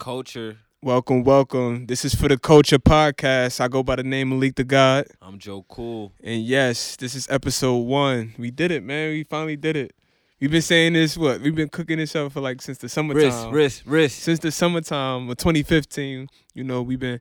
culture. 0.00 0.56
Welcome, 0.82 1.24
welcome. 1.24 1.84
This 1.84 2.06
is 2.06 2.14
for 2.14 2.26
the 2.26 2.38
Culture 2.38 2.78
Podcast. 2.78 3.60
I 3.60 3.68
go 3.68 3.82
by 3.82 3.96
the 3.96 4.02
name 4.02 4.30
Malik 4.30 4.54
the 4.54 4.64
God. 4.64 5.04
I'm 5.20 5.38
Joe 5.38 5.62
Cool. 5.68 6.14
And 6.24 6.42
yes, 6.42 6.96
this 6.96 7.14
is 7.14 7.28
episode 7.28 7.80
one. 7.80 8.34
We 8.38 8.50
did 8.50 8.70
it, 8.70 8.82
man. 8.82 9.10
We 9.10 9.24
finally 9.24 9.56
did 9.56 9.76
it. 9.76 9.92
We've 10.40 10.50
been 10.50 10.62
saying 10.62 10.94
this, 10.94 11.18
what? 11.18 11.42
We've 11.42 11.54
been 11.54 11.68
cooking 11.68 11.98
this 11.98 12.16
up 12.16 12.32
for 12.32 12.40
like 12.40 12.62
since 12.62 12.78
the 12.78 12.88
summertime. 12.88 13.24
Wrist, 13.24 13.48
wrist, 13.50 13.82
wrist. 13.84 14.18
Since 14.20 14.38
the 14.38 14.50
summertime 14.50 15.28
of 15.28 15.36
2015, 15.36 16.28
you 16.54 16.64
know, 16.64 16.80
we've 16.80 16.98
been 16.98 17.20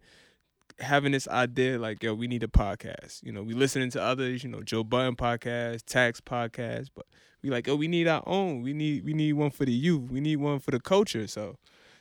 having 0.79 1.11
this 1.11 1.27
idea 1.27 1.77
like, 1.77 2.01
yo, 2.01 2.13
we 2.13 2.29
need 2.29 2.43
a 2.43 2.47
podcast. 2.47 3.21
You 3.23 3.33
know, 3.33 3.43
we 3.43 3.55
listening 3.55 3.89
to 3.91 4.01
others, 4.01 4.41
you 4.41 4.49
know, 4.49 4.63
Joe 4.63 4.85
Budden 4.85 5.17
podcast, 5.17 5.83
Tax 5.85 6.21
podcast, 6.21 6.91
but 6.95 7.05
we 7.43 7.49
like, 7.49 7.67
oh, 7.67 7.75
we 7.75 7.89
need 7.89 8.07
our 8.07 8.23
own. 8.25 8.61
We 8.61 8.71
need 8.71 9.03
we 9.03 9.13
need 9.13 9.33
one 9.33 9.49
for 9.49 9.65
the 9.65 9.73
youth. 9.73 10.09
We 10.09 10.21
need 10.21 10.37
one 10.37 10.59
for 10.59 10.71
the 10.71 10.79
culture. 10.79 11.27
So 11.27 11.57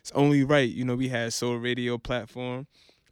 it's 0.08 0.16
only 0.16 0.42
right. 0.42 0.68
You 0.68 0.84
know, 0.86 0.96
we 0.96 1.08
had 1.08 1.32
Soul 1.34 1.56
Radio 1.56 1.98
platform. 1.98 2.66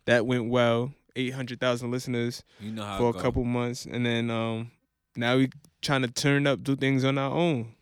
That 0.07 0.25
went 0.27 0.49
well. 0.49 0.93
Eight 1.15 1.33
hundred 1.35 1.61
thousand 1.61 1.91
listeners 1.91 2.43
You 2.61 2.73
know 2.73 2.97
for 2.99 3.09
a 3.11 3.13
go. 3.13 3.21
couple 3.21 3.45
months. 3.45 3.87
And 3.87 4.05
then 4.05 4.31
um 4.31 4.71
now 5.17 5.37
we 5.37 5.49
trying 5.83 6.03
to 6.03 6.09
turn 6.09 6.47
up, 6.47 6.63
do 6.63 6.77
things 6.77 7.05
on 7.05 7.17
our 7.19 7.31
own. 7.33 7.75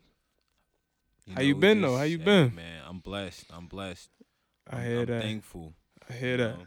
how 1.35 1.43
you 1.43 1.55
we 1.57 1.61
been, 1.61 1.81
though? 1.81 1.97
How 1.97 2.05
you 2.05 2.19
hey, 2.19 2.25
been? 2.25 2.55
Man, 2.55 2.83
I'm 2.89 2.99
blessed. 3.01 3.47
I'm 3.53 3.67
blessed. 3.67 4.09
I 4.71 4.83
hear 4.85 5.01
I'm 5.01 5.07
that. 5.07 5.23
thankful. 5.23 5.75
I 6.09 6.13
hear 6.13 6.37
that. 6.37 6.59
know. 6.59 6.67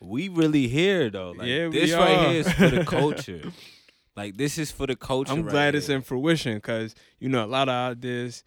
We 0.00 0.28
really 0.28 0.68
here 0.68 1.10
though. 1.10 1.32
Like, 1.32 1.48
Yeah, 1.48 1.68
we 1.68 1.80
this 1.80 1.92
right 1.92 2.10
are. 2.18 2.30
here 2.30 2.40
is 2.40 2.52
for 2.52 2.68
the 2.70 2.84
culture. 2.86 3.42
like 4.16 4.36
this 4.36 4.58
is 4.58 4.70
for 4.70 4.86
the 4.86 4.96
culture. 4.96 5.32
I'm 5.32 5.42
right 5.44 5.50
glad 5.52 5.74
it's 5.74 5.88
in 5.90 6.00
fruition 6.02 6.56
because 6.56 6.94
you 7.20 7.28
know 7.28 7.44
a 7.44 7.46
lot 7.46 7.68
of 7.68 7.74
ideas 7.92 8.42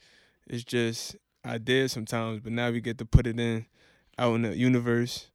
it's 0.47 0.63
just 0.63 1.15
ideas 1.47 1.91
sometimes, 1.91 2.41
but 2.41 2.51
now 2.51 2.69
we 2.71 2.81
get 2.81 2.97
to 2.99 3.05
put 3.05 3.27
it 3.27 3.39
in 3.39 3.65
out 4.17 4.35
in 4.35 4.41
the 4.43 4.57
universe. 4.57 5.29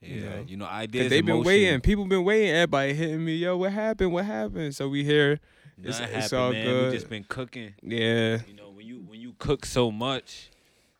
Yeah, 0.00 0.08
you 0.08 0.20
know. 0.20 0.44
you 0.46 0.56
know, 0.58 0.66
ideas. 0.66 1.10
they've 1.10 1.26
been 1.26 1.42
waiting. 1.42 1.80
People 1.80 2.04
been 2.06 2.24
waiting. 2.24 2.50
Everybody 2.50 2.94
hitting 2.94 3.24
me, 3.24 3.34
yo, 3.36 3.56
what 3.56 3.72
happened? 3.72 4.12
What 4.12 4.24
happened? 4.26 4.74
So 4.74 4.88
we 4.88 5.02
here. 5.04 5.40
It's- 5.80 6.00
Nothing 6.00 6.16
it's 6.16 6.30
happened, 6.30 6.40
all 6.40 6.52
man. 6.52 6.64
good. 6.66 6.90
We 6.92 6.96
just 6.96 7.08
been 7.10 7.24
cooking. 7.24 7.74
Yeah. 7.82 8.38
You 8.46 8.54
know, 8.54 8.70
when 8.70 8.86
you 8.86 9.00
when 9.06 9.20
you 9.20 9.34
cook 9.38 9.64
so 9.66 9.90
much, 9.90 10.50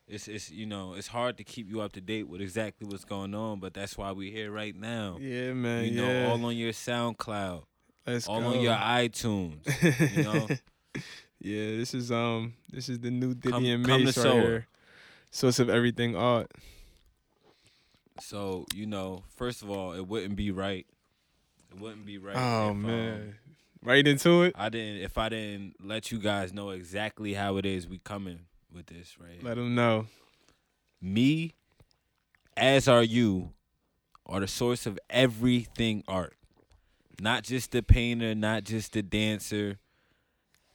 it's 0.08 0.26
it's 0.28 0.50
you 0.50 0.66
know 0.66 0.94
it's 0.94 1.08
hard 1.08 1.36
to 1.38 1.44
keep 1.44 1.68
you 1.68 1.80
up 1.80 1.92
to 1.92 2.00
date 2.00 2.28
with 2.28 2.40
exactly 2.40 2.86
what's 2.88 3.04
going 3.04 3.34
on. 3.34 3.60
But 3.60 3.74
that's 3.74 3.96
why 3.98 4.12
we 4.12 4.30
here 4.30 4.50
right 4.50 4.74
now. 4.74 5.18
Yeah, 5.20 5.52
man. 5.52 5.84
you 5.84 5.90
know, 6.00 6.10
yeah. 6.10 6.28
all 6.30 6.44
on 6.44 6.56
your 6.56 6.72
SoundCloud, 6.72 7.62
Let's 8.06 8.26
all 8.28 8.40
go. 8.40 8.46
on 8.54 8.60
your 8.60 8.74
iTunes. 8.74 10.16
you 10.16 10.22
know? 10.24 10.48
yeah, 11.40 11.76
this 11.76 11.94
is 11.94 12.10
um 12.10 12.54
this 12.70 12.88
is 12.88 12.98
the 13.00 13.10
new 13.10 13.34
Diddy 13.34 13.52
Come- 13.52 13.64
and 13.64 13.86
Mase 13.86 14.04
right 14.06 14.14
Soar. 14.14 14.40
here. 14.40 14.66
Source 15.30 15.58
of 15.58 15.68
everything 15.68 16.16
art. 16.16 16.50
So 18.20 18.66
you 18.74 18.86
know, 18.86 19.22
first 19.36 19.62
of 19.62 19.70
all, 19.70 19.92
it 19.92 20.06
wouldn't 20.06 20.36
be 20.36 20.50
right. 20.50 20.86
It 21.70 21.80
wouldn't 21.80 22.06
be 22.06 22.18
right. 22.18 22.36
oh 22.36 22.64
if, 22.66 22.70
um, 22.70 22.82
man. 22.82 23.34
right 23.82 24.06
into 24.06 24.42
it. 24.42 24.54
I 24.56 24.68
didn't. 24.68 25.02
If 25.02 25.18
I 25.18 25.28
didn't 25.28 25.74
let 25.84 26.10
you 26.10 26.18
guys 26.18 26.52
know 26.52 26.70
exactly 26.70 27.34
how 27.34 27.56
it 27.58 27.66
is, 27.66 27.86
we 27.86 27.98
coming 27.98 28.40
with 28.74 28.86
this 28.86 29.16
right. 29.20 29.42
Let 29.42 29.56
them 29.56 29.74
know. 29.74 30.06
me, 31.00 31.54
as 32.56 32.88
are 32.88 33.02
you, 33.04 33.52
are 34.26 34.40
the 34.40 34.48
source 34.48 34.86
of 34.86 34.98
everything 35.10 36.02
art. 36.08 36.34
Not 37.20 37.42
just 37.44 37.72
the 37.72 37.82
painter, 37.82 38.34
not 38.34 38.64
just 38.64 38.92
the 38.92 39.02
dancer, 39.02 39.78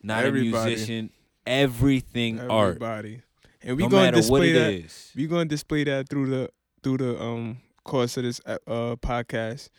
not 0.04 0.24
Everybody. 0.26 0.74
a 0.74 0.76
musician. 0.76 1.10
Everything 1.46 2.40
art. 2.40 2.76
Everybody. 2.76 3.22
And 3.62 3.78
we 3.78 3.84
no 3.84 3.90
gonna 3.90 4.12
display 4.12 4.52
that. 4.54 4.74
is. 4.74 5.12
we 5.16 5.28
gonna 5.28 5.46
display 5.46 5.84
that 5.86 6.10
through 6.10 6.28
the 6.30 6.50
through 6.84 6.98
the 6.98 7.22
um 7.22 7.58
course 7.84 8.18
of 8.18 8.24
this 8.24 8.42
uh 8.46 8.58
uh, 8.68 8.96
podcast. 8.98 9.70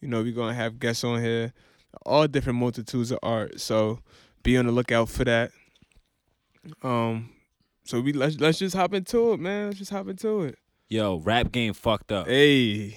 You 0.00 0.08
know, 0.08 0.22
we're 0.22 0.32
gonna 0.32 0.54
have 0.54 0.78
guests 0.78 1.04
on 1.04 1.22
here, 1.22 1.52
all 2.04 2.26
different 2.26 2.58
multitudes 2.58 3.10
of 3.10 3.18
art. 3.22 3.60
So 3.60 4.00
be 4.42 4.56
on 4.56 4.66
the 4.66 4.72
lookout 4.72 5.08
for 5.08 5.24
that. 5.24 5.50
Um, 6.82 7.30
so 7.84 8.00
we 8.00 8.12
let's 8.12 8.38
let's 8.40 8.58
just 8.58 8.76
hop 8.76 8.92
into 8.94 9.32
it, 9.32 9.40
man. 9.40 9.66
Let's 9.66 9.78
just 9.78 9.90
hop 9.90 10.08
into 10.08 10.42
it. 10.42 10.58
Yo, 10.88 11.18
rap 11.18 11.52
game 11.52 11.74
fucked 11.74 12.12
up. 12.12 12.26
Hey, 12.26 12.96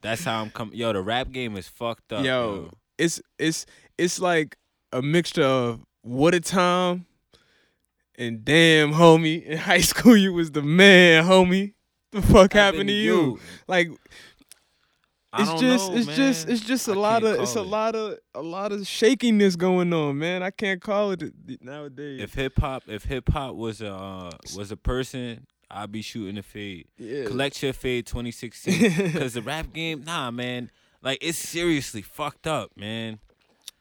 That's 0.00 0.24
how 0.24 0.40
I'm 0.40 0.50
coming. 0.50 0.76
Yo, 0.76 0.92
the 0.92 1.00
rap 1.02 1.30
game 1.30 1.56
is 1.56 1.68
fucked 1.68 2.12
up. 2.12 2.24
yo, 2.24 2.54
Yo, 2.54 2.70
it's 2.98 3.20
it's 3.38 3.66
it's 3.98 4.20
like 4.20 4.56
a 4.92 5.02
mixture 5.02 5.44
of 5.44 5.80
what 6.02 6.34
a 6.34 6.40
time 6.40 7.06
and 8.16 8.44
damn 8.44 8.92
homie. 8.92 9.44
In 9.44 9.58
high 9.58 9.80
school, 9.92 10.16
you 10.16 10.32
was 10.32 10.52
the 10.52 10.62
man, 10.62 11.24
homie. 11.24 11.74
The 12.12 12.22
fuck 12.22 12.52
happened 12.52 12.88
to 12.88 12.94
you? 12.94 13.40
Like 13.66 13.88
it's 15.38 15.60
just 15.60 15.90
know, 15.90 15.96
it's 15.96 16.06
just 16.14 16.48
it's 16.48 16.60
just 16.60 16.88
a 16.88 16.92
I 16.92 16.96
lot 16.96 17.24
of 17.24 17.40
it's 17.40 17.54
a 17.54 17.62
lot 17.62 17.94
of 17.94 18.18
a 18.34 18.42
lot 18.42 18.70
of 18.70 18.86
shakiness 18.86 19.56
going 19.56 19.92
on, 19.94 20.18
man. 20.18 20.42
I 20.42 20.50
can't 20.50 20.80
call 20.80 21.12
it 21.12 21.22
it 21.22 21.62
nowadays. 21.62 22.20
If 22.20 22.34
hip 22.34 22.58
hop, 22.58 22.82
if 22.86 23.04
hip 23.04 23.30
hop 23.30 23.54
was 23.54 23.80
a 23.80 23.94
uh, 23.94 24.30
was 24.54 24.70
a 24.70 24.76
person, 24.76 25.46
I'd 25.70 25.90
be 25.90 26.02
shooting 26.02 26.36
a 26.36 26.42
fade. 26.42 26.88
yeah. 26.98 27.24
Collect 27.24 27.62
your 27.62 27.72
fade 27.72 28.06
2016. 28.06 29.12
Cause 29.18 29.32
the 29.32 29.40
rap 29.42 29.72
game, 29.72 30.04
nah, 30.04 30.30
man. 30.30 30.70
Like 31.02 31.18
it's 31.22 31.38
seriously 31.38 32.02
fucked 32.02 32.46
up, 32.46 32.72
man. 32.76 33.18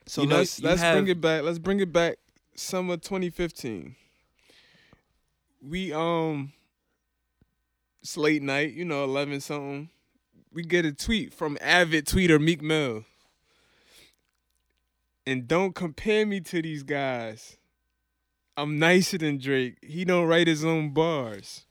So 0.05 0.21
you 0.23 0.27
know, 0.27 0.37
let's 0.37 0.59
you 0.59 0.67
let's 0.67 0.81
have- 0.81 0.95
bring 0.95 1.07
it 1.07 1.21
back. 1.21 1.43
Let's 1.43 1.59
bring 1.59 1.79
it 1.79 1.91
back. 1.91 2.17
Summer 2.55 2.97
2015. 2.97 3.95
We 5.67 5.93
um 5.93 6.53
it's 8.01 8.17
late 8.17 8.41
night, 8.41 8.73
you 8.73 8.83
know, 8.83 9.03
11 9.03 9.41
something. 9.41 9.89
We 10.51 10.63
get 10.63 10.85
a 10.85 10.91
tweet 10.91 11.33
from 11.33 11.57
avid 11.61 12.05
tweeter 12.07 12.41
Meek 12.41 12.61
Mill. 12.61 13.05
And 15.25 15.47
don't 15.47 15.75
compare 15.75 16.25
me 16.25 16.39
to 16.41 16.61
these 16.61 16.83
guys. 16.83 17.57
I'm 18.57 18.79
nicer 18.79 19.17
than 19.19 19.37
Drake. 19.37 19.77
He 19.81 20.03
don't 20.03 20.25
write 20.27 20.47
his 20.47 20.65
own 20.65 20.89
bars. 20.93 21.65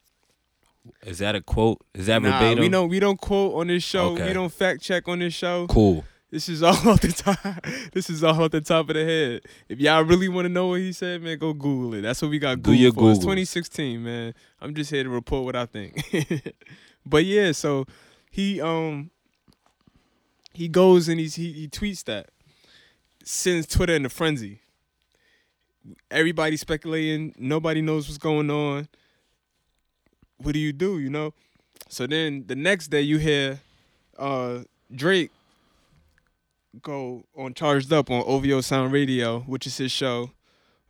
Is 1.03 1.19
that 1.19 1.35
a 1.35 1.43
quote? 1.43 1.79
Is 1.95 2.07
that 2.07 2.23
Nah, 2.23 2.31
verbatim? 2.39 2.61
we 2.61 2.69
don't 2.69 2.89
we 2.89 3.01
don't 3.01 3.21
quote 3.21 3.55
on 3.55 3.67
this 3.67 3.83
show. 3.83 4.13
Okay. 4.13 4.29
We 4.29 4.33
don't 4.33 4.53
fact 4.53 4.81
check 4.83 5.09
on 5.09 5.19
this 5.19 5.35
show. 5.35 5.67
Cool. 5.67 6.05
This 6.31 6.49
is 6.49 6.63
all 6.63 6.75
off 6.89 7.01
the 7.01 7.13
top. 7.13 7.67
This 7.93 8.09
is 8.09 8.23
all 8.23 8.41
off 8.43 8.51
the 8.53 8.61
top 8.61 8.89
of 8.89 8.95
the 8.95 9.05
head. 9.05 9.43
If 9.69 9.81
y'all 9.81 10.03
really 10.03 10.29
want 10.29 10.45
to 10.45 10.49
know 10.49 10.69
what 10.69 10.81
he 10.81 10.93
said, 10.93 11.23
man, 11.23 11.39
go 11.39 11.53
Google 11.53 11.95
it. 11.95 12.03
That's 12.03 12.23
what 12.23 12.31
we 12.31 12.39
got 12.39 12.57
Do 12.57 12.71
Google 12.71 12.75
your 12.75 12.93
for. 12.93 13.11
It's 13.11 13.19
2016, 13.21 14.03
man. 14.03 14.35
I'm 14.61 14.75
just 14.75 14.91
here 14.91 15.03
to 15.03 15.11
report 15.11 15.45
what 15.45 15.57
I 15.57 15.67
think. 15.67 16.55
but 17.07 17.25
yeah, 17.25 17.53
so 17.53 17.85
he 18.31 18.61
um 18.61 19.11
he 20.53 20.69
goes 20.69 21.09
and 21.09 21.19
he's, 21.19 21.35
he 21.35 21.53
he 21.53 21.69
tweets 21.69 22.05
that 22.05 22.31
sends 23.25 23.67
Twitter 23.67 23.95
in 23.95 24.07
a 24.07 24.09
frenzy. 24.09 24.61
Everybody 26.11 26.57
speculating. 26.57 27.35
Nobody 27.39 27.83
knows 27.83 28.07
what's 28.07 28.19
going 28.19 28.51
on. 28.51 28.89
What 30.37 30.53
do 30.53 30.61
you 30.61 30.73
do? 30.73 30.99
You 31.01 31.11
know. 31.11 31.35
So 31.89 32.07
then 32.07 32.45
the 32.47 32.55
next 32.55 32.89
day 32.89 33.01
you 33.01 33.19
hear 33.19 33.61
uh 34.17 34.61
Drake 34.95 35.33
go 36.83 37.25
on 37.37 37.55
Charged 37.55 37.93
Up 37.93 38.11
on 38.11 38.23
OVO 38.27 38.61
Sound 38.61 38.93
Radio, 38.93 39.41
which 39.41 39.67
is 39.67 39.77
his 39.77 39.93
show. 39.93 40.31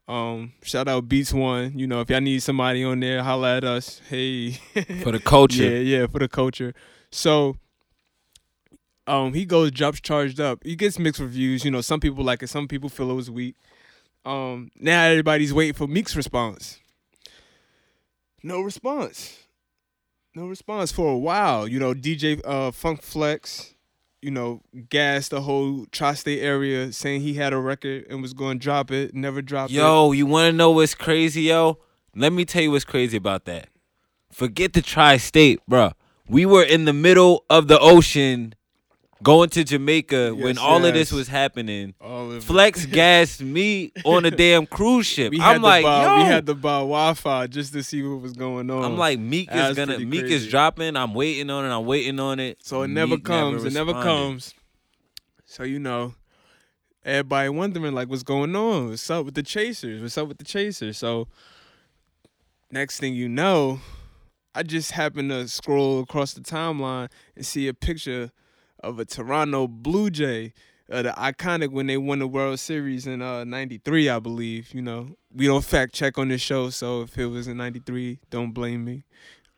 Um, 0.09 0.53
shout 0.63 0.89
out 0.89 1.09
Beats 1.09 1.33
One. 1.33 1.79
You 1.79 1.87
know, 1.87 2.01
if 2.01 2.11
y'all 2.11 2.21
need 2.21 2.43
somebody 2.43 2.83
on 2.83 3.01
there, 3.01 3.23
holla 3.23 3.57
at 3.59 3.65
us. 3.65 4.01
Hey. 4.09 4.53
For 5.03 5.13
the 5.13 5.21
culture. 5.25 5.63
Yeah, 5.71 6.01
yeah, 6.01 6.07
for 6.07 6.19
the 6.19 6.29
culture. 6.29 6.75
So 7.11 7.57
um 9.07 9.35
he 9.35 9.45
goes 9.45 9.71
drops 9.71 10.01
charged 10.01 10.41
up. 10.41 10.61
He 10.65 10.77
gets 10.77 10.99
mixed 10.99 11.21
reviews. 11.21 11.65
You 11.65 11.71
know, 11.71 11.81
some 11.81 12.01
people 12.01 12.25
like 12.25 12.43
it, 12.43 12.49
some 12.49 12.69
people 12.69 12.89
feel 12.89 13.11
it 13.11 13.15
was 13.15 13.31
weak. 13.31 13.57
Um 14.25 14.71
now 14.77 15.05
everybody's 15.05 15.53
waiting 15.53 15.75
for 15.75 15.87
Meek's 15.87 16.15
response. 16.17 16.79
No 18.43 18.61
response. 18.61 19.39
No 20.35 20.47
response 20.47 20.93
for 20.93 21.13
a 21.13 21.19
while. 21.19 21.67
You 21.67 21.79
know, 21.81 21.95
DJ 21.95 22.41
uh 22.45 22.71
Funk 22.71 23.03
Flex, 23.03 23.75
you 24.23 24.31
know, 24.31 24.61
gassed 24.89 25.31
the 25.31 25.43
whole 25.43 25.87
tri-state 25.93 26.41
area 26.41 26.93
saying 26.93 27.23
he 27.23 27.35
had 27.35 27.53
a 27.53 27.59
record 27.59 28.07
and 28.11 28.21
was 28.21 28.35
going 28.35 28.59
to 28.59 28.63
drop 28.63 28.91
it, 28.91 29.15
never 29.15 29.41
dropped 29.43 29.73
it. 29.73 29.77
Yo, 29.77 30.13
you 30.13 30.27
want 30.27 30.53
to 30.53 30.57
know 30.57 30.71
what's 30.71 30.95
crazy, 30.95 31.43
yo? 31.43 31.79
Let 32.15 32.33
me 32.33 32.45
tell 32.45 32.63
you 32.63 32.71
what's 32.71 32.85
crazy 32.85 33.17
about 33.17 33.45
that. 33.47 33.69
Forget 34.31 34.73
the 34.73 34.83
tri-state, 34.83 35.61
bro. 35.67 35.93
We 36.29 36.47
were 36.47 36.63
in 36.63 36.85
the 36.85 36.93
middle 36.93 37.45
of 37.51 37.69
the 37.69 37.79
ocean 37.79 38.55
going 39.23 39.51
to 39.51 39.65
Jamaica 39.65 40.35
when 40.35 40.57
Yes, 40.57 40.59
all 40.59 40.85
of 40.85 40.95
this 40.95 41.13
was 41.13 41.29
happening. 41.29 41.95
All 42.01 42.31
of 42.31 42.39
it. 42.39 42.43
Flex 42.43 42.87
gassed 42.87 43.43
me 43.43 43.93
on 44.05 44.25
a 44.25 44.31
damn 44.31 44.67
cruise 44.67 45.07
ship. 45.07 45.31
We 45.31 45.39
had 45.39 45.57
I'm 45.57 45.63
like, 45.63 45.85
buy, 45.85 46.05
yo. 46.05 46.17
we 46.19 46.25
had 46.25 46.47
to 46.47 46.55
buy 46.55 46.79
Wi-Fi 46.79 47.47
just 47.49 47.73
to 47.75 47.83
see 47.83 48.03
what 48.03 48.21
was 48.21 48.33
going 48.33 48.71
on. 48.71 48.85
I'm 48.85 48.97
like, 48.97 49.19
Meek 49.19 49.49
is 49.51 49.55
That's 49.55 49.77
gonna 49.77 49.99
Meek 49.99 50.25
is 50.25 50.49
dropping. 50.49 50.97
I'm 50.97 51.15
waiting 51.15 51.51
on 51.51 51.65
it. 51.65 51.77
I'm 51.77 51.87
waiting 51.87 52.19
on 52.19 52.41
it. 52.41 52.59
so 52.63 52.83
it 52.83 52.89
never 52.89 53.17
Meek 53.17 53.25
comes. 53.25 53.65
it 53.65 53.73
never 53.73 53.93
comes. 53.93 54.55
So 55.45 55.65
you 55.65 55.79
know, 55.79 56.15
everybody 57.05 57.49
wondering 57.49 57.95
like, 57.95 58.09
what's 58.09 58.23
going 58.23 58.55
on? 58.57 58.91
What's 58.91 59.11
up 59.11 59.25
with 59.25 59.35
the 59.35 59.43
chasers? 59.43 60.01
What's 60.01 60.17
up 60.17 60.29
with 60.29 60.39
the 60.39 60.45
chasers? 60.45 60.97
So 60.97 61.29
next 62.71 63.01
thing 63.01 63.15
you 63.15 63.29
know, 63.29 63.81
I 64.55 64.63
just 64.63 64.93
happened 64.93 65.31
to 65.31 65.47
scroll 65.49 66.01
across 66.01 66.33
the 66.35 66.41
timeline 66.41 67.09
and 67.37 67.45
see 67.45 67.69
a 67.69 67.75
picture 67.75 68.31
of 68.83 68.99
a 68.99 69.05
Toronto 69.05 69.67
Blue 69.69 70.11
Jay, 70.11 70.53
uh, 70.91 71.03
the 71.03 71.11
iconic 71.11 71.71
when 71.71 71.87
they 71.87 71.97
won 71.97 72.19
the 72.19 72.27
World 72.27 72.59
Series 72.59 73.07
in 73.07 73.23
uh, 73.23 73.45
'93, 73.45 74.09
I 74.09 74.19
believe. 74.19 74.75
You 74.75 74.83
know, 74.83 75.17
we 75.35 75.47
don't 75.47 75.65
fact 75.65 75.95
check 75.95 76.19
on 76.19 76.29
this 76.29 76.41
show, 76.41 76.71
so 76.71 77.03
if 77.03 77.17
it 77.17 77.27
was 77.27 77.47
in 77.49 77.57
'93, 77.57 78.21
don't 78.31 78.53
blame 78.53 78.85
me. 78.85 79.05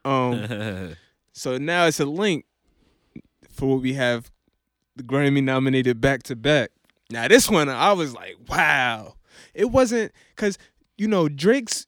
Um, 0.04 0.96
so 1.32 1.58
now 1.58 1.86
it's 1.86 2.00
a 2.00 2.04
link 2.04 2.44
for 3.50 3.66
what 3.66 3.82
we 3.82 3.94
have 3.94 4.30
the 4.96 5.02
Grammy 5.02 5.42
nominated 5.42 6.00
back 6.00 6.22
to 6.24 6.36
back. 6.36 6.70
Now 7.10 7.28
this 7.28 7.50
one, 7.50 7.69
I 7.69 7.92
was 7.92 8.14
like, 8.14 8.36
wow. 8.48 9.14
It 9.54 9.66
wasn't 9.66 10.12
because 10.34 10.58
you 10.96 11.08
know 11.08 11.28
Drake's 11.28 11.86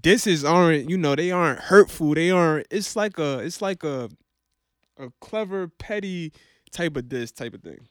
disses 0.00 0.44
aren't 0.44 0.90
you 0.90 0.98
know 0.98 1.14
they 1.14 1.30
aren't 1.30 1.60
hurtful. 1.60 2.14
They 2.14 2.30
aren't. 2.30 2.66
It's 2.70 2.96
like 2.96 3.18
a 3.18 3.38
it's 3.38 3.62
like 3.62 3.84
a 3.84 4.08
a 4.98 5.10
clever 5.20 5.68
petty 5.68 6.32
type 6.68 6.96
of 6.96 7.08
this 7.08 7.30
type 7.32 7.54
of 7.54 7.62
thing. 7.62 7.88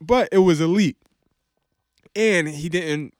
But 0.00 0.28
it 0.32 0.38
was 0.38 0.60
elite, 0.60 0.96
and 2.16 2.48
he 2.48 2.68
didn't. 2.68 3.14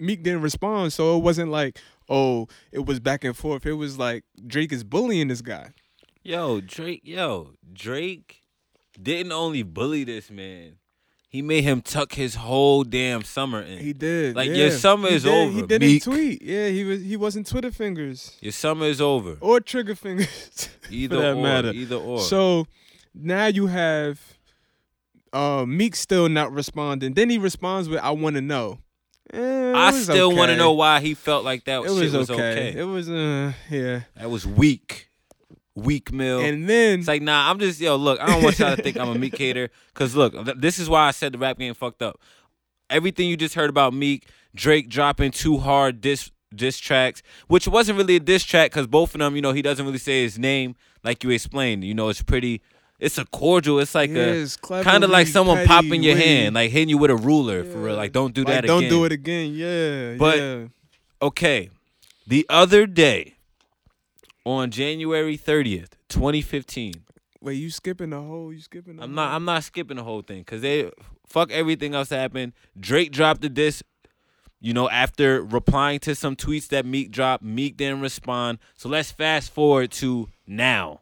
Meek 0.00 0.22
didn't 0.22 0.42
respond, 0.42 0.92
so 0.92 1.16
it 1.16 1.20
wasn't 1.22 1.50
like 1.50 1.78
oh 2.08 2.48
it 2.72 2.84
was 2.84 3.00
back 3.00 3.24
and 3.24 3.36
forth. 3.36 3.64
It 3.64 3.74
was 3.74 3.98
like 3.98 4.24
Drake 4.46 4.72
is 4.72 4.82
bullying 4.84 5.28
this 5.28 5.40
guy. 5.40 5.70
Yo, 6.22 6.60
Drake, 6.60 7.02
yo, 7.04 7.50
Drake 7.72 8.42
didn't 9.00 9.30
only 9.32 9.62
bully 9.62 10.04
this 10.04 10.30
man. 10.30 10.76
He 11.28 11.42
made 11.42 11.64
him 11.64 11.80
tuck 11.82 12.12
his 12.12 12.36
whole 12.36 12.84
damn 12.84 13.24
summer 13.24 13.60
in. 13.60 13.78
He 13.80 13.92
did. 13.92 14.36
Like, 14.36 14.48
yeah. 14.50 14.54
your 14.54 14.70
summer 14.70 15.08
He 15.08 15.16
is 15.16 15.24
did- 15.24 15.32
over, 15.34 15.50
He 15.52 15.62
didn't 15.62 15.88
Meek. 15.88 16.02
tweet. 16.04 16.42
Yeah, 16.42 16.68
he 16.68 16.84
was. 16.84 17.02
He 17.02 17.16
wasn't 17.16 17.46
Twitter 17.48 17.70
fingers 17.72 18.36
Your 18.40 18.52
summer 18.52 18.86
is 18.86 19.00
over. 19.00 19.36
or 19.40 19.60
trigger 19.60 19.94
fingers. 19.94 20.68
Either 20.90 21.16
that 21.20 21.36
or. 21.36 21.42
matter. 21.42 21.70
Either 21.72 21.96
or. 21.96 22.20
So 22.20 22.66
now 23.14 23.46
you 23.46 23.66
have 23.68 24.20
uh, 25.32 25.64
Meek 25.66 25.96
still 25.96 26.28
not 26.28 26.52
responding. 26.52 27.14
Then 27.14 27.30
he 27.30 27.38
responds 27.38 27.88
with, 27.88 28.00
"I 28.00 28.10
want 28.10 28.36
to 28.36 28.42
know." 28.42 28.78
Eh, 29.32 29.72
I 29.74 29.90
still 29.92 30.34
want 30.36 30.50
to 30.50 30.56
know 30.56 30.72
why 30.72 31.00
he 31.00 31.14
felt 31.14 31.44
like 31.44 31.64
that 31.64 31.84
It 31.84 31.90
was, 31.90 32.12
was 32.12 32.30
okay. 32.30 32.68
okay. 32.70 32.78
It 32.78 32.84
was 32.84 33.08
uh 33.08 33.52
yeah. 33.70 34.02
That 34.16 34.30
was 34.30 34.46
weak. 34.46 35.08
Weak 35.74 36.12
mill. 36.12 36.40
And 36.40 36.68
then 36.68 37.00
It's 37.00 37.08
like, 37.08 37.22
nah, 37.22 37.50
I'm 37.50 37.58
just, 37.58 37.80
yo, 37.80 37.96
look, 37.96 38.20
I 38.20 38.26
don't 38.26 38.44
want 38.44 38.58
y'all 38.60 38.76
to 38.76 38.82
think 38.82 38.96
I'm 38.96 39.08
a 39.08 39.14
Meek 39.18 39.36
hater. 39.36 39.70
Because, 39.92 40.14
look, 40.14 40.32
th- 40.32 40.58
this 40.58 40.78
is 40.78 40.88
why 40.88 41.08
I 41.08 41.10
said 41.10 41.32
the 41.32 41.38
rap 41.38 41.58
game 41.58 41.74
fucked 41.74 42.00
up. 42.00 42.20
Everything 42.90 43.28
you 43.28 43.36
just 43.36 43.54
heard 43.56 43.70
about 43.70 43.92
Meek, 43.92 44.28
Drake 44.54 44.88
dropping 44.88 45.32
two 45.32 45.56
hard 45.58 46.00
diss, 46.00 46.30
diss 46.54 46.78
tracks, 46.78 47.22
which 47.48 47.66
wasn't 47.66 47.98
really 47.98 48.16
a 48.16 48.20
diss 48.20 48.44
track 48.44 48.70
because 48.70 48.86
both 48.86 49.14
of 49.16 49.18
them, 49.18 49.34
you 49.34 49.42
know, 49.42 49.52
he 49.52 49.62
doesn't 49.62 49.84
really 49.84 49.98
say 49.98 50.22
his 50.22 50.38
name 50.38 50.76
like 51.02 51.24
you 51.24 51.30
explained. 51.30 51.82
You 51.82 51.94
know, 51.94 52.08
it's 52.08 52.22
pretty, 52.22 52.62
it's 53.00 53.18
a 53.18 53.24
cordial. 53.26 53.78
It's 53.80 53.94
like 53.94 54.10
a, 54.10 54.14
Yes, 54.40 54.56
kind 54.56 55.04
of 55.04 55.10
like 55.10 55.26
someone 55.26 55.56
petty, 55.58 55.68
popping 55.68 56.02
your 56.02 56.16
hand, 56.16 56.54
like 56.54 56.70
hitting 56.70 56.88
you 56.88 56.98
with 56.98 57.10
a 57.10 57.16
ruler 57.16 57.64
for 57.64 57.78
real. 57.78 57.96
Like, 57.96 58.12
don't 58.12 58.34
do 58.34 58.42
Like, 58.44 58.62
that 58.62 58.66
don't 58.66 58.78
again. 58.84 58.90
do 58.90 59.04
it 59.04 59.12
again. 59.12 59.54
Yeah. 59.54 60.16
But- 60.16 60.38
yeah. 60.38 60.64
Okay. 61.22 61.70
The 62.26 62.46
other 62.48 62.86
day, 62.86 63.34
on 64.46 64.70
January 64.70 65.36
30th, 65.38 65.90
2015, 66.08 66.94
wait, 67.40 67.54
you 67.54 67.70
skipping 67.70 68.10
the 68.10 68.20
whole? 68.20 68.52
You 68.52 68.60
skipping? 68.60 68.96
The 68.96 69.02
I'm 69.02 69.10
whole? 69.10 69.16
not. 69.16 69.34
I'm 69.34 69.44
not 69.44 69.64
skipping 69.64 69.96
the 69.96 70.02
whole 70.04 70.22
thing 70.22 70.38
because 70.38 70.60
they 70.62 70.90
fuck 71.26 71.50
everything 71.50 71.94
else 71.94 72.08
that 72.10 72.18
happened. 72.18 72.52
Drake 72.78 73.10
dropped 73.12 73.40
the 73.42 73.48
disc 73.48 73.84
You 74.60 74.72
know, 74.72 74.88
after 74.88 75.42
replying 75.42 75.98
to 76.00 76.14
some 76.14 76.36
tweets 76.36 76.68
that 76.68 76.86
Meek 76.86 77.10
dropped, 77.10 77.42
Meek 77.44 77.76
didn't 77.76 78.00
respond. 78.00 78.58
So 78.76 78.88
let's 78.88 79.10
fast 79.12 79.52
forward 79.52 79.90
to 79.92 80.28
now. 80.46 81.00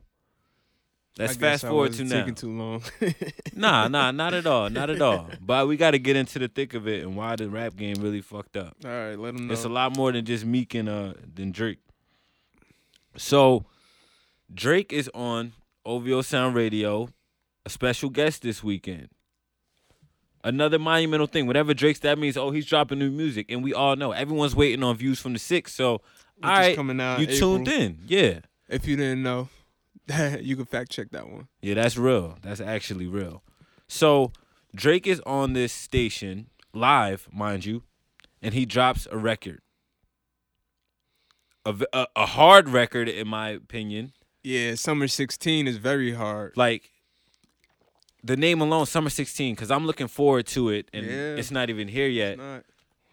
Let's 1.19 1.37
fast 1.37 1.65
forward 1.65 1.93
to 1.95 2.05
now. 2.05 2.21
Taking 2.21 2.35
too 2.35 2.51
long. 2.57 2.83
Nah, 3.55 3.87
nah, 3.87 4.11
not 4.11 4.33
at 4.33 4.47
all, 4.47 4.71
not 4.71 4.89
at 4.89 5.03
all. 5.03 5.29
But 5.41 5.69
we 5.69 5.77
got 5.77 5.91
to 5.91 5.99
get 5.99 6.17
into 6.17 6.39
the 6.39 6.49
thick 6.49 6.73
of 6.73 6.89
it 6.89 7.03
and 7.03 7.15
why 7.17 7.37
the 7.37 7.51
rap 7.51 7.77
game 7.77 7.97
really 8.01 8.23
fucked 8.23 8.57
up. 8.57 8.75
All 8.85 8.91
right, 8.91 9.19
let 9.19 9.37
them 9.37 9.47
know. 9.47 9.53
It's 9.53 9.65
a 9.65 9.69
lot 9.69 9.95
more 9.95 10.11
than 10.11 10.25
just 10.25 10.45
Meek 10.47 10.75
and 10.75 10.89
uh 10.89 11.13
than 11.35 11.53
Drake. 11.53 11.79
So 13.17 13.67
Drake 14.53 14.93
is 14.93 15.11
on 15.15 15.53
OVO 15.85 16.23
Sound 16.23 16.55
Radio, 16.55 17.11
a 17.67 17.71
special 17.71 18.09
guest 18.09 18.43
this 18.43 18.65
weekend. 18.65 19.09
Another 20.45 20.79
monumental 20.79 21.27
thing. 21.27 21.47
Whatever 21.47 21.73
Drake's 21.75 22.01
that 22.01 22.19
means, 22.19 22.37
oh, 22.37 22.51
he's 22.51 22.67
dropping 22.67 22.99
new 22.99 23.11
music. 23.11 23.47
And 23.51 23.63
we 23.63 23.73
all 23.75 23.95
know 23.97 24.13
everyone's 24.13 24.57
waiting 24.57 24.83
on 24.83 24.97
views 24.97 25.21
from 25.21 25.35
the 25.35 25.39
six. 25.39 25.73
So 25.75 25.93
Which 25.93 26.03
all 26.45 26.51
right, 26.51 26.75
coming 26.75 27.01
out. 27.01 27.21
you 27.21 27.27
in 27.29 27.39
tuned 27.39 27.69
in. 27.69 27.99
Yeah. 28.07 28.41
If 28.69 28.89
you 28.89 28.97
didn't 28.97 29.23
know, 29.23 29.51
you 30.41 30.57
can 30.57 30.65
fact 30.65 30.91
check 30.91 31.11
that 31.11 31.29
one. 31.29 31.49
Yeah, 31.61 31.75
that's 31.75 31.97
real. 31.97 32.39
That's 32.43 32.61
actually 32.61 33.07
real. 33.07 33.43
So 33.89 34.33
Drake 34.75 35.07
is 35.07 35.21
on 35.27 35.53
this 35.53 35.73
station 35.73 36.49
live, 36.73 37.29
mind 37.33 37.65
you, 37.65 37.83
and 38.41 38.55
he 38.55 38.65
drops 38.67 39.07
a 39.11 39.17
record. 39.19 39.61
a 41.65 42.07
a 42.17 42.27
hard 42.27 42.69
record, 42.69 43.09
in 43.09 43.29
my 43.29 43.51
opinion. 43.51 44.13
Yeah, 44.43 44.75
summer 44.75 45.07
sixteen 45.09 45.69
is 45.69 45.77
very 45.77 46.13
hard. 46.13 46.57
Like 46.57 46.91
the 48.25 48.37
name 48.37 48.61
alone, 48.61 48.87
Summer 48.87 49.11
16, 49.11 49.55
because 49.57 49.69
I'm 49.71 49.85
looking 49.85 50.07
forward 50.07 50.47
to 50.49 50.69
it, 50.69 50.89
and 50.93 51.05
Yeah. 51.05 51.35
it's 51.35 51.51
not 51.51 51.71
even 51.71 51.89
here 51.89 52.07
yet. 52.07 52.39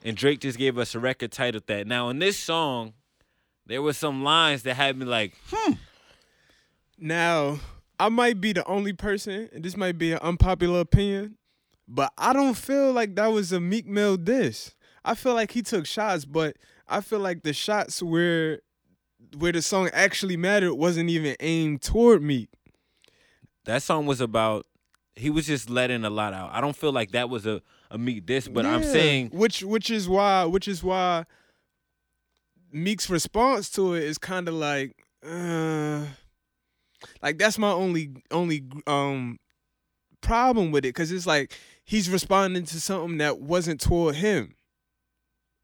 And 0.03 0.15
Drake 0.15 0.39
just 0.39 0.57
gave 0.57 0.77
us 0.77 0.93
a 0.93 0.99
record 0.99 1.31
titled 1.31 1.65
that. 1.65 1.87
Now, 1.87 2.09
in 2.09 2.19
this 2.19 2.37
song, 2.37 2.93
there 3.65 3.81
were 3.81 3.93
some 3.93 4.23
lines 4.23 4.61
that 4.63 4.75
had 4.75 4.95
me 4.97 5.05
like, 5.07 5.33
hmm. 5.51 5.73
Now, 6.99 7.59
I 7.99 8.09
might 8.09 8.39
be 8.41 8.53
the 8.53 8.65
only 8.65 8.93
person, 8.93 9.49
and 9.53 9.63
this 9.63 9.75
might 9.77 9.97
be 9.97 10.11
an 10.13 10.19
unpopular 10.21 10.81
opinion, 10.81 11.37
but 11.87 12.13
I 12.17 12.33
don't 12.33 12.55
feel 12.55 12.91
like 12.91 13.15
that 13.15 13.27
was 13.27 13.51
a 13.51 13.59
Meek 13.59 13.85
Mill 13.85 14.17
diss. 14.17 14.75
I 15.03 15.15
feel 15.15 15.33
like 15.33 15.51
he 15.51 15.61
took 15.61 15.85
shots, 15.85 16.25
but 16.25 16.57
I 16.87 17.01
feel 17.01 17.19
like 17.19 17.43
the 17.43 17.53
shots 17.53 18.01
where 18.03 18.59
where 19.37 19.51
the 19.51 19.61
song 19.61 19.89
actually 19.93 20.37
mattered 20.37 20.73
wasn't 20.75 21.09
even 21.09 21.35
aimed 21.39 21.81
toward 21.81 22.21
Meek. 22.21 22.49
That 23.65 23.83
song 23.83 24.05
was 24.05 24.21
about, 24.21 24.65
he 25.15 25.29
was 25.29 25.45
just 25.45 25.69
letting 25.69 26.03
a 26.03 26.09
lot 26.09 26.33
out. 26.33 26.51
I 26.53 26.61
don't 26.61 26.75
feel 26.75 26.91
like 26.91 27.11
that 27.11 27.29
was 27.29 27.45
a, 27.45 27.61
a 27.91 27.97
Meek 27.97 28.25
diss, 28.25 28.47
but 28.47 28.65
I'm 28.65 28.83
saying 28.83 29.29
which 29.31 29.63
which 29.63 29.89
is 29.89 30.07
why 30.07 30.45
which 30.45 30.67
is 30.67 30.83
why 30.83 31.25
Meek's 32.71 33.09
response 33.09 33.69
to 33.71 33.93
it 33.93 34.03
is 34.03 34.17
kind 34.17 34.47
of 34.47 34.53
like 34.55 34.95
uh 35.23 36.05
like 37.21 37.37
that's 37.37 37.57
my 37.57 37.71
only 37.71 38.11
only 38.31 38.63
um 38.87 39.39
problem 40.21 40.71
with 40.71 40.85
it 40.85 40.93
cuz 40.93 41.11
it's 41.11 41.25
like 41.27 41.53
he's 41.85 42.09
responding 42.09 42.65
to 42.65 42.79
something 42.81 43.17
that 43.19 43.39
wasn't 43.39 43.79
toward 43.81 44.15
him. 44.15 44.53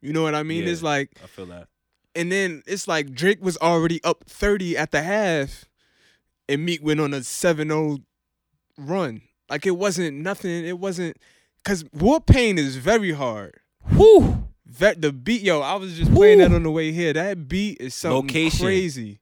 You 0.01 0.13
know 0.13 0.23
what 0.23 0.35
I 0.35 0.43
mean? 0.43 0.63
Yeah. 0.63 0.69
It's 0.71 0.83
like 0.83 1.11
I 1.23 1.27
feel 1.27 1.45
that. 1.47 1.67
and 2.15 2.31
then 2.31 2.63
it's 2.65 2.87
like 2.87 3.13
Drake 3.13 3.41
was 3.43 3.57
already 3.57 4.01
up 4.03 4.23
30 4.27 4.77
at 4.77 4.91
the 4.91 5.01
half 5.03 5.65
and 6.47 6.63
Meek 6.65 6.83
went 6.83 6.99
on 6.99 7.13
a 7.13 7.17
7-0 7.21 8.03
run. 8.77 9.21
Like 9.49 9.65
it 9.65 9.71
wasn't 9.77 10.17
nothing. 10.17 10.65
It 10.65 10.79
wasn't 10.79 11.17
cuz 11.63 11.83
War 11.93 12.21
Pain 12.21 12.57
is 12.57 12.75
very 12.77 13.11
hard. 13.11 13.59
Whew. 13.95 14.41
That 14.79 15.01
the 15.01 15.11
beat, 15.13 15.41
yo, 15.41 15.61
I 15.61 15.75
was 15.75 15.95
just 15.97 16.11
playing 16.13 16.39
that 16.39 16.51
on 16.51 16.63
the 16.63 16.71
way 16.71 16.91
here. 16.91 17.13
That 17.13 17.47
beat 17.47 17.79
is 17.79 17.93
something 17.93 18.27
Location. 18.27 18.65
crazy. 18.65 19.19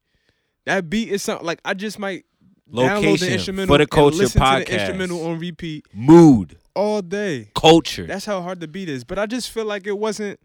That 0.65 0.89
beat 0.89 1.09
is 1.09 1.21
something 1.23 1.45
like 1.45 1.59
I 1.65 1.73
just 1.73 1.99
might 1.99 2.25
download 2.71 2.95
Location 3.03 3.27
the 3.27 3.33
instrumental 3.33 3.73
for 3.75 3.77
the 3.77 3.87
culture 3.87 4.17
listen 4.17 4.41
to 4.41 4.47
the 4.59 4.65
podcast. 4.65 4.79
instrumental 4.79 5.25
on 5.27 5.39
repeat 5.39 5.85
Mood, 5.93 6.57
all 6.75 7.01
day. 7.01 7.51
culture. 7.55 8.05
That's 8.07 8.25
how 8.25 8.41
hard 8.41 8.59
the 8.59 8.67
beat 8.67 8.89
is. 8.89 9.03
But 9.03 9.19
I 9.19 9.25
just 9.25 9.51
feel 9.51 9.65
like 9.65 9.85
it 9.85 9.97
wasn't 9.97 10.39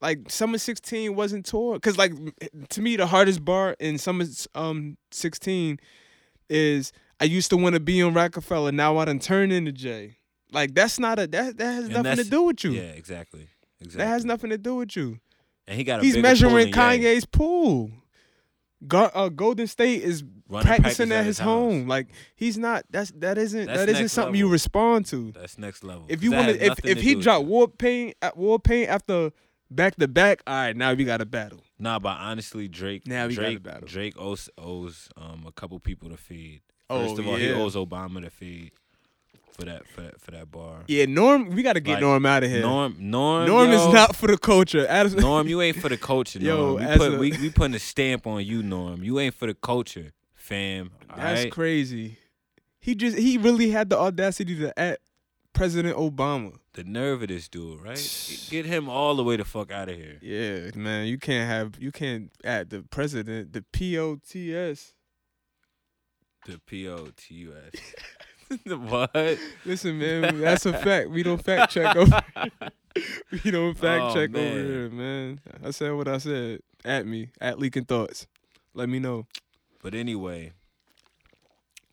like 0.00 0.30
Summer 0.30 0.58
16 0.58 1.14
wasn't 1.14 1.46
toward 1.46 1.82
cuz 1.82 1.96
like 1.98 2.12
to 2.70 2.82
me 2.82 2.96
the 2.96 3.06
hardest 3.06 3.44
bar 3.44 3.76
in 3.78 3.98
Summer 3.98 4.24
um 4.54 4.96
16 5.10 5.78
is 6.48 6.92
I 7.20 7.24
used 7.24 7.50
to 7.50 7.56
want 7.56 7.74
to 7.74 7.80
be 7.80 8.02
on 8.02 8.12
Rockefeller, 8.14 8.72
now 8.72 8.98
I 8.98 9.04
done 9.06 9.18
turned 9.18 9.52
into 9.52 9.72
Jay. 9.72 10.16
Like 10.52 10.74
that's 10.74 10.98
not 10.98 11.18
a 11.18 11.26
that 11.28 11.56
that 11.58 11.64
has 11.64 11.84
And 11.84 11.92
nothing 11.94 12.02
to 12.02 12.16
that's- 12.24 12.28
do 12.28 12.42
with 12.42 12.64
you. 12.64 12.72
yeah, 12.72 12.82
exactly. 12.92 13.48
Exactly. 13.80 13.98
That 14.04 14.08
has 14.08 14.24
nothing 14.24 14.50
to 14.50 14.58
do 14.58 14.76
with 14.76 14.96
you. 14.96 15.18
And 15.68 15.76
he 15.76 15.84
got 15.84 16.00
a 16.00 16.02
He's 16.02 16.14
bigger 16.14 16.22
measuring 16.28 16.54
than 16.56 16.66
Ye. 16.68 16.72
Kanye's 16.72 17.24
pool. 17.26 17.90
Gar- 18.86 19.10
uh, 19.14 19.28
Golden 19.28 19.66
State 19.66 20.02
is 20.02 20.22
Running 20.48 20.66
practicing 20.66 21.08
practice 21.08 21.18
at 21.18 21.24
his 21.24 21.38
house. 21.38 21.46
home. 21.46 21.88
Like 21.88 22.08
he's 22.34 22.58
not. 22.58 22.84
That's 22.90 23.10
that 23.16 23.38
isn't 23.38 23.66
That's 23.66 23.78
that 23.80 23.88
isn't 23.88 24.08
something 24.10 24.34
you 24.34 24.48
respond 24.48 25.06
to. 25.06 25.32
That's 25.32 25.58
next 25.58 25.82
level. 25.82 26.04
If 26.08 26.22
you 26.22 26.32
want 26.32 26.48
has 26.48 26.56
to, 26.58 26.64
if 26.66 26.84
if 26.84 27.00
he 27.00 27.14
dropped. 27.14 27.46
War 27.46 27.68
Pain 27.68 28.12
at 28.22 28.36
War 28.36 28.58
Pain 28.58 28.86
after 28.88 29.32
back 29.70 29.96
to 29.96 30.06
back, 30.08 30.42
all 30.46 30.54
right, 30.54 30.76
now 30.76 30.92
we 30.92 31.04
got 31.04 31.20
a 31.20 31.26
battle. 31.26 31.60
Nah, 31.78 31.98
but 31.98 32.16
honestly, 32.18 32.68
Drake, 32.68 33.06
Now 33.06 33.26
we 33.26 33.34
got 33.34 33.42
a 33.42 33.48
Drake, 33.48 33.62
battle. 33.62 33.88
Drake 33.88 34.14
owes 34.18 34.48
owes 34.58 35.08
um 35.16 35.44
a 35.46 35.52
couple 35.52 35.78
people 35.80 36.10
to 36.10 36.16
feed. 36.16 36.60
Oh, 36.88 37.08
First 37.08 37.18
of 37.18 37.26
all, 37.26 37.36
he 37.36 37.50
owes 37.50 37.74
Obama 37.74 38.22
to 38.22 38.30
feed. 38.30 38.72
For 39.58 39.64
that 39.64 39.86
for 39.86 40.02
that, 40.02 40.20
for 40.20 40.30
that 40.32 40.50
bar. 40.50 40.82
Yeah, 40.86 41.06
Norm, 41.06 41.48
we 41.48 41.62
got 41.62 41.74
to 41.74 41.80
get 41.80 41.94
Like, 41.94 42.02
Norm 42.02 42.26
out 42.26 42.44
of 42.44 42.50
here. 42.50 42.60
Norm, 42.60 42.94
Norm, 42.98 43.46
Norm 43.46 43.70
yo, 43.70 43.88
is 43.88 43.94
not 43.94 44.14
for 44.14 44.26
the 44.26 44.36
culture. 44.36 44.86
Norm, 45.18 45.48
you 45.48 45.62
ain't 45.62 45.78
for 45.78 45.88
the 45.88 45.96
culture. 45.96 46.38
Yo, 46.42 46.76
Norm. 46.76 46.86
we, 46.86 46.96
put, 46.96 47.14
a- 47.14 47.18
we 47.18 47.30
we 47.32 47.50
putting 47.50 47.74
a 47.74 47.78
stamp 47.78 48.26
on 48.26 48.44
you, 48.44 48.62
Norm. 48.62 49.02
You 49.02 49.18
ain't 49.18 49.34
for 49.34 49.46
the 49.46 49.54
culture, 49.54 50.12
fam. 50.34 50.90
That's 51.08 51.20
alright? 51.20 51.52
crazy. 51.52 52.18
He 52.78 52.94
just 52.94 53.16
he 53.16 53.38
really 53.38 53.70
had 53.70 53.88
the 53.88 53.98
audacity 53.98 54.56
to 54.58 54.78
at 54.78 55.00
President 55.54 55.96
Obama. 55.96 56.52
The 56.74 56.84
nerve 56.84 57.22
of 57.22 57.28
this 57.28 57.48
dude, 57.48 57.80
right? 57.80 58.46
Get 58.50 58.66
him 58.66 58.90
all 58.90 59.16
the 59.16 59.24
way 59.24 59.38
the 59.38 59.44
fuck 59.46 59.72
out 59.72 59.88
of 59.88 59.96
here. 59.96 60.18
Yeah, 60.20 60.70
man, 60.78 61.06
you 61.06 61.16
can't 61.16 61.48
have 61.48 61.80
you 61.82 61.92
can't 61.92 62.30
at 62.44 62.68
the 62.68 62.82
president 62.82 63.54
the 63.54 63.64
POTUS. 63.72 64.92
The 66.46 66.60
P 66.66 66.86
O 66.88 67.08
T 67.16 67.34
U 67.34 67.54
S. 67.74 67.80
What? 68.66 69.38
Listen, 69.64 69.98
man, 69.98 70.40
that's 70.40 70.66
a 70.66 70.72
fact. 70.72 71.10
We 71.10 71.22
don't 71.22 71.42
fact 71.42 71.72
check 71.72 71.96
over. 71.96 72.22
we 73.44 73.50
don't 73.50 73.74
fact 73.76 74.02
Oh, 74.02 74.14
check 74.14 74.34
over 74.34 74.38
here, 74.62 74.88
man. 74.90 75.40
I 75.64 75.70
said 75.70 75.92
what 75.92 76.08
I 76.08 76.18
said. 76.18 76.60
At 76.84 77.06
me, 77.06 77.30
at 77.40 77.58
Leek 77.58 77.74
the 77.74 77.80
God. 77.80 78.10
Let 78.74 78.88
me 78.88 78.98
know. 79.00 79.26
But 79.82 79.94
anyway, 79.94 80.52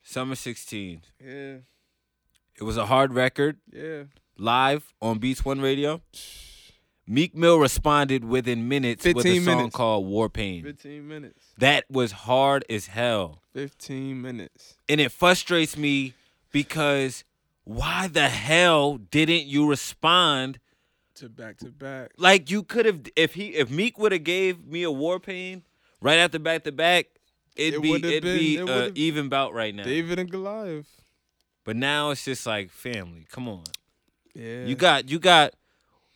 Summer 0.04 0.36
16. 0.36 1.02
Yeah, 1.24 1.30
It 2.60 2.64
was 2.64 2.78
a 2.78 2.86
hard 2.86 3.14
record. 3.14 3.58
yeah. 3.72 4.04
Live 4.38 4.94
on 5.02 5.20
Beats 5.20 5.46
One 5.46 5.62
Radio. 5.62 6.02
Meek 7.08 7.36
Mill 7.36 7.60
responded 7.60 8.24
within 8.24 8.68
minutes 8.70 9.04
with 9.06 9.26
a 9.26 9.36
song 9.36 9.46
minutes. 9.58 9.76
called 9.76 10.06
War 10.08 10.30
Pain. 10.30 10.64
Fifteen 10.64 11.06
minutes. 11.08 11.48
That 11.58 11.84
was 11.92 12.14
hard 12.14 12.64
as 12.70 12.88
hell. 12.88 13.42
Fifteen 13.54 14.22
minutes. 14.22 14.78
And 14.88 15.02
it 15.02 15.12
frustrates 15.12 15.76
me 15.76 16.14
because 16.54 17.26
why 17.66 18.08
the 18.08 18.30
hell 18.30 18.96
didn't 18.98 19.44
you 19.48 19.68
respond 19.70 20.60
To 21.16 21.28
back 21.28 21.58
to 21.58 21.66
back. 21.70 22.12
like 22.18 22.50
you 22.50 22.64
could 22.64 22.86
have 22.86 23.02
if 23.18 23.34
he 23.34 23.48
if 23.56 23.70
Meek 23.70 23.98
would 24.00 24.14
have 24.14 24.24
gave 24.24 24.66
me 24.66 24.84
a 24.84 24.92
war 24.92 25.20
pain 25.20 25.64
right 26.02 26.18
after 26.20 26.40
back 26.40 26.64
to 26.64 26.72
back 26.72 27.08
it'd 27.58 27.76
It 27.76 27.82
be 27.82 27.94
it'd 27.96 28.24
been- 28.24 28.38
be 28.38 28.56
it 28.58 28.70
uh, 28.70 28.92
even 28.96 29.28
bout 29.30 29.54
right 29.54 29.76
now. 29.76 29.84
David 29.84 30.18
and 30.20 30.32
Goliath. 30.32 30.88
But 31.66 31.76
now 31.78 32.10
it's 32.12 32.26
just 32.26 32.46
like 32.46 32.72
family. 32.72 33.26
Come 33.32 33.48
on. 33.48 33.64
Yeah. 34.34 34.66
You 34.66 34.76
got 34.76 35.10
you 35.10 35.20
got 35.20 35.54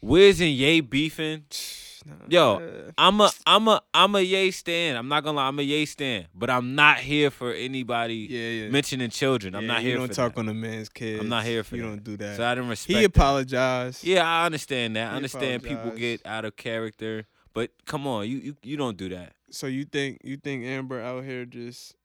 Wiz 0.01 0.41
and 0.41 0.50
Ye 0.51 0.82
beefing. 0.82 1.44
Yo, 2.30 2.56
uh, 2.58 2.92
I'm 2.98 3.20
a 3.22 3.32
I'm 3.46 3.68
a 3.68 3.82
I'm 3.94 4.16
a 4.16 4.22
Ye 4.22 4.52
stan. 4.52 4.96
I'm 4.96 5.08
not 5.08 5.24
gonna 5.24 5.38
lie, 5.38 5.48
I'm 5.48 5.60
a 5.60 5.62
Ye 5.64 5.86
stan. 5.86 6.28
But 6.34 6.50
I'm 6.50 6.76
not 6.76 6.98
here 7.00 7.30
for 7.32 7.54
anybody 7.54 8.28
yeah, 8.30 8.50
yeah. 8.66 8.70
mentioning 8.70 9.10
children. 9.10 9.56
I'm 9.56 9.64
Yeah, 9.64 9.68
not 9.68 9.84
you 9.84 9.90
here 9.90 9.98
don't 9.98 10.08
for 10.08 10.14
talk 10.14 10.34
that. 10.36 10.40
on 10.40 10.50
a 10.50 10.54
man's 10.54 10.90
kids. 10.90 11.22
I'm 11.22 11.30
not 11.30 11.44
here 11.46 11.64
for 11.64 11.76
You 11.76 11.84
that. 11.84 11.88
don't 11.90 12.04
do 12.04 12.18
that. 12.18 12.38
So 12.38 12.46
I 12.46 12.56
didn't 12.56 12.70
respect 12.70 12.96
he 12.96 13.02
that. 13.02 13.06
apologized. 13.18 14.04
Yeah, 14.04 14.26
I 14.28 14.46
understand 14.46 14.96
that. 14.96 15.08
I 15.08 15.12
He 15.12 15.16
understand 15.18 15.64
people 15.64 15.92
get 15.92 16.26
out 16.26 16.46
of 16.46 16.56
character. 16.56 17.26
But 17.54 17.72
come 17.86 18.06
on, 18.08 18.28
you 18.30 18.38
you, 18.38 18.56
you 18.64 18.78
don't 18.78 18.98
do 18.98 19.10
that. 19.10 19.34
So 19.50 19.68
you 19.68 19.86
think 19.86 20.22
you 20.24 20.38
think 20.38 20.64
Amber 20.66 21.02
out 21.02 21.24
here 21.24 21.46
just 21.46 21.96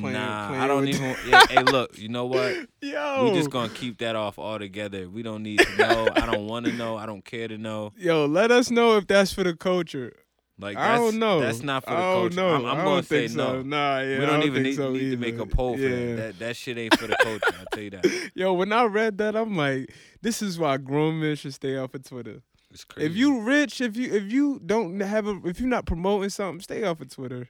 Playing- 0.00 0.12
nah, 0.14 0.48
playing 0.48 0.62
I 0.62 0.66
don't 0.66 0.88
even. 0.88 1.16
Yeah, 1.28 1.46
hey, 1.48 1.62
look, 1.62 1.96
you 1.96 2.08
know 2.08 2.26
what? 2.34 2.54
Yo 2.82 3.24
We 3.24 3.38
just 3.38 3.50
gonna 3.50 3.68
keep 3.68 3.98
that 3.98 4.16
off 4.16 4.38
altogether. 4.38 5.08
We 5.08 5.22
don't 5.22 5.42
need 5.44 5.60
to 5.60 5.76
know. 5.76 6.08
I 6.16 6.26
don't 6.26 6.46
want 6.46 6.66
to 6.66 6.72
know. 6.82 6.96
I 6.96 7.06
don't 7.06 7.24
care 7.24 7.46
to 7.46 7.56
know. 7.56 7.92
Yo, 7.96 8.26
let 8.26 8.50
us 8.50 8.70
know 8.70 8.96
if 8.96 9.06
that's 9.06 9.32
for 9.32 9.44
the 9.44 9.54
culture. 9.54 10.12
Like 10.58 10.76
I 10.78 10.96
don't 10.96 11.18
know. 11.18 11.40
That's 11.40 11.62
not 11.62 11.84
for 11.84 11.90
the 11.90 11.96
I 11.96 12.00
culture. 12.00 12.36
know. 12.36 12.48
I'm, 12.54 12.64
I'm 12.64 12.66
I 12.66 12.74
gonna 12.76 12.84
don't 12.96 13.06
say 13.06 13.26
think 13.26 13.36
no. 13.36 13.46
so. 13.46 13.62
Nah, 13.62 14.00
yeah. 14.00 14.18
we 14.18 14.26
don't, 14.26 14.40
don't 14.40 14.42
even 14.46 14.62
need, 14.62 14.76
so 14.76 14.90
need 14.90 15.10
to 15.10 15.16
make 15.18 15.38
a 15.38 15.44
poll 15.46 15.76
for 15.76 15.82
yeah. 15.82 15.88
that. 15.90 16.16
That 16.16 16.38
that 16.38 16.56
shit 16.56 16.78
ain't 16.78 16.98
for 16.98 17.06
the 17.06 17.16
culture. 17.22 17.54
I'll 17.58 17.66
tell 17.72 17.82
you 17.82 17.90
that. 17.90 18.30
Yo, 18.34 18.54
when 18.54 18.72
I 18.72 18.84
read 18.84 19.18
that, 19.18 19.36
I'm 19.36 19.54
like, 19.56 19.92
this 20.22 20.40
is 20.40 20.58
why 20.58 20.78
grown 20.78 21.20
men 21.20 21.36
should 21.36 21.52
stay 21.52 21.76
off 21.76 21.94
of 21.94 22.04
Twitter. 22.04 22.40
It's 22.70 22.84
crazy. 22.84 23.06
If 23.06 23.16
you 23.16 23.42
rich, 23.42 23.80
if 23.82 23.96
you 23.98 24.12
if 24.14 24.32
you 24.32 24.58
don't 24.64 24.98
have 25.00 25.26
a 25.26 25.38
if 25.44 25.60
you're 25.60 25.68
not 25.68 25.84
promoting 25.84 26.30
something, 26.30 26.62
stay 26.62 26.82
off 26.84 27.02
of 27.02 27.10
Twitter. 27.10 27.48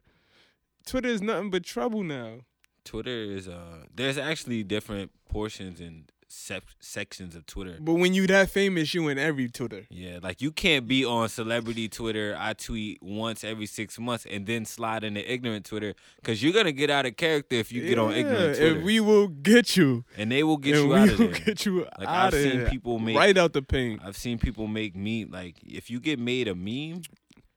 Twitter 0.87 1.09
is 1.09 1.21
nothing 1.21 1.51
but 1.51 1.65
trouble 1.65 2.03
now. 2.03 2.39
Twitter 2.85 3.11
is 3.11 3.49
uh, 3.49 3.85
there's 3.95 4.17
actually 4.17 4.63
different 4.63 5.11
portions 5.29 5.81
and 5.81 6.05
sec- 6.29 6.63
sections 6.79 7.35
of 7.35 7.45
Twitter. 7.45 7.79
But 7.81 7.95
when 7.95 8.15
you 8.15 8.29
that 8.29 8.49
famous, 8.49 8.95
you 8.95 9.09
in 9.09 9.19
every 9.19 9.49
Twitter. 9.49 9.87
Yeah, 9.91 10.21
like 10.23 10.41
you 10.41 10.53
can't 10.53 10.87
be 10.87 11.05
on 11.05 11.29
celebrity 11.29 11.89
Twitter. 11.89 12.37
I 12.39 12.53
tweet 12.53 13.03
once 13.03 13.43
every 13.43 13.67
six 13.67 13.99
months 13.99 14.25
and 14.31 14.47
then 14.47 14.65
slide 14.65 15.03
into 15.03 15.29
ignorant 15.33 15.67
Twitter 15.67 15.95
because 16.17 16.41
you're 16.45 16.53
gonna 16.53 16.71
get 16.71 16.89
out 16.91 17.07
of 17.07 17.17
character 17.17 17.57
if 17.57 17.73
you 17.73 17.83
get 17.89 17.99
on 17.99 18.13
ignorant 18.13 18.41
Yeah, 18.41 18.55
Twitter, 18.55 18.77
And 18.77 18.85
we 18.85 19.01
will 19.01 19.27
get 19.27 19.77
you. 19.77 20.05
and 20.17 20.31
they 20.31 20.45
will 20.45 20.57
get 20.59 20.77
and 20.77 20.85
you 20.85 20.89
we 20.91 20.97
out 20.97 21.09
of 21.09 21.19
will 21.19 21.27
there. 21.29 21.41
get 21.41 21.67
you 21.67 21.79
Like 21.99 22.09
out 22.09 22.09
I've 22.09 22.35
of 22.35 22.41
seen 22.41 22.59
there. 22.61 22.71
people 22.71 22.99
make, 23.01 23.17
right 23.17 23.37
out 23.37 23.53
the 23.53 23.63
paint. 23.63 24.01
I've 24.05 24.17
seen 24.17 24.39
people 24.39 24.69
make 24.69 24.95
meme. 24.95 25.31
Like 25.33 25.57
if 25.65 25.91
you 25.91 25.99
get 25.99 26.21
made 26.21 26.47
a 26.47 26.55
meme, 26.55 27.03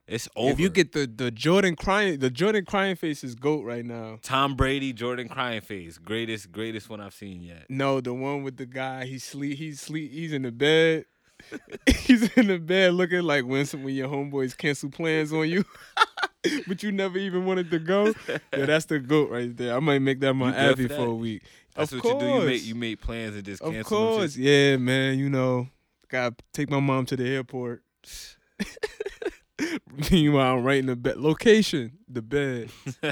it's 0.10 0.28
over. 0.36 0.52
If 0.52 0.60
you 0.60 0.70
get 0.70 0.92
the 0.92 1.06
the 1.08 1.32
Jordan 1.32 1.76
crying, 1.76 2.20
the 2.20 2.30
Jordan 2.30 2.66
crying 2.66 2.96
face 2.96 3.24
is 3.24 3.36
goat 3.36 3.64
right 3.64 3.86
now. 3.86 4.20
Tom 4.22 4.56
Brady, 4.56 4.94
Jordan 4.94 5.30
crying 5.30 5.62
face, 5.62 5.98
greatest 5.98 6.52
greatest 6.52 6.90
one 6.90 7.00
I've 7.00 7.14
seen 7.14 7.42
yet. 7.42 7.66
No, 7.70 8.02
the 8.02 8.14
one 8.14 8.44
with 8.44 8.58
the 8.58 8.66
guy. 8.66 9.06
He 9.06 9.20
sleep. 9.20 9.58
He's 9.58 9.80
sleep. 9.80 10.12
He's 10.12 10.34
in 10.34 10.42
the 10.42 10.52
bed. 10.52 11.06
he's 12.00 12.36
in 12.36 12.48
the 12.48 12.60
bed 12.60 12.94
looking 12.94 13.22
like 13.22 13.46
when 13.46 13.66
some 13.66 13.84
when 13.84 13.96
your 13.96 14.10
homeboys 14.10 14.58
cancel 14.58 14.90
plans 14.90 15.32
on 15.32 15.48
you, 15.50 15.64
but 16.68 16.84
you 16.84 16.92
never 16.92 17.18
even 17.18 17.46
wanted 17.46 17.72
to 17.72 17.80
go. 17.80 18.14
Yeah, 18.28 18.66
that's 18.66 18.86
the 18.86 19.00
goat 19.00 19.30
right 19.30 19.56
there. 19.56 19.76
I 19.76 19.80
might 19.80 20.00
make 20.00 20.20
that 20.20 20.34
my 20.34 20.54
Abby 20.56 20.88
for 20.88 20.96
for, 20.96 21.06
a 21.06 21.14
week. 21.14 21.44
That's 21.76 21.94
of 21.94 22.04
what 22.04 22.20
course. 22.20 22.24
you 22.24 22.30
do. 22.30 22.40
You 22.40 22.46
make 22.46 22.66
you 22.66 22.76
make 22.76 23.02
plans 23.02 23.36
and 23.36 23.46
just 23.46 23.62
Of 23.62 23.72
cancel. 23.72 24.00
them 24.00 24.18
course, 24.18 24.36
yeah, 24.36 24.78
man. 24.78 25.18
You 25.18 25.30
know, 25.30 25.70
gotta 26.10 26.36
take 26.52 26.70
my 26.70 26.80
mom 26.80 27.06
to 27.08 27.16
the 27.16 27.28
airport. 27.28 27.84
Meanwhile, 30.12 30.58
I'm 30.58 30.64
right 30.64 30.80
in 30.80 30.86
the 30.88 30.96
bed. 30.96 31.18
Location, 31.18 31.98
the 32.08 32.22
bed. 32.22 32.70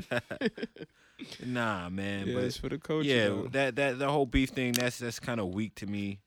nah, 1.45 1.89
man. 1.89 2.27
yeah, 2.27 2.33
but 2.33 2.43
it's 2.43 2.57
for 2.57 2.69
the 2.69 2.77
coach. 2.77 3.05
yeah, 3.05 3.27
though. 3.27 3.47
that 3.51 3.75
that 3.75 3.99
the 3.99 4.09
whole 4.09 4.25
beef 4.25 4.49
thing 4.49 4.73
that's 4.73 4.99
that's 4.99 5.19
kind 5.19 5.39
of 5.39 5.47
weak 5.53 5.75
to 5.75 5.85
me. 5.85 6.19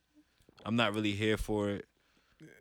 I'm 0.64 0.76
not 0.76 0.94
really 0.94 1.12
here 1.12 1.36
for 1.36 1.70
it. 1.70 1.86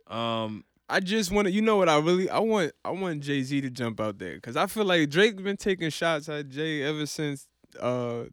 Um, 0.06 0.64
I 0.88 1.00
just 1.00 1.30
want 1.30 1.46
to. 1.46 1.52
You 1.52 1.62
know 1.62 1.76
what? 1.76 1.88
I 1.88 1.98
really. 1.98 2.28
I 2.30 2.38
want. 2.38 2.72
I 2.84 2.90
want 2.90 3.20
Jay 3.22 3.42
Z 3.42 3.60
to 3.60 3.70
jump 3.70 4.00
out 4.00 4.18
there 4.18 4.34
because 4.34 4.56
I 4.56 4.66
feel 4.66 4.84
like 4.84 5.08
Drake 5.10 5.42
been 5.42 5.56
taking 5.56 5.90
shots 5.90 6.28
at 6.28 6.48
Jay 6.48 6.82
ever 6.82 7.06
since. 7.06 7.46
Uh, 7.78 8.24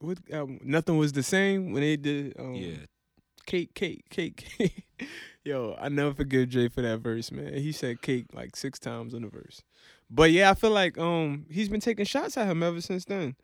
what? 0.00 0.18
Um, 0.32 0.60
Nothing 0.62 0.98
was 0.98 1.12
the 1.12 1.22
same 1.22 1.72
when 1.72 1.82
they 1.82 1.96
did. 1.96 2.34
Um, 2.38 2.54
yeah, 2.54 2.76
Cake, 3.46 3.74
cake, 3.74 4.04
cake. 4.10 4.36
cake. 4.58 4.84
Yo, 5.46 5.76
I 5.80 5.88
never 5.88 6.12
forgive 6.12 6.48
Jay 6.48 6.66
for 6.66 6.82
that 6.82 6.98
verse, 6.98 7.30
man. 7.30 7.54
He 7.54 7.70
said 7.70 8.02
cake 8.02 8.26
like 8.32 8.56
six 8.56 8.80
times 8.80 9.14
in 9.14 9.22
the 9.22 9.28
verse. 9.28 9.62
But 10.10 10.32
yeah, 10.32 10.50
I 10.50 10.54
feel 10.54 10.72
like 10.72 10.98
um 10.98 11.46
he's 11.48 11.68
been 11.68 11.80
taking 11.80 12.04
shots 12.04 12.36
at 12.36 12.48
him 12.48 12.64
ever 12.64 12.80
since 12.80 13.04
then. 13.04 13.36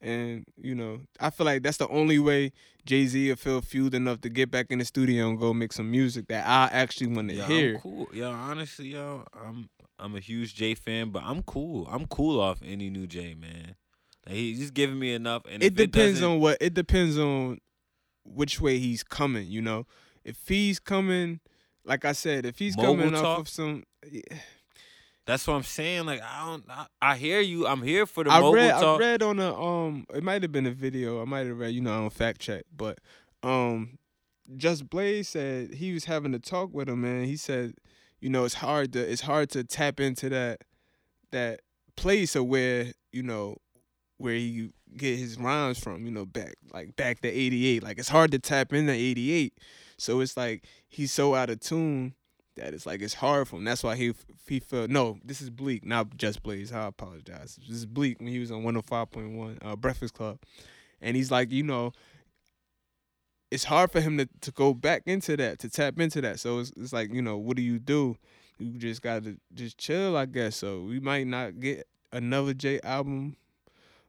And, 0.00 0.46
you 0.56 0.74
know, 0.74 1.00
I 1.20 1.28
feel 1.28 1.44
like 1.44 1.62
that's 1.62 1.76
the 1.76 1.88
only 1.88 2.18
way 2.18 2.52
Jay 2.86 3.04
Z 3.06 3.28
will 3.28 3.36
feel 3.36 3.60
fueled 3.60 3.94
enough 3.94 4.22
to 4.22 4.30
get 4.30 4.50
back 4.50 4.66
in 4.70 4.78
the 4.78 4.84
studio 4.86 5.28
and 5.28 5.38
go 5.38 5.52
make 5.52 5.74
some 5.74 5.90
music 5.90 6.28
that 6.28 6.46
I 6.46 6.74
actually 6.74 7.08
want 7.08 7.28
to 7.28 7.34
yeah, 7.34 7.46
hear. 7.46 7.74
I'm 7.74 7.80
cool. 7.80 8.08
Yo, 8.14 8.30
honestly, 8.30 8.88
yo, 8.88 9.24
I'm 9.38 9.68
I'm 9.98 10.16
a 10.16 10.20
huge 10.20 10.54
Jay 10.54 10.74
fan, 10.74 11.10
but 11.10 11.22
I'm 11.22 11.42
cool. 11.42 11.86
I'm 11.90 12.06
cool 12.06 12.40
off 12.40 12.60
any 12.64 12.88
new 12.88 13.06
Jay, 13.06 13.34
man. 13.34 13.74
Like 14.24 14.36
he's 14.36 14.58
just 14.58 14.72
giving 14.72 14.98
me 14.98 15.12
enough, 15.12 15.42
and 15.50 15.62
it 15.62 15.74
depends 15.74 16.20
doesn't- 16.20 16.32
on 16.36 16.40
what 16.40 16.56
it 16.62 16.72
depends 16.72 17.18
on 17.18 17.58
which 18.24 18.58
way 18.58 18.78
he's 18.78 19.02
coming, 19.02 19.48
you 19.48 19.60
know. 19.60 19.86
If 20.26 20.48
he's 20.48 20.78
coming 20.78 21.40
like 21.84 22.04
I 22.04 22.12
said, 22.12 22.44
if 22.44 22.58
he's 22.58 22.76
Mogul 22.76 22.96
coming 22.96 23.12
talk? 23.12 23.24
off 23.24 23.38
of 23.40 23.48
some 23.48 23.84
That's 25.26 25.46
what 25.46 25.54
I'm 25.54 25.62
saying. 25.62 26.06
Like 26.06 26.20
I 26.20 26.46
don't, 26.46 26.64
I, 26.68 26.86
I 27.00 27.16
hear 27.16 27.40
you. 27.40 27.66
I'm 27.66 27.82
here 27.82 28.06
for 28.06 28.24
the 28.24 28.30
I 28.30 28.50
read 28.50 28.72
talk. 28.72 29.00
I 29.00 29.04
read 29.04 29.22
on 29.22 29.38
a 29.38 29.54
um 29.54 30.04
it 30.12 30.22
might 30.22 30.42
have 30.42 30.52
been 30.52 30.66
a 30.66 30.72
video. 30.72 31.22
I 31.22 31.24
might 31.24 31.46
have 31.46 31.58
read, 31.58 31.72
you 31.72 31.80
know, 31.80 31.94
I 31.94 31.98
don't 31.98 32.12
fact 32.12 32.40
check, 32.40 32.64
but 32.76 32.98
um 33.42 33.98
Just 34.56 34.90
Blaze 34.90 35.28
said 35.28 35.74
he 35.74 35.92
was 35.92 36.04
having 36.04 36.34
a 36.34 36.38
talk 36.38 36.74
with 36.74 36.88
him 36.88 37.04
and 37.04 37.26
he 37.26 37.36
said, 37.36 37.74
you 38.20 38.28
know, 38.28 38.44
it's 38.44 38.54
hard 38.54 38.92
to 38.94 39.00
it's 39.00 39.22
hard 39.22 39.50
to 39.50 39.62
tap 39.64 40.00
into 40.00 40.28
that 40.30 40.62
that 41.30 41.60
place 41.96 42.34
of 42.36 42.46
where, 42.46 42.92
you 43.12 43.22
know, 43.22 43.56
where 44.18 44.34
he 44.34 44.70
get 44.96 45.18
his 45.18 45.38
rhymes 45.38 45.78
from, 45.78 46.04
you 46.04 46.10
know, 46.10 46.26
back 46.26 46.54
like 46.72 46.96
back 46.96 47.20
to 47.20 47.28
88. 47.28 47.82
Like 47.82 47.98
it's 47.98 48.08
hard 48.08 48.32
to 48.32 48.38
tap 48.38 48.72
into 48.72 48.92
88. 48.92 49.54
So 49.98 50.20
it's 50.20 50.36
like 50.36 50.64
he's 50.88 51.12
so 51.12 51.34
out 51.34 51.50
of 51.50 51.60
tune 51.60 52.14
that 52.56 52.74
it's 52.74 52.86
like 52.86 53.02
it's 53.02 53.14
hard 53.14 53.48
for 53.48 53.56
him. 53.56 53.64
That's 53.64 53.82
why 53.82 53.96
he 53.96 54.12
he 54.48 54.60
felt 54.60 54.90
no. 54.90 55.18
This 55.24 55.40
is 55.40 55.50
Bleek, 55.50 55.84
not 55.84 56.16
Just 56.16 56.42
Blaze. 56.42 56.72
I 56.72 56.86
apologize. 56.86 57.58
This 57.66 57.76
is 57.76 57.86
Bleek 57.86 58.18
when 58.18 58.28
he 58.28 58.38
was 58.38 58.50
on 58.50 58.62
105.1 58.62 59.58
uh, 59.62 59.76
Breakfast 59.76 60.14
Club, 60.14 60.38
and 61.00 61.16
he's 61.16 61.30
like, 61.30 61.50
you 61.50 61.62
know, 61.62 61.92
it's 63.50 63.64
hard 63.64 63.92
for 63.92 64.00
him 64.00 64.18
to 64.18 64.28
to 64.40 64.50
go 64.50 64.74
back 64.74 65.02
into 65.06 65.36
that 65.36 65.58
to 65.60 65.68
tap 65.68 65.98
into 66.00 66.20
that. 66.22 66.40
So 66.40 66.58
it's 66.58 66.72
it's 66.76 66.92
like 66.92 67.12
you 67.12 67.22
know, 67.22 67.36
what 67.36 67.56
do 67.56 67.62
you 67.62 67.78
do? 67.78 68.16
You 68.58 68.78
just 68.78 69.02
got 69.02 69.24
to 69.24 69.36
just 69.54 69.76
chill, 69.78 70.16
I 70.16 70.24
guess. 70.26 70.56
So 70.56 70.80
we 70.82 70.98
might 70.98 71.26
not 71.26 71.60
get 71.60 71.86
another 72.12 72.54
Jay 72.54 72.80
album, 72.82 73.36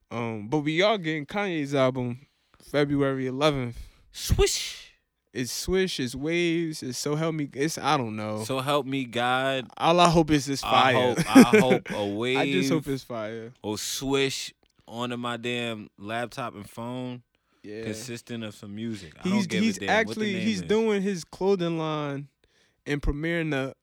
um, 0.09 0.47
but 0.47 0.59
we 0.59 0.81
are 0.81 0.97
getting 0.97 1.25
Kanye's 1.25 1.75
album 1.75 2.27
February 2.61 3.25
11th. 3.25 3.73
Swish. 4.11 4.86
It's 5.37 5.51
Swish, 5.51 5.99
it's 5.99 6.15
Waves, 6.15 6.81
it's 6.81 6.97
So 6.97 7.15
Help 7.15 7.35
Me. 7.35 7.47
It's 7.53 7.77
I 7.77 7.95
don't 7.97 8.15
know. 8.15 8.43
So 8.43 8.59
help 8.59 8.85
me 8.87 9.05
God. 9.05 9.67
All 9.77 9.99
I 9.99 10.09
hope 10.09 10.31
is 10.31 10.45
this 10.47 10.63
I 10.63 10.69
fire. 10.93 10.93
hope, 11.15 11.35
I 11.37 11.41
hope 11.59 11.89
a 11.91 12.05
wave 12.07 12.37
I 12.39 12.51
just 12.51 12.71
hope 12.71 12.87
it's 12.87 13.03
fire. 13.03 13.53
or 13.61 13.77
swish 13.77 14.51
onto 14.87 15.15
my 15.17 15.37
damn 15.37 15.89
laptop 15.99 16.55
and 16.55 16.67
phone 16.67 17.21
Yeah. 17.61 17.83
consistent 17.83 18.43
of 18.43 18.55
some 18.55 18.73
music. 18.73 19.13
I 19.19 19.23
He's 19.29 19.31
don't 19.33 19.49
give 19.49 19.63
he's 19.63 19.77
a 19.77 19.79
damn 19.81 19.87
what 19.87 19.93
the 20.05 20.11
actually 20.11 20.33
name 20.33 20.41
he's 20.47 20.61
is. 20.61 20.67
doing 20.67 21.01
his 21.03 21.23
clothing 21.23 21.77
line 21.77 22.29
and 22.87 22.99
premiering 23.01 23.51
the 23.51 23.75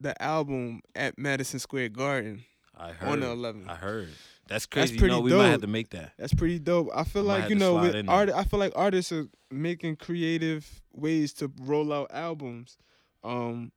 the 0.00 0.20
album 0.22 0.80
at 0.94 1.18
Madison 1.18 1.58
Square 1.58 1.88
Garden 1.90 2.44
I 2.76 2.92
heard. 2.92 3.08
on 3.08 3.20
the 3.20 3.26
11th. 3.26 3.68
I 3.68 3.74
heard. 3.74 4.08
That's 4.50 4.66
crazy. 4.66 4.98
pretty 4.98 5.14
you 5.14 5.20
know, 5.20 5.24
we 5.24 5.32
might 5.32 5.44
have 5.44 5.52
dope. 5.52 5.60
to 5.62 5.66
make 5.68 5.90
that. 5.90 6.12
That's 6.18 6.34
pretty 6.34 6.58
dope. 6.58 6.90
I 6.92 7.04
feel 7.04 7.30
I 7.30 7.38
like 7.38 7.50
you 7.50 7.54
know 7.54 7.76
with 7.76 8.08
art, 8.08 8.30
I 8.30 8.42
feel 8.42 8.58
like 8.58 8.72
artists 8.74 9.12
are 9.12 9.28
making 9.48 9.96
creative 9.96 10.82
ways 10.92 11.32
to 11.34 11.52
roll 11.62 11.92
out 11.92 12.10
albums. 12.12 12.76
Um, 13.22 13.70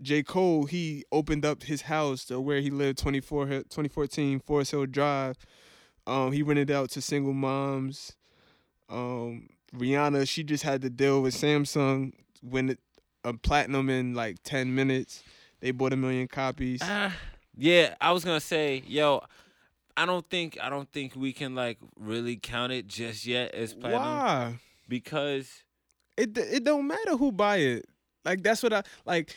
J 0.00 0.22
Cole 0.22 0.64
he 0.64 1.04
opened 1.12 1.44
up 1.44 1.64
his 1.64 1.82
house 1.82 2.24
to 2.26 2.40
where 2.40 2.60
he 2.62 2.70
lived 2.70 2.98
24, 3.00 3.46
2014 3.46 4.40
Forest 4.40 4.70
Hill 4.70 4.86
Drive. 4.86 5.36
Um, 6.06 6.32
he 6.32 6.42
rented 6.42 6.70
out 6.70 6.88
to 6.92 7.02
single 7.02 7.34
moms. 7.34 8.16
Um, 8.88 9.50
Rihanna 9.76 10.26
she 10.26 10.42
just 10.42 10.64
had 10.64 10.80
to 10.80 10.88
deal 10.88 11.20
with 11.20 11.34
Samsung 11.34 12.14
when 12.40 12.70
it, 12.70 12.78
a 13.24 13.34
platinum 13.34 13.90
in 13.90 14.14
like 14.14 14.36
ten 14.42 14.74
minutes. 14.74 15.22
They 15.60 15.72
bought 15.72 15.92
a 15.92 15.96
million 15.96 16.28
copies. 16.28 16.80
Ah, 16.82 17.14
yeah, 17.54 17.94
I 18.00 18.12
was 18.12 18.24
gonna 18.24 18.40
say, 18.40 18.82
yo, 18.86 19.22
I 20.00 20.06
don't 20.06 20.28
think 20.30 20.58
I 20.62 20.70
don't 20.70 20.90
think 20.90 21.14
we 21.14 21.32
can 21.32 21.54
like 21.54 21.78
really 21.98 22.36
count 22.36 22.72
it 22.72 22.86
just 22.86 23.26
yet 23.26 23.54
as 23.54 23.74
platinum 23.74 24.02
Why? 24.02 24.54
because 24.88 25.64
it 26.16 26.36
it 26.38 26.64
don't 26.64 26.86
matter 26.86 27.16
who 27.16 27.30
buy 27.32 27.56
it. 27.58 27.84
Like 28.24 28.42
that's 28.42 28.62
what 28.62 28.72
I 28.72 28.82
like. 29.04 29.34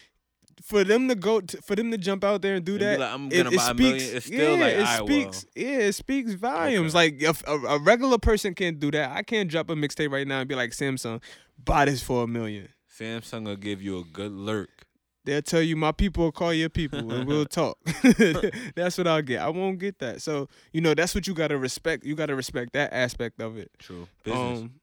For 0.62 0.84
them 0.84 1.08
to 1.10 1.16
go, 1.16 1.42
to, 1.42 1.62
for 1.64 1.76
them 1.76 1.90
to 1.90 1.98
jump 1.98 2.24
out 2.24 2.42
there 2.44 2.54
and 2.56 2.64
do 2.64 2.74
And 2.74 2.82
that, 2.84 3.00
like, 3.00 3.12
I'm 3.12 3.28
gonna 3.28 3.50
it 3.50 3.58
buy 3.58 3.64
a 3.72 3.74
speaks. 3.74 3.80
million, 3.80 4.16
it's 4.18 4.26
still 4.28 4.58
yeah, 4.58 4.64
like, 4.66 4.74
it 4.76 5.06
speaks. 5.08 5.46
Yeah, 5.56 5.78
it 5.90 5.94
speaks 5.94 6.34
volumes. 6.34 6.96
Okay. 6.96 7.06
Like 7.06 7.22
if 7.22 7.44
a, 7.48 7.54
a 7.54 7.80
regular 7.80 8.20
person 8.20 8.54
can't 8.54 8.80
do 8.80 8.92
that, 8.92 9.12
I 9.12 9.24
can't 9.24 9.50
drop 9.50 9.70
a 9.72 9.74
mixtape 9.76 10.12
right 10.12 10.28
now 10.28 10.40
and 10.42 10.48
be 10.48 10.56
like 10.56 10.70
Samsung, 10.72 11.22
buy 11.62 11.86
this 11.86 12.04
for 12.04 12.24
a 12.24 12.28
million. 12.28 12.70
Samsung 12.98 13.46
will 13.46 13.56
give 13.56 13.82
you 13.82 13.98
a 14.00 14.04
good 14.04 14.32
lurk. 14.32 14.86
They'll 15.26 15.42
tell 15.42 15.62
you 15.62 15.76
my 15.78 15.92
people 15.94 16.26
will 16.26 16.32
call 16.34 16.54
your 16.54 16.70
people 16.70 17.12
and 17.12 17.26
we'll 17.28 17.46
talk. 17.46 17.78
that's 18.76 18.98
what 18.98 19.08
I'll 19.08 19.22
get. 19.22 19.42
I 19.42 19.50
won't 19.50 19.80
get 19.80 20.00
that. 20.00 20.22
So 20.22 20.50
you 20.74 20.82
know 20.82 20.94
that's 20.94 21.16
what 21.16 21.28
you 21.28 21.34
gotta 21.34 21.58
respect. 21.58 22.04
You 22.06 22.16
gotta 22.16 22.36
respect 22.36 22.74
that 22.74 22.94
aspect 22.94 23.42
of 23.42 23.58
it. 23.58 23.72
True. 23.80 24.08
Business. 24.24 24.60
Um, 24.62 24.74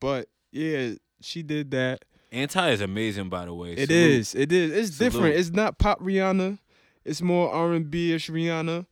but 0.00 0.28
yeah, 0.52 0.92
she 1.20 1.42
did 1.42 1.70
that. 1.72 2.04
Anti 2.30 2.70
is 2.70 2.80
amazing, 2.80 3.28
by 3.28 3.44
the 3.44 3.52
way. 3.54 3.72
It 3.72 3.88
Salute. 3.88 3.90
is. 4.10 4.34
It 4.34 4.52
is. 4.52 4.70
It's 4.72 4.96
Salute. 4.96 5.12
different. 5.12 5.36
It's 5.36 5.50
not 5.50 5.78
pop 5.78 6.00
Rihanna. 6.00 6.58
It's 7.04 7.20
more 7.20 7.50
R 7.52 7.72
and 7.72 7.90
B 7.90 8.12
ish 8.12 8.30
Rihanna. 8.30 8.86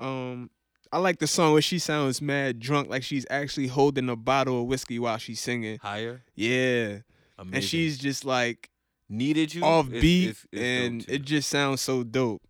Um, 0.00 0.50
I 0.92 0.98
like 0.98 1.18
the 1.20 1.26
song 1.26 1.52
where 1.52 1.62
she 1.62 1.78
sounds 1.78 2.20
mad 2.20 2.58
drunk, 2.58 2.90
like 2.90 3.02
she's 3.04 3.24
actually 3.30 3.68
holding 3.68 4.08
a 4.10 4.16
bottle 4.16 4.60
of 4.62 4.66
whiskey 4.66 4.98
while 4.98 5.16
she's 5.18 5.40
singing. 5.40 5.78
higher. 5.80 6.22
Yeah, 6.34 6.98
Amazing. 7.38 7.54
and 7.54 7.64
she's 7.64 7.98
just 7.98 8.24
like 8.24 8.68
needed 9.12 9.54
you 9.54 9.62
off 9.62 9.88
beat, 9.88 10.28
it's- 10.30 10.46
it's 10.52 10.60
dope, 10.62 10.62
and 10.62 11.04
it 11.08 11.22
just 11.22 11.48
sounds 11.48 11.80
so 11.80 12.02
dope. 12.02 12.42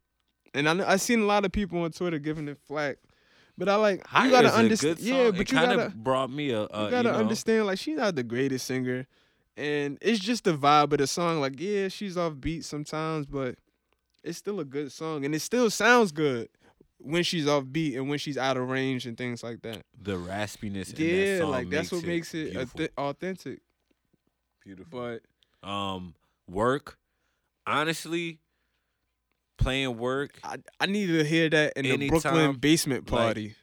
And 0.54 0.68
I 0.68 0.92
I 0.92 0.96
seen 0.96 1.20
a 1.20 1.26
lot 1.26 1.44
of 1.44 1.52
people 1.52 1.82
on 1.82 1.90
Twitter 1.92 2.18
giving 2.18 2.46
it 2.48 2.58
flack, 2.66 2.98
but 3.58 3.68
I 3.68 3.76
like 3.76 4.06
Higher 4.06 4.26
you 4.26 4.30
gotta 4.30 4.54
understand. 4.54 4.98
Yeah, 5.00 5.28
it 5.28 5.36
but 5.36 5.50
you 5.50 5.58
kind 5.58 5.76
gotta 5.76 5.90
brought 5.90 6.30
me 6.30 6.50
a. 6.50 6.62
a 6.70 6.84
you 6.84 6.90
gotta 6.90 7.12
know, 7.12 7.18
understand 7.18 7.66
like 7.66 7.78
she's 7.78 7.96
not 7.96 8.14
the 8.14 8.22
greatest 8.22 8.66
singer 8.66 9.06
and 9.56 9.98
it's 10.00 10.18
just 10.18 10.44
the 10.44 10.56
vibe 10.56 10.92
of 10.92 10.98
the 10.98 11.06
song 11.06 11.38
like 11.40 11.60
yeah 11.60 11.86
she's 11.88 12.16
off 12.16 12.40
beat 12.40 12.64
sometimes 12.64 13.26
but 13.26 13.56
it's 14.24 14.38
still 14.38 14.58
a 14.60 14.64
good 14.64 14.90
song 14.90 15.26
and 15.26 15.34
it 15.34 15.40
still 15.40 15.68
sounds 15.68 16.10
good 16.10 16.48
when 16.98 17.22
she's 17.22 17.46
off 17.46 17.64
beat 17.70 17.94
and 17.96 18.08
when 18.08 18.18
she's 18.18 18.38
out 18.38 18.56
of 18.56 18.66
range 18.70 19.04
and 19.04 19.18
things 19.18 19.42
like 19.42 19.60
that 19.60 19.82
the 20.00 20.12
raspiness. 20.16 20.88
in 20.88 20.94
that 20.94 21.00
yeah 21.02 21.38
song 21.40 21.50
like 21.50 21.68
that's 21.68 21.92
what 21.92 22.02
makes 22.04 22.32
it 22.34 22.52
beautiful. 22.52 22.80
auth- 22.80 22.88
authentic 22.96 23.60
beautiful. 24.64 25.18
but 25.62 25.68
Um, 25.68 26.14
work. 26.52 26.98
Honestly, 27.66 28.40
playing 29.58 29.96
work. 29.98 30.38
I, 30.44 30.56
I 30.80 30.86
need 30.86 31.06
to 31.06 31.24
hear 31.24 31.48
that 31.50 31.72
in 31.76 31.98
the 31.98 32.08
Brooklyn 32.08 32.54
basement 32.54 33.10
like, 33.10 33.20
party. 33.20 33.54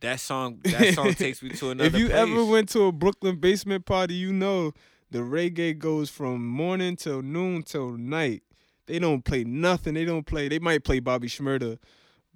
That 0.00 0.20
song. 0.20 0.60
That 0.64 0.94
song 0.94 1.14
takes 1.14 1.42
me 1.42 1.50
to 1.50 1.70
another. 1.70 1.88
if 1.88 1.98
you 2.00 2.08
place. 2.08 2.18
ever 2.18 2.44
went 2.44 2.68
to 2.70 2.84
a 2.84 2.92
Brooklyn 2.92 3.36
basement 3.36 3.84
party, 3.84 4.14
you 4.14 4.32
know 4.32 4.72
the 5.10 5.18
reggae 5.18 5.78
goes 5.78 6.08
from 6.10 6.46
morning 6.46 6.96
till 6.96 7.22
noon 7.22 7.62
till 7.62 7.90
night. 7.92 8.42
They 8.86 8.98
don't 8.98 9.24
play 9.24 9.44
nothing. 9.44 9.94
They 9.94 10.04
don't 10.04 10.26
play. 10.26 10.48
They 10.48 10.58
might 10.58 10.82
play 10.84 11.00
Bobby 11.00 11.28
Shmurda, 11.28 11.78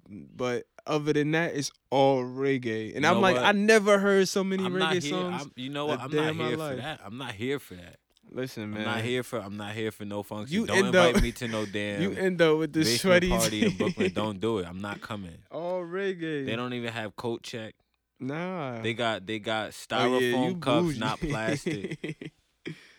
but 0.07 0.65
other 0.87 1.11
than 1.13 1.31
that, 1.31 1.55
it's 1.55 1.71
all 1.89 2.23
reggae. 2.23 2.95
And 2.95 3.03
You 3.03 3.09
I'm 3.09 3.19
like, 3.21 3.35
what? 3.35 3.45
I 3.45 3.51
never 3.51 3.97
heard 3.97 4.27
so 4.27 4.43
many 4.43 4.63
I'm 4.63 4.73
reggae 4.73 4.79
not 4.79 4.93
here. 4.93 5.01
songs. 5.01 5.41
I'm, 5.41 5.51
you 5.55 5.69
know 5.69 5.87
what? 5.87 5.99
I'm 5.99 6.11
not 6.11 6.35
here 6.35 6.57
for 6.57 6.75
that. 6.75 6.99
I'm 7.03 7.17
not 7.17 7.31
here 7.33 7.59
for 7.59 7.73
that. 7.75 7.97
Listen, 8.35 8.71
man, 8.71 8.81
I'm 8.81 8.95
not 8.95 9.01
here 9.01 9.23
for. 9.23 9.39
I'm 9.39 9.55
not 9.55 9.71
here 9.73 9.91
for 9.91 10.03
no 10.03 10.21
function. 10.21 10.53
You 10.53 10.65
don't 10.67 10.87
invite 10.87 11.15
up- 11.15 11.23
me 11.23 11.31
to 11.31 11.47
no 11.47 11.65
damn 11.77 12.01
You 12.01 12.11
end 12.11 12.41
up 12.41 12.57
with 12.57 12.73
this 12.73 12.99
sweaty 13.01 13.29
party 13.29 13.65
in 13.65 13.77
Brooklyn. 13.77 14.11
Don't 14.13 14.39
do 14.41 14.57
it. 14.59 14.67
I'm 14.67 14.81
not 14.81 14.99
coming. 14.99 15.37
all 15.49 15.81
reggae. 15.81 16.45
They 16.45 16.55
don't 16.57 16.73
even 16.73 16.91
have 16.91 17.15
coat 17.15 17.43
check. 17.43 17.75
Nah. 18.19 18.81
They 18.81 18.93
got 18.93 19.25
they 19.25 19.39
got 19.39 19.67
Oh, 19.67 19.69
styrofoam 19.71 20.51
yeah, 20.53 20.59
cups, 20.59 20.83
bougie. 20.85 20.99
not 20.99 21.19
plastic. 21.31 22.31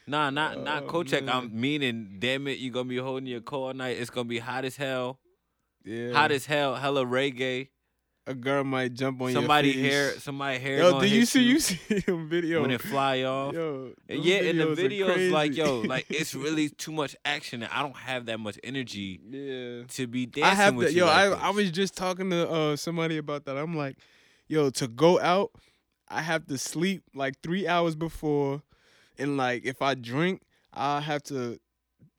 Nah, 0.06 0.30
not 0.30 0.62
not 0.62 0.84
Oh, 0.84 0.86
coat 0.86 1.06
check. 1.08 1.24
man. 1.24 1.34
I'm 1.36 1.60
meaning, 1.60 2.16
damn 2.18 2.46
it, 2.48 2.58
you 2.58 2.70
gonna 2.70 2.88
be 2.88 2.96
holding 2.96 3.26
your 3.26 3.40
coat 3.42 3.64
all 3.66 3.74
night. 3.74 3.98
It's 3.98 4.08
gonna 4.10 4.28
be 4.28 4.38
hot 4.38 4.64
as 4.64 4.76
hell. 4.76 5.18
yeah. 5.84 6.12
Hot 6.12 6.32
as 6.32 6.46
hell. 6.46 6.76
Hella 6.76 7.04
reggae. 7.04 7.68
A 8.26 8.34
girl 8.34 8.64
might 8.64 8.92
jump 8.92 9.22
on 9.22 9.32
Somebody 9.32 9.70
your 9.70 9.84
face. 9.84 9.92
hair. 9.92 10.10
Somebody 10.18 10.58
hair. 10.58 10.78
Yo, 10.78 11.00
do 11.00 11.06
you 11.06 11.24
see 11.24 11.42
you 11.42 11.60
see 11.60 12.00
him 12.06 12.28
video? 12.28 12.62
when 12.62 12.72
it 12.72 12.80
fly 12.80 13.22
off? 13.22 13.54
Yo, 13.54 13.92
yeah, 14.08 14.38
in 14.38 14.58
the 14.58 14.66
videos 14.66 15.30
like 15.30 15.56
yo, 15.56 15.80
like 15.80 16.06
it's 16.10 16.34
really 16.34 16.68
too 16.68 16.92
much 16.92 17.14
action. 17.24 17.62
And 17.62 17.72
I 17.72 17.82
don't 17.82 17.96
have 17.96 18.26
that 18.26 18.40
much 18.40 18.58
energy 18.64 19.20
yeah. 19.28 19.82
to 19.88 20.06
be 20.06 20.26
dancing 20.26 20.44
I 20.44 20.54
have 20.54 20.74
with 20.74 20.88
to, 20.88 20.94
yo. 20.94 21.06
like 21.06 21.16
I 21.16 21.28
this. 21.28 21.38
I 21.40 21.50
was 21.50 21.70
just 21.70 21.96
talking 21.96 22.30
to 22.30 22.50
uh 22.50 22.76
somebody 22.76 23.16
about 23.16 23.44
that. 23.44 23.56
I'm 23.56 23.76
like, 23.76 23.96
yo, 24.48 24.70
to 24.70 24.88
go 24.88 25.20
out, 25.20 25.52
I 26.08 26.22
have 26.22 26.46
to 26.46 26.58
sleep 26.58 27.04
like 27.14 27.40
three 27.42 27.68
hours 27.68 27.94
before, 27.94 28.62
and 29.18 29.36
like 29.36 29.64
if 29.64 29.82
I 29.82 29.94
drink, 29.94 30.42
I 30.72 31.00
have 31.00 31.22
to 31.24 31.60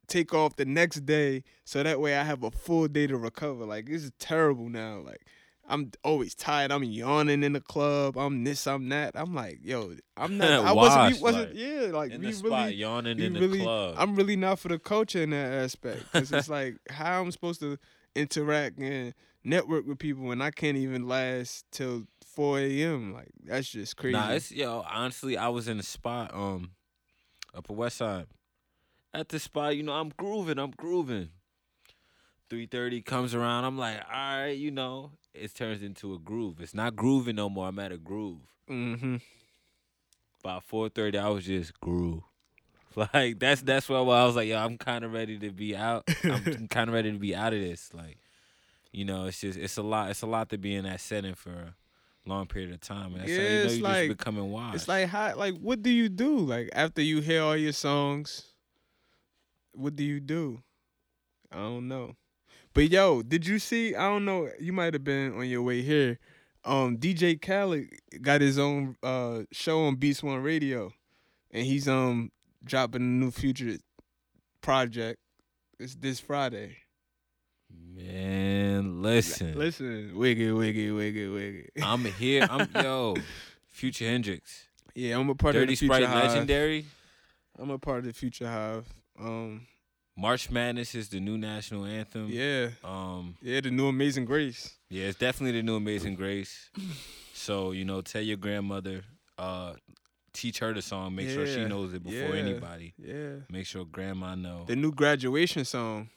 take 0.08 0.34
off 0.34 0.56
the 0.56 0.64
next 0.64 1.06
day 1.06 1.44
so 1.66 1.84
that 1.84 2.00
way 2.00 2.18
I 2.18 2.24
have 2.24 2.44
a 2.44 2.52
full 2.52 2.88
day 2.88 3.08
to 3.08 3.18
recover. 3.18 3.66
Like 3.66 3.88
this 3.88 4.04
is 4.04 4.12
terrible 4.20 4.70
now. 4.70 5.02
Like 5.06 5.26
I'm 5.68 5.92
always 6.04 6.34
tired. 6.34 6.72
I'm 6.72 6.84
yawning 6.84 7.44
in 7.44 7.54
the 7.54 7.62
club. 7.62 8.18
I'm 8.18 8.44
this. 8.44 8.66
I'm 8.68 8.88
that. 8.90 9.12
I'm 9.16 9.36
like, 9.36 9.60
yo, 9.62 9.96
I'm 10.16 10.38
not. 10.38 10.50
I 10.66 10.72
wasn't. 10.72 11.16
We 11.16 11.22
wasn't. 11.22 11.50
like, 11.50 11.58
yeah, 11.58 11.82
like 11.92 12.12
in 12.12 12.22
we 12.22 12.28
the 12.28 12.34
spot, 12.34 12.66
really. 12.66 12.76
yawning 12.76 13.20
in 13.20 13.34
the 13.34 13.60
club. 13.60 13.96
I'm 13.98 14.16
really 14.16 14.38
not 14.38 14.60
for 14.60 14.70
the 14.70 14.80
culture 14.80 15.22
in 15.22 15.32
that 15.32 15.52
aspect 15.52 16.04
because 16.12 16.32
it's 16.32 16.50
like 16.60 16.78
how 16.90 17.22
I'm 17.22 17.32
supposed 17.32 17.60
to 17.60 17.78
interact 18.16 18.80
and 18.80 19.14
network 19.44 19.86
with 19.86 20.00
people 20.00 20.32
and 20.32 20.42
I 20.42 20.52
can't 20.52 20.78
even 20.78 21.08
last 21.08 21.66
till 21.72 22.04
4 22.26 22.60
a.m. 22.60 23.14
Like 23.14 23.30
that's 23.44 23.70
just 23.70 23.98
crazy. 23.98 24.14
Nah, 24.14 24.32
it's 24.32 24.52
yo. 24.52 24.86
Honestly, 24.90 25.38
I 25.38 25.50
was 25.50 25.68
in 25.68 25.80
a 25.80 25.84
spot 25.84 26.34
um 26.34 26.72
up 27.54 27.66
upper 27.66 27.74
West 27.74 27.98
Side. 27.98 28.28
At 29.14 29.30
the 29.30 29.40
spot, 29.40 29.76
you 29.76 29.84
know, 29.84 29.94
I'm 29.94 30.12
grooving. 30.18 30.60
I'm 30.60 30.72
grooving. 30.72 31.30
Three 32.50 32.66
thirty 32.66 33.02
comes 33.02 33.36
around. 33.36 33.66
I'm 33.66 33.78
like, 33.78 33.98
all 34.12 34.14
right, 34.44 34.58
you 34.58 34.72
know, 34.72 35.12
it 35.34 35.54
turns 35.54 35.82
into 35.84 36.14
a 36.14 36.20
groove. 36.20 36.62
It's 36.62 36.74
not 36.74 36.96
grooving 36.96 37.36
no 37.36 37.50
more. 37.50 37.68
I'm 37.68 37.80
at 37.80 37.92
a 37.92 37.98
groove. 37.98 38.40
mm-hmm. 38.70 39.18
By 40.44 40.60
four 40.66 40.88
thirty, 40.90 41.18
I 41.18 41.28
was 41.30 41.46
just 41.46 41.80
groove. 41.80 42.24
Like 43.14 43.38
that's 43.38 43.62
that's 43.62 43.88
where 43.90 44.00
I 44.00 44.02
was 44.02 44.36
like, 44.36 44.48
yo, 44.48 44.58
I'm 44.58 44.76
kind 44.80 45.06
of 45.06 45.14
ready 45.14 45.38
to 45.38 45.52
be 45.52 45.76
out. 45.76 46.10
I'm 46.24 46.68
kind 46.72 46.90
of 46.90 46.96
ready 46.96 47.12
to 47.12 47.20
be 47.20 47.36
out 47.36 47.54
of 47.54 47.60
this. 47.60 47.94
Like, 47.94 48.18
you 48.92 49.06
know, 49.06 49.26
it's 49.26 49.40
just 49.40 49.60
it's 49.60 49.78
a 49.78 49.84
lot. 49.84 50.10
It's 50.10 50.24
a 50.24 50.26
lot 50.26 50.50
to 50.50 50.58
be 50.58 50.74
in 50.74 50.86
that 50.86 51.00
setting 51.00 51.36
for 51.36 51.52
a 51.52 51.76
long 52.26 52.48
period 52.48 52.72
of 52.74 52.80
time. 52.80 53.14
And 53.14 53.22
that's 53.22 53.30
how 53.32 53.38
Yeah, 53.38 53.50
you 53.50 53.58
know 53.60 53.64
it's 53.66 53.74
you're 53.76 53.84
like- 53.84 54.08
just 54.08 54.18
becoming 54.18 54.52
wise. 54.52 54.76
It's 54.76 54.88
like 54.88 55.10
how 55.10 55.36
like 55.36 55.58
what 55.60 55.84
do 55.84 55.92
you 55.92 56.10
do 56.10 56.38
like 56.40 56.70
after 56.74 57.04
you 57.04 57.22
hear 57.22 57.44
all 57.44 57.56
your 57.56 57.74
songs? 57.74 58.48
What 59.74 59.96
do 59.96 60.04
you 60.04 60.20
do? 60.20 60.64
I 61.52 61.58
don't 61.58 61.88
know. 61.88 62.16
But 62.78 62.92
yo, 62.92 63.24
did 63.24 63.48
you 63.48 63.58
see? 63.58 63.96
I 63.96 64.08
don't 64.08 64.24
know. 64.24 64.52
You 64.60 64.72
might 64.72 64.94
have 64.94 65.04
been 65.04 65.36
on 65.36 65.50
your 65.50 65.64
way 65.64 65.82
here. 65.82 66.20
Um, 66.64 67.00
DJ 67.00 67.42
Khaled 67.42 67.88
got 68.22 68.40
his 68.40 68.60
own 68.60 68.96
uh 69.02 69.46
show 69.52 69.86
on 69.86 69.96
Beats 69.96 70.22
One 70.22 70.44
Radio, 70.44 70.94
and 71.50 71.66
he's 71.66 71.88
um 71.88 72.32
dropping 72.64 73.02
a 73.02 73.06
new 73.06 73.32
Future 73.32 73.78
project. 74.62 75.20
It's 75.80 75.96
this 75.96 76.20
Friday. 76.20 76.78
Man, 77.96 79.02
listen. 79.02 79.58
Listen, 79.58 80.12
wiggy, 80.14 80.52
wiggy, 80.52 80.92
wiggy, 80.92 81.28
wiggy. 81.30 81.70
I'm 81.82 82.06
here. 82.06 82.46
I'm 82.48 82.70
yo, 82.76 83.16
Future 83.66 84.06
Hendrix. 84.06 84.68
Yeah, 84.94 85.18
I'm 85.18 85.28
a 85.32 85.34
part 85.34 85.56
Dirty 85.56 85.64
of 85.64 85.70
the 85.70 85.76
Future 85.78 85.94
Sprite 85.96 86.08
Hive. 86.08 86.30
legendary. 86.30 86.86
I'm 87.58 87.72
a 87.72 87.80
part 87.80 87.98
of 87.98 88.06
the 88.06 88.14
Future 88.14 88.48
Hive. 88.48 88.88
Um, 89.20 89.66
March 90.18 90.50
Madness 90.50 90.96
is 90.96 91.10
the 91.10 91.20
new 91.20 91.38
national 91.38 91.86
anthem. 91.86 92.28
yeah, 92.30 92.70
Um, 92.84 93.36
yeah, 93.42 93.62
the 93.62 93.70
new 93.70 93.88
Amazing 93.88 94.26
Grace. 94.26 94.74
yeah, 94.90 95.06
it's 95.06 95.18
definitely 95.20 95.60
the 95.60 95.64
new 95.64 95.76
Amazing 95.76 96.16
Grace. 96.16 96.70
So 97.34 97.72
you 97.72 97.86
know, 97.86 98.02
tell 98.02 98.22
your 98.22 98.38
grandmother, 98.38 99.04
uh, 99.38 99.74
teach 100.34 100.60
her 100.60 100.74
the 100.74 100.82
song. 100.82 101.14
Make 101.16 101.30
sure 101.30 101.46
she 101.46 101.64
knows 101.66 101.94
it 101.94 102.04
before 102.04 102.36
yeah. 102.36 102.42
anybody. 102.42 102.94
Yeah, 102.98 103.36
Make 103.52 103.68
sure 103.68 103.86
grandma 103.86 104.34
know. 104.36 104.64
the 104.66 104.76
new 104.76 104.92
graduation 104.92 105.66
song. 105.66 106.10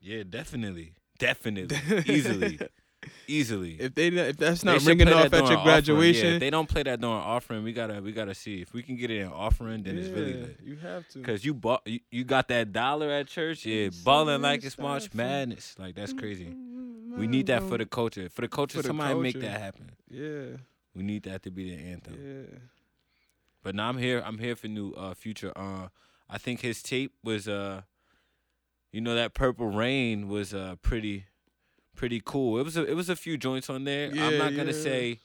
Yeah, 0.00 0.22
definitely, 0.28 0.92
definitely, 1.18 1.78
easily, 2.06 2.58
easily. 3.26 3.76
If 3.80 3.94
they 3.94 4.08
if 4.08 4.36
that's 4.36 4.64
not 4.64 4.80
should 4.80 4.88
ringing 4.88 5.08
off 5.08 5.32
at 5.32 5.48
your. 5.48 5.58
Yeah, 5.58 5.64
graduation, 5.64 6.34
if 6.34 6.40
they 6.40 6.50
don't 6.50 6.68
play 6.68 6.82
that 6.82 7.00
during 7.00 7.14
offering, 7.16 7.62
we 7.64 7.72
gotta 7.72 8.00
we 8.00 8.12
gotta 8.12 8.34
see 8.34 8.60
if 8.60 8.72
we 8.72 8.82
can 8.82 8.96
get 8.96 9.10
it 9.10 9.20
in 9.20 9.28
offering. 9.28 9.82
Then 9.82 9.98
it's 9.98 10.08
really 10.08 10.34
yeah, 10.34 10.42
lit. 10.46 10.60
You 10.64 10.76
have 10.76 11.08
to. 11.08 11.22
Cause 11.22 11.44
you 11.44 11.54
bought 11.54 11.82
you, 11.86 12.00
you 12.10 12.24
got 12.24 12.48
that 12.48 12.72
dollar 12.72 13.10
at 13.10 13.28
church, 13.28 13.64
yeah, 13.66 13.88
balling 14.04 14.42
like 14.42 14.64
it's 14.64 14.78
March 14.78 15.12
Madness, 15.14 15.74
like 15.78 15.94
that's 15.94 16.12
crazy. 16.12 16.54
We 17.16 17.26
need 17.28 17.46
that 17.46 17.62
for 17.62 17.78
the 17.78 17.86
culture, 17.86 18.28
for 18.28 18.40
the 18.40 18.48
culture. 18.48 18.78
For 18.78 18.82
the 18.82 18.88
somebody 18.88 19.14
make 19.20 19.40
that 19.40 19.60
happen. 19.60 19.92
Yeah, 20.10 20.56
We 20.94 21.02
need 21.04 21.22
that 21.24 21.42
to 21.44 21.50
be 21.50 21.70
the 21.70 21.82
anthem. 21.82 22.18
yeah. 22.20 22.58
But 23.62 23.74
now 23.74 23.88
I'm 23.88 23.98
here. 23.98 24.22
I'm 24.24 24.38
here 24.38 24.56
for 24.56 24.68
new 24.68 24.92
uh 24.92 25.14
future. 25.14 25.52
Uh, 25.56 25.88
I 26.28 26.38
think 26.38 26.60
his 26.60 26.82
tape 26.82 27.12
was 27.22 27.46
uh, 27.48 27.82
you 28.92 29.00
know 29.00 29.14
that 29.14 29.32
Purple 29.34 29.68
Reign 29.68 30.28
was 30.28 30.52
uh 30.52 30.74
pretty, 30.82 31.26
pretty 31.94 32.20
cool. 32.24 32.58
It 32.58 32.64
was 32.64 32.76
a 32.76 32.84
it 32.84 32.94
was 32.94 33.08
a 33.08 33.16
few 33.16 33.36
joints 33.36 33.68
on 33.70 33.84
there. 33.84 34.08
I'm 34.10 34.14
Yeah, 34.16 34.30
not 34.38 34.56
gonna 34.56 34.72
yeah. 34.72 34.82
say 34.82 35.20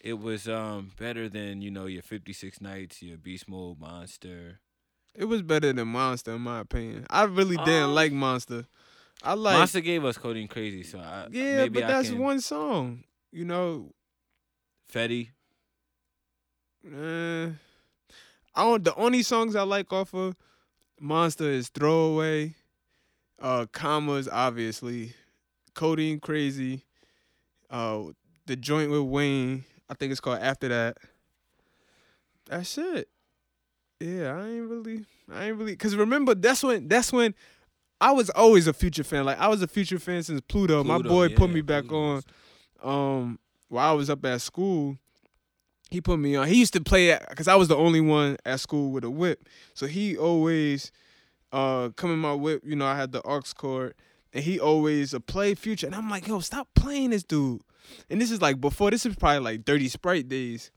it 0.00 0.14
was 0.18 0.48
um 0.48 0.92
better 0.98 1.28
than 1.28 1.62
you 1.62 1.70
know 1.70 1.86
your 1.86 2.02
56 2.02 2.60
Nights, 2.60 3.02
your 3.02 3.16
Beast 3.18 3.48
Mode 3.48 3.78
Monster. 3.78 4.60
It 5.14 5.26
was 5.26 5.42
better 5.42 5.72
than 5.72 5.88
Monster, 5.88 6.32
in 6.34 6.40
my 6.42 6.60
opinion. 6.60 7.06
I 7.10 7.24
really 7.24 7.56
didn't 7.58 7.84
Um, 7.90 7.94
like 7.94 8.12
Monster. 8.12 8.64
I 9.22 9.34
like 9.34 9.58
Monster 9.58 9.80
gave 9.80 10.04
us 10.04 10.16
Codeine 10.18 10.48
Crazy, 10.48 10.82
so 10.82 10.98
I 10.98 11.28
yeah, 11.30 11.68
but 11.68 11.84
I 11.84 11.86
that's 11.86 12.08
can- 12.10 12.18
one 12.18 12.40
song. 12.40 13.04
You 13.30 13.44
know, 13.44 13.92
Fetty. 14.92 15.28
Uh, 16.86 17.50
I 18.54 18.62
don't. 18.64 18.84
The 18.84 18.94
only 18.96 19.22
songs 19.22 19.54
I 19.54 19.62
like 19.62 19.92
off 19.92 20.12
of 20.14 20.34
Monster 21.00 21.44
is 21.50 21.68
Throwaway, 21.68 22.54
uh, 23.40 23.66
Commas, 23.72 24.28
obviously, 24.28 25.14
Codeine 25.74 26.20
Crazy, 26.20 26.84
uh, 27.70 28.02
the 28.46 28.56
joint 28.56 28.90
with 28.90 29.02
Wayne. 29.02 29.64
I 29.88 29.94
think 29.94 30.10
it's 30.10 30.20
called 30.20 30.40
After 30.40 30.68
That. 30.68 30.96
That's 32.46 32.76
it. 32.78 33.08
Yeah, 34.00 34.36
I 34.36 34.48
ain't 34.48 34.68
really, 34.68 35.04
I 35.32 35.46
ain't 35.46 35.56
really, 35.56 35.76
cause 35.76 35.94
remember 35.94 36.34
that's 36.34 36.62
when 36.62 36.88
that's 36.88 37.12
when 37.12 37.34
I 38.00 38.10
was 38.10 38.30
always 38.30 38.66
a 38.66 38.72
Future 38.72 39.04
fan. 39.04 39.24
Like 39.24 39.38
I 39.38 39.46
was 39.48 39.62
a 39.62 39.68
Future 39.68 39.98
fan 39.98 40.22
since 40.24 40.40
Pluto. 40.40 40.82
My 40.82 40.94
Pluto, 40.96 41.08
boy 41.08 41.28
put 41.34 41.50
me 41.50 41.60
back 41.60 41.90
on 41.92 42.22
um 42.82 43.38
while 43.68 43.90
I 43.90 43.94
was 43.94 44.10
up 44.10 44.24
at 44.26 44.40
school, 44.42 44.98
he 45.90 46.00
put 46.00 46.18
me 46.18 46.36
on. 46.36 46.46
He 46.48 46.56
used 46.56 46.74
to 46.74 46.80
play 46.80 47.18
because 47.30 47.48
I 47.48 47.54
was 47.54 47.68
the 47.68 47.76
only 47.76 48.00
one 48.00 48.36
at 48.44 48.60
school 48.60 48.90
with 48.90 49.04
a 49.04 49.10
whip. 49.10 49.48
So 49.74 49.86
he 49.86 50.16
always 50.16 50.90
uh 51.52 51.90
come 51.90 52.10
in 52.10 52.18
my 52.18 52.34
whip. 52.34 52.62
You 52.64 52.76
know, 52.76 52.86
I 52.86 52.96
had 52.96 53.12
the 53.12 53.22
aux 53.26 53.42
cord, 53.56 53.94
and 54.32 54.44
he 54.44 54.58
always 54.58 55.14
uh, 55.14 55.20
play 55.20 55.54
Future. 55.54 55.86
And 55.86 55.94
I'm 55.94 56.08
like, 56.08 56.26
yo, 56.26 56.40
stop 56.40 56.68
playing 56.74 57.10
this 57.10 57.22
dude. 57.22 57.60
And 58.08 58.20
this 58.20 58.30
is 58.30 58.40
like 58.40 58.60
before. 58.60 58.90
This 58.90 59.04
is 59.06 59.16
probably 59.16 59.40
like 59.40 59.64
Dirty 59.64 59.88
Sprite 59.88 60.28
days. 60.28 60.70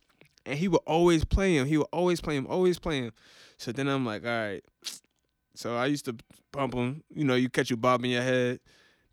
And 0.45 0.57
he 0.57 0.67
would 0.67 0.81
always 0.85 1.25
play 1.25 1.57
him. 1.57 1.65
He 1.65 1.77
would 1.77 1.87
always 1.91 2.21
play 2.21 2.35
him. 2.35 2.45
Always 2.47 2.79
play 2.79 2.99
him. 2.99 3.11
So 3.57 3.71
then 3.71 3.87
I'm 3.87 4.05
like, 4.05 4.23
all 4.25 4.29
right. 4.29 4.63
So 5.55 5.75
I 5.75 5.85
used 5.85 6.05
to 6.05 6.15
pump 6.51 6.73
him. 6.73 7.03
You 7.13 7.23
know, 7.23 7.35
you 7.35 7.49
catch 7.49 7.69
you 7.69 7.77
bobbing 7.77 8.11
your 8.11 8.21
head. 8.21 8.59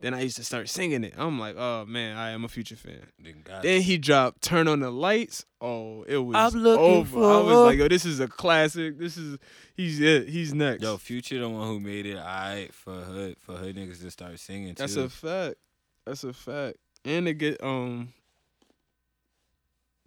Then 0.03 0.15
I 0.15 0.23
used 0.23 0.37
to 0.37 0.45
start 0.45 0.69
singing 0.69 1.05
it. 1.05 1.15
I'm 1.17 1.39
like, 1.39 1.55
oh 1.57 1.87
man, 1.87 2.17
I 2.17 2.31
am 2.31 2.45
a 2.45 2.49
Future 2.49 2.75
fan. 2.75 3.07
Then 3.21 3.45
Then 3.63 3.83
he 3.83 3.99
dropped 3.99 4.43
"Turn 4.43 4.67
on 4.67 4.81
the 4.81 4.91
Lights." 4.91 5.47
Oh, 5.61 6.03
it 6.03 6.19
was 6.19 6.35
I'm 6.37 6.61
looking 6.61 6.85
over. 6.85 7.19
I 7.21 7.41
was 7.41 7.67
like, 7.67 7.79
"Yo, 7.79 7.87
this 7.87 8.05
is 8.05 8.19
a 8.19 8.27
classic. 8.27 8.99
This 8.99 9.17
is 9.17 9.39
he's 9.77 10.01
it. 10.01 10.29
He's 10.29 10.53
next." 10.53 10.83
Yo, 10.83 10.97
Future 10.97 11.39
the 11.39 11.49
one 11.49 11.69
who 11.69 11.79
made 11.79 12.05
it 12.07 12.17
alright 12.17 12.75
for 12.75 12.95
hood 12.95 13.37
for 13.39 13.55
hood 13.55 13.77
niggas 13.77 14.03
to 14.03 14.11
start 14.11 14.41
singing 14.41 14.75
That's 14.77 14.95
too. 14.95 15.03
a 15.03 15.09
fact. 15.09 15.55
That's 16.05 16.25
a 16.25 16.33
fact. 16.33 16.79
And 17.05 17.27
to 17.27 17.33
get 17.33 17.63
um 17.63 18.13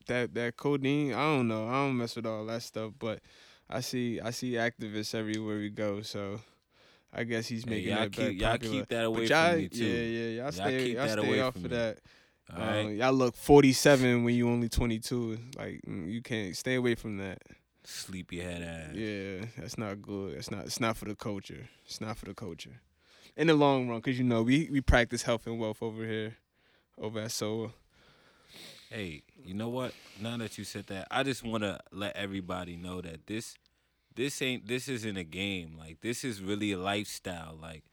that 0.07 0.33
that 0.33 0.57
codeine, 0.57 1.13
I 1.13 1.21
don't 1.37 1.47
know. 1.47 1.69
I 1.69 1.85
don't 1.85 1.97
mess 1.97 2.17
with 2.17 2.25
all 2.25 2.45
that 2.47 2.63
stuff, 2.63 2.91
but 2.99 3.21
I 3.69 3.79
see 3.79 4.19
I 4.19 4.31
see 4.31 4.51
Actavis 4.53 5.15
everywhere 5.15 5.57
we 5.57 5.69
go. 5.69 6.01
So 6.01 6.41
I 7.17 7.23
guess 7.23 7.47
he's 7.47 7.65
making 7.65 7.89
y'all 7.89 7.99
that 7.99 8.11
keep 8.11 8.41
y'all 8.41 8.57
keep 8.57 8.87
that 8.89 9.05
away 9.05 9.25
y'all, 9.25 9.51
from 9.51 9.61
me 9.61 9.69
too. 9.69 9.85
yeah, 9.85 10.03
yeah, 10.03 10.43
y'all 10.43 10.51
stay, 10.51 10.91
y'all 10.91 11.07
stay 11.07 11.27
away 11.27 11.39
off 11.41 11.53
from 11.53 11.65
of 11.65 11.71
me. 11.71 11.77
that. 11.77 11.97
All 12.53 12.59
right, 12.59 12.89
y'all 12.95 13.13
look 13.13 13.35
47 13.35 14.23
when 14.23 14.35
you 14.35 14.49
only 14.49 14.69
22. 14.69 15.37
Like 15.57 15.81
mm, 15.87 16.11
you 16.11 16.21
can't 16.21 16.55
stay 16.55 16.75
away 16.75 16.95
from 16.95 17.17
that. 17.17 17.41
sleepyhead 17.83 18.61
ass. 18.61 18.95
Yeah, 18.95 19.45
that's 19.57 19.77
not 19.77 20.01
good. 20.01 20.35
That's 20.35 20.51
not. 20.51 20.65
It's 20.65 20.79
not 20.79 20.97
for 20.97 21.05
the 21.05 21.15
culture. 21.15 21.69
It's 21.85 22.01
not 22.01 22.17
for 22.17 22.25
the 22.25 22.33
culture. 22.33 22.81
In 23.37 23.47
the 23.47 23.53
long 23.53 23.87
run, 23.89 24.01
cause 24.01 24.17
you 24.17 24.23
know 24.23 24.43
we 24.43 24.69
we 24.71 24.81
practice 24.81 25.23
health 25.23 25.47
and 25.47 25.59
wealth 25.59 25.81
over 25.81 26.05
here, 26.05 26.35
over 26.99 27.19
at 27.21 27.31
SOA. 27.31 27.69
Hey, 28.89 29.23
you 29.43 29.53
know 29.53 29.69
what? 29.69 29.93
Now 30.21 30.37
that 30.37 30.57
you 30.57 30.63
said 30.63 30.87
that, 30.87 31.07
I 31.11 31.23
just 31.23 31.43
want 31.43 31.63
to 31.63 31.79
let 31.91 32.15
everybody 32.15 32.77
know 32.77 33.01
that 33.01 33.25
this, 33.27 33.55
this 34.15 34.41
ain't, 34.41 34.67
this 34.67 34.87
isn't 34.87 35.17
a 35.17 35.23
game. 35.23 35.75
Like 35.77 36.01
this 36.01 36.23
is 36.23 36.41
really 36.41 36.71
a 36.71 36.77
lifestyle. 36.77 37.57
Like, 37.61 37.83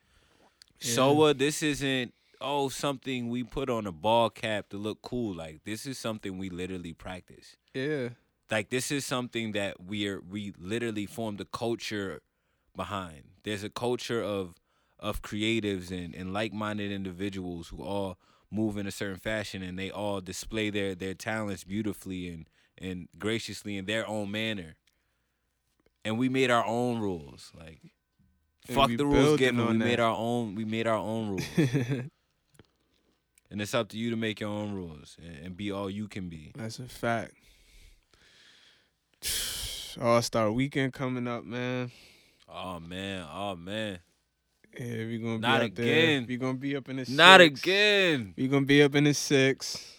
Yeah. 0.81 0.95
SOA, 0.95 1.35
this 1.35 1.63
isn't 1.63 2.15
oh 2.41 2.69
something 2.69 3.29
we 3.31 3.45
put 3.45 3.71
on 3.71 3.87
a 3.87 3.93
ball 3.93 4.29
cap 4.31 4.69
to 4.71 4.77
look 4.77 5.01
cool. 5.03 5.35
Like 5.35 5.61
this 5.65 5.87
is 5.87 5.99
something 5.99 6.39
we 6.39 6.51
literally 6.51 6.93
practice. 6.93 7.57
Yeah, 7.75 8.11
Like 8.51 8.71
this 8.71 8.91
is 8.91 9.05
something 9.07 9.53
that 9.53 9.81
we're 9.81 10.21
we 10.21 10.53
literally 10.59 11.07
formed 11.07 11.41
a 11.41 11.45
culture 11.45 12.21
behind. 12.77 13.23
There's 13.45 13.65
a 13.65 13.71
culture 13.71 14.23
of 14.23 14.55
of 14.99 15.21
creatives 15.23 15.91
and, 15.91 16.15
and 16.15 16.33
like 16.33 16.53
minded 16.53 16.93
individuals 16.93 17.69
who 17.69 17.83
all 17.83 18.19
move 18.53 18.77
in 18.77 18.87
a 18.87 18.91
certain 18.91 19.19
fashion 19.19 19.63
and 19.63 19.79
they 19.79 19.91
all 19.91 20.21
display 20.21 20.71
their, 20.71 20.95
their 20.95 21.15
talents 21.15 21.65
beautifully 21.65 22.29
and, 22.29 22.47
and 22.79 23.09
graciously 23.19 23.77
in 23.77 23.87
their 23.87 24.07
own 24.07 24.31
manner. 24.31 24.77
And 26.05 26.19
we 26.19 26.29
made 26.29 26.51
our 26.51 26.65
own 26.67 27.01
rules. 27.01 27.53
Like 27.59 27.81
And 28.69 28.77
fuck 28.77 28.91
the 28.97 29.07
rules 29.07 29.39
given. 29.39 29.59
We 29.59 29.63
on 29.71 29.79
made 29.79 30.01
our 30.01 30.17
own 30.17 30.55
we 30.55 30.65
made 30.65 30.87
our 30.87 30.99
own 30.99 31.29
rules. 31.31 31.47
and 33.51 33.61
it's 33.61 33.75
up 33.75 33.89
to 33.91 33.99
you 33.99 34.11
to 34.11 34.17
make 34.17 34.41
your 34.41 34.51
own 34.51 34.73
rules 34.75 35.17
and, 35.23 35.47
and 35.47 35.57
be 35.57 35.71
all 35.71 35.89
you 35.91 36.09
can 36.09 36.29
be. 36.29 36.53
that's 36.57 36.79
a 36.79 36.89
fact. 36.89 37.35
All 40.01 40.23
Star 40.23 40.51
Weekend 40.51 40.95
coming 40.95 41.29
up, 41.29 41.45
man. 41.45 41.91
Oh 42.49 42.81
man, 42.81 43.27
oh 43.31 43.55
man. 43.57 43.99
Yeah, 44.79 45.05
we 45.05 45.19
gonna 45.19 45.37
be 45.37 45.41
Not 45.43 45.61
up 45.61 45.67
again. 45.67 45.85
there. 45.87 46.25
We 46.29 46.37
gonna 46.39 46.55
be 46.59 46.77
up 46.77 46.89
in 46.89 46.97
the 46.97 47.07
Not 47.11 47.41
six. 47.41 47.61
again. 47.61 48.33
We 48.37 48.49
gonna 48.49 48.65
be 48.65 48.83
up 48.83 48.95
in 48.95 49.05
the 49.05 49.13
six. 49.13 49.95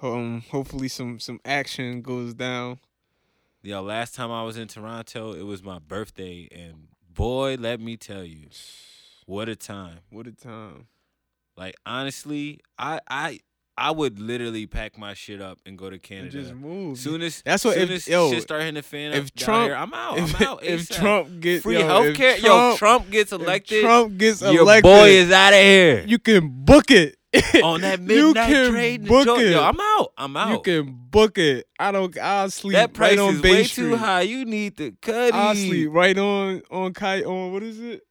Um, 0.00 0.42
hopefully 0.50 0.86
some 0.88 1.18
some 1.18 1.40
action 1.44 2.00
goes 2.00 2.32
down. 2.34 2.78
Yo, 3.64 3.80
last 3.80 4.14
time 4.14 4.30
I 4.32 4.42
was 4.42 4.56
in 4.56 4.66
Toronto, 4.66 5.32
it 5.34 5.44
was 5.44 5.62
my 5.62 5.78
birthday, 5.78 6.48
and 6.50 6.88
boy, 7.14 7.56
let 7.60 7.80
me 7.80 7.96
tell 7.96 8.24
you, 8.24 8.48
what 9.26 9.48
a 9.48 9.54
time! 9.54 10.00
What 10.10 10.26
a 10.26 10.32
time. 10.32 10.86
Like 11.56 11.76
honestly, 11.86 12.58
I 12.78 12.98
I 13.08 13.38
I 13.76 13.92
would 13.92 14.18
literally 14.18 14.66
pack 14.66 14.98
my 14.98 15.14
shit 15.14 15.40
up 15.40 15.58
and 15.64 15.78
go 15.78 15.90
to 15.90 15.94
And 15.94 16.02
Canada. 16.02 16.30
just 16.42 16.54
move. 16.54 16.98
soon 16.98 17.22
as 17.22 17.40
That's 17.44 17.64
what- 17.64 17.74
soon 17.74 17.84
if- 17.84 17.90
as 17.90 18.08
yo, 18.08 18.30
shit 18.32 18.42
start 18.42 18.62
hitting 18.62 18.74
the 18.74 18.82
fan. 18.82 19.12
if 19.12 19.32
Trump- 19.34 19.66
here, 19.68 19.76
I'm 19.76 19.94
out. 19.94 20.18
I'm 20.40 20.46
out. 20.48 20.64
if. 20.64 20.88
Trump 20.88 21.40
gets 21.40 21.62
free 21.62 21.78
yo, 21.78 22.02
if 22.02 22.16
healthcare, 22.16 22.42
yo, 22.42 22.76
Trump, 22.76 23.10
gets 23.10 23.32
elected. 23.32 23.82
Trump 23.82 24.18
gets 24.18 24.40
elected. 24.42 24.54
Your 24.54 24.62
elected. 24.64 24.82
boy 24.82 25.08
is 25.08 25.30
out 25.30 25.52
of 25.52 25.60
here 25.60 26.04
You 26.06 26.18
can 26.18 26.48
book 26.64 26.90
it 26.90 27.16
on 27.62 27.80
that 27.80 27.98
You 28.00 28.06
midnight 28.28 28.48
can 28.48 28.70
trade. 28.72 29.06
book 29.08 29.26
Yo, 29.26 29.36
it. 29.36 29.56
I'm 29.56 29.80
out. 29.80 30.12
I'm 30.18 30.36
out. 30.36 30.50
You 30.50 30.60
can 30.60 30.92
book 31.10 31.38
it. 31.38 31.66
I 31.78 31.90
don't. 31.92 32.16
I'll 32.18 32.50
sleep 32.50 32.74
that 32.74 32.92
price 32.92 33.16
right 33.16 33.18
on 33.20 33.34
is 33.36 33.40
Bay 33.40 33.52
way 33.52 33.64
Street. 33.64 33.84
too 33.90 33.96
high. 33.96 34.20
You 34.22 34.44
need 34.44 34.76
to 34.76 34.92
cut. 35.00 35.32
I'll 35.32 35.54
sleep 35.54 35.88
right 35.92 36.16
on 36.18 36.62
on 36.70 36.92
Kai 36.92 37.22
on 37.22 37.52
what 37.52 37.62
is 37.62 37.80
it 37.80 38.02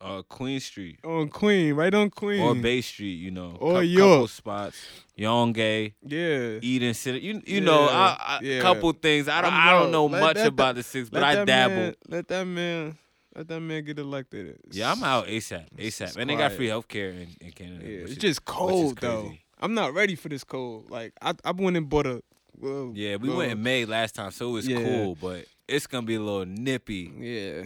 Uh, 0.00 0.22
Queen 0.22 0.60
Street. 0.60 0.98
on 1.04 1.28
Queen 1.28 1.74
right 1.74 1.92
on 1.92 2.10
Queen 2.10 2.40
or 2.40 2.54
Bay 2.54 2.80
Street, 2.80 3.14
you 3.18 3.30
know, 3.32 3.56
Or 3.60 3.80
cou- 3.80 3.80
York. 3.80 4.10
couple 4.12 4.28
spots, 4.28 4.78
Yonge, 5.16 5.92
Yeah. 6.06 6.58
Eaton 6.62 6.94
Centre, 6.94 7.18
you 7.18 7.42
you 7.44 7.60
know, 7.60 7.82
Yeah, 7.84 7.96
I, 7.96 8.16
I, 8.20 8.40
yeah. 8.42 8.60
couple 8.62 8.92
things. 8.92 9.28
I 9.28 9.42
don't 9.42 9.52
I'm 9.52 9.68
I 9.68 9.72
don't 9.72 9.90
know 9.90 10.08
much 10.08 10.36
that- 10.36 10.46
about 10.46 10.76
the 10.76 10.82
six, 10.84 11.10
but 11.10 11.22
I 11.22 11.44
dabble. 11.44 11.74
Man, 11.74 11.94
let 12.08 12.28
that 12.28 12.44
man. 12.46 12.96
Let 13.36 13.46
that 13.48 13.60
man 13.60 13.84
get 13.84 13.98
elected. 13.98 14.58
yeah, 14.72 14.90
I'm 14.90 15.02
out 15.04 15.26
ASAP, 15.28 15.66
ASAP, 15.78 16.16
and 16.16 16.28
they 16.28 16.34
got 16.36 16.52
free 16.52 16.66
healthcare 16.68 17.10
in, 17.12 17.28
in 17.40 17.52
Canada. 17.52 17.84
Yeah, 17.86 17.98
it's 18.00 18.12
is- 18.12 18.18
just 18.18 18.44
cold 18.44 18.98
though. 18.98 19.32
I'm 19.60 19.74
not 19.74 19.92
ready 19.94 20.16
for 20.16 20.28
this 20.28 20.42
cold. 20.42 20.90
Like 20.90 21.12
I, 21.22 21.34
I 21.44 21.52
went 21.52 21.76
and 21.76 21.88
bought 21.88 22.06
a 22.06 22.22
little, 22.58 22.92
Yeah, 22.96 23.16
we 23.16 23.28
went 23.30 23.52
in 23.52 23.62
May 23.62 23.84
last 23.84 24.14
time, 24.14 24.30
so 24.32 24.48
it 24.48 24.52
was 24.52 24.66
Yeah. 24.68 24.82
cool, 24.82 25.14
but 25.20 25.44
it's 25.68 25.86
gonna 25.86 26.06
be 26.06 26.16
a 26.16 26.20
little 26.20 26.46
nippy. 26.46 27.12
Yeah, 27.18 27.64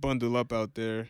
bundle 0.00 0.36
up 0.36 0.52
out 0.52 0.74
there. 0.74 1.08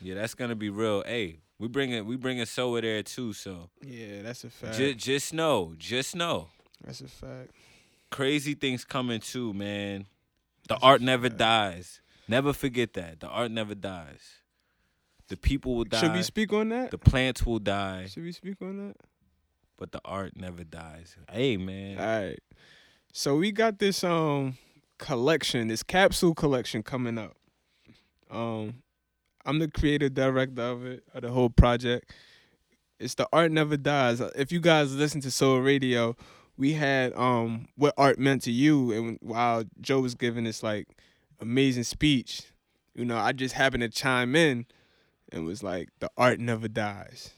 Yeah, 0.00 0.14
that's 0.14 0.34
gonna 0.34 0.54
be 0.54 0.70
real. 0.70 1.02
Hey, 1.04 1.40
we 1.58 1.68
bringing 1.68 2.06
we 2.06 2.16
bringing 2.16 2.44
Soa 2.46 2.80
there 2.80 3.02
too, 3.02 3.32
so 3.32 3.70
Yeah, 3.84 4.22
that's 4.22 4.44
a 4.44 4.50
fact. 4.50 4.76
just 4.76 4.98
just 4.98 5.34
know, 5.34 5.74
just 5.78 6.14
know, 6.14 6.48
that's 6.84 7.00
a 7.00 7.08
fact. 7.08 7.50
crazy 8.10 8.54
things 8.54 8.84
coming 8.84 9.20
too, 9.20 9.52
man. 9.52 10.06
The 10.68 10.74
That's 10.74 10.82
art 10.84 11.00
never 11.02 11.28
dies. 11.28 12.00
Never 12.28 12.52
forget 12.52 12.94
that. 12.94 13.20
The 13.20 13.28
art 13.28 13.50
never 13.50 13.74
dies. 13.74 14.20
The 15.28 15.36
people 15.36 15.74
will 15.76 15.84
die. 15.84 16.00
Should 16.00 16.12
we 16.12 16.22
speak 16.22 16.52
on 16.52 16.68
that? 16.70 16.90
the 16.90 16.98
plants 16.98 17.44
will 17.46 17.58
die, 17.58 18.06
Should 18.06 18.24
we 18.24 18.32
speak 18.32 18.56
on 18.62 18.88
that? 18.88 18.96
but 19.78 19.92
the 19.92 20.00
art 20.04 20.32
never 20.36 20.64
dies. 20.64 21.16
Hey, 21.30 21.56
man. 21.56 21.98
All 21.98 22.04
right. 22.28 22.38
So 23.12 23.36
we 23.36 23.52
got 23.52 23.78
this 23.78 24.04
um 24.04 24.56
collection, 24.98 25.68
this 25.68 25.82
capsule 25.82 26.34
collection 26.34 26.82
coming 26.82 27.18
up. 27.18 27.36
Um 28.30 28.82
I'm 29.46 29.58
the 29.58 29.68
creative 29.68 30.14
director 30.14 30.62
of 30.62 30.86
it, 30.86 31.04
of 31.14 31.22
the 31.22 31.30
whole 31.30 31.50
project. 31.50 32.12
It's 32.98 33.14
the 33.14 33.28
art 33.32 33.52
never 33.52 33.76
dies. 33.76 34.20
If 34.36 34.52
you 34.52 34.60
guys 34.60 34.94
listen 34.94 35.20
to 35.22 35.30
Soul 35.30 35.60
Radio, 35.60 36.16
we 36.56 36.72
had 36.74 37.12
um 37.14 37.68
what 37.76 37.94
art 37.96 38.18
meant 38.18 38.42
to 38.42 38.50
you 38.52 38.92
and 38.92 39.18
while 39.20 39.64
Joe 39.80 40.00
was 40.00 40.14
giving 40.14 40.44
this 40.44 40.62
like 40.62 40.86
amazing 41.40 41.84
speech, 41.84 42.42
you 42.94 43.04
know, 43.04 43.18
I 43.18 43.32
just 43.32 43.54
happened 43.54 43.82
to 43.82 43.88
chime 43.88 44.36
in 44.36 44.66
and 45.32 45.44
was 45.44 45.62
like 45.62 45.88
the 46.00 46.10
art 46.16 46.40
never 46.40 46.68
dies 46.68 47.32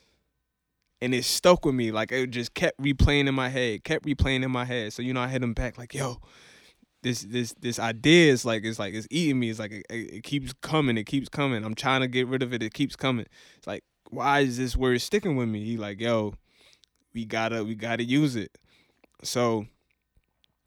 and 1.01 1.15
it 1.15 1.25
stuck 1.25 1.65
with 1.65 1.75
me. 1.75 1.93
Like 1.93 2.13
it 2.13 2.31
just 2.31 2.55
kept 2.55 2.81
replaying 2.81 3.29
in 3.29 3.35
my 3.35 3.49
head, 3.49 3.85
kept 3.85 4.05
replaying 4.05 4.43
in 4.43 4.51
my 4.51 4.65
head. 4.65 4.93
So 4.93 5.03
you 5.03 5.13
know, 5.13 5.21
I 5.21 5.29
hit 5.29 5.43
him 5.43 5.55
back 5.55 5.79
like, 5.79 5.95
"Yo, 5.95 6.21
this 7.03 7.23
this 7.23 7.55
this 7.61 7.79
idea 7.79 8.33
is 8.33 8.45
like 8.45 8.65
it's 8.65 8.79
like 8.79 8.95
it's 8.95 9.07
eating 9.11 9.39
me. 9.39 9.51
It's 9.51 9.59
like 9.59 9.73
it, 9.73 9.87
it 9.91 10.23
keeps 10.25 10.53
coming, 10.63 10.97
it 10.97 11.05
keeps 11.05 11.29
coming. 11.29 11.65
I'm 11.65 11.75
trying 11.75 12.01
to 12.01 12.09
get 12.09 12.27
rid 12.27 12.43
of 12.43 12.53
it. 12.53 12.63
It 12.63 12.75
keeps 12.75 12.97
coming. 12.97 13.27
It's 13.57 13.67
like, 13.67 13.85
why 14.11 14.41
is 14.41 14.57
this 14.57 14.77
word 14.77 15.01
sticking 15.01 15.37
with 15.37 15.49
me? 15.49 15.65
He 15.65 15.77
like, 15.77 16.01
yo, 16.01 16.35
we 17.15 17.25
gotta 17.25 17.65
we 17.65 17.75
gotta 17.75 18.05
use 18.05 18.37
it. 18.37 18.57
So 19.23 19.67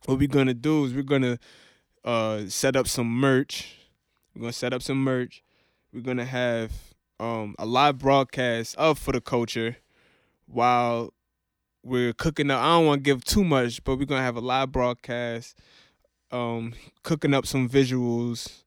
what 0.05 0.19
we're 0.19 0.27
gonna 0.27 0.53
do 0.53 0.85
is 0.85 0.93
we're 0.93 1.03
gonna 1.03 1.39
uh 2.03 2.45
set 2.47 2.75
up 2.75 2.87
some 2.87 3.07
merch. 3.09 3.75
We're 4.35 4.41
gonna 4.41 4.53
set 4.53 4.73
up 4.73 4.81
some 4.81 5.03
merch. 5.03 5.43
We're 5.93 6.01
gonna 6.01 6.25
have 6.25 6.71
um 7.19 7.55
a 7.59 7.65
live 7.65 7.97
broadcast 7.99 8.75
of 8.77 8.97
for 8.99 9.11
the 9.11 9.21
culture 9.21 9.77
while 10.47 11.13
we're 11.83 12.13
cooking 12.13 12.51
up. 12.51 12.61
I 12.61 12.77
don't 12.77 12.85
want 12.85 12.99
to 12.99 13.03
give 13.03 13.23
too 13.23 13.43
much, 13.43 13.83
but 13.83 13.97
we're 13.97 14.05
gonna 14.05 14.21
have 14.21 14.35
a 14.35 14.41
live 14.41 14.71
broadcast, 14.71 15.57
um, 16.31 16.73
cooking 17.03 17.33
up 17.33 17.45
some 17.45 17.69
visuals, 17.69 18.63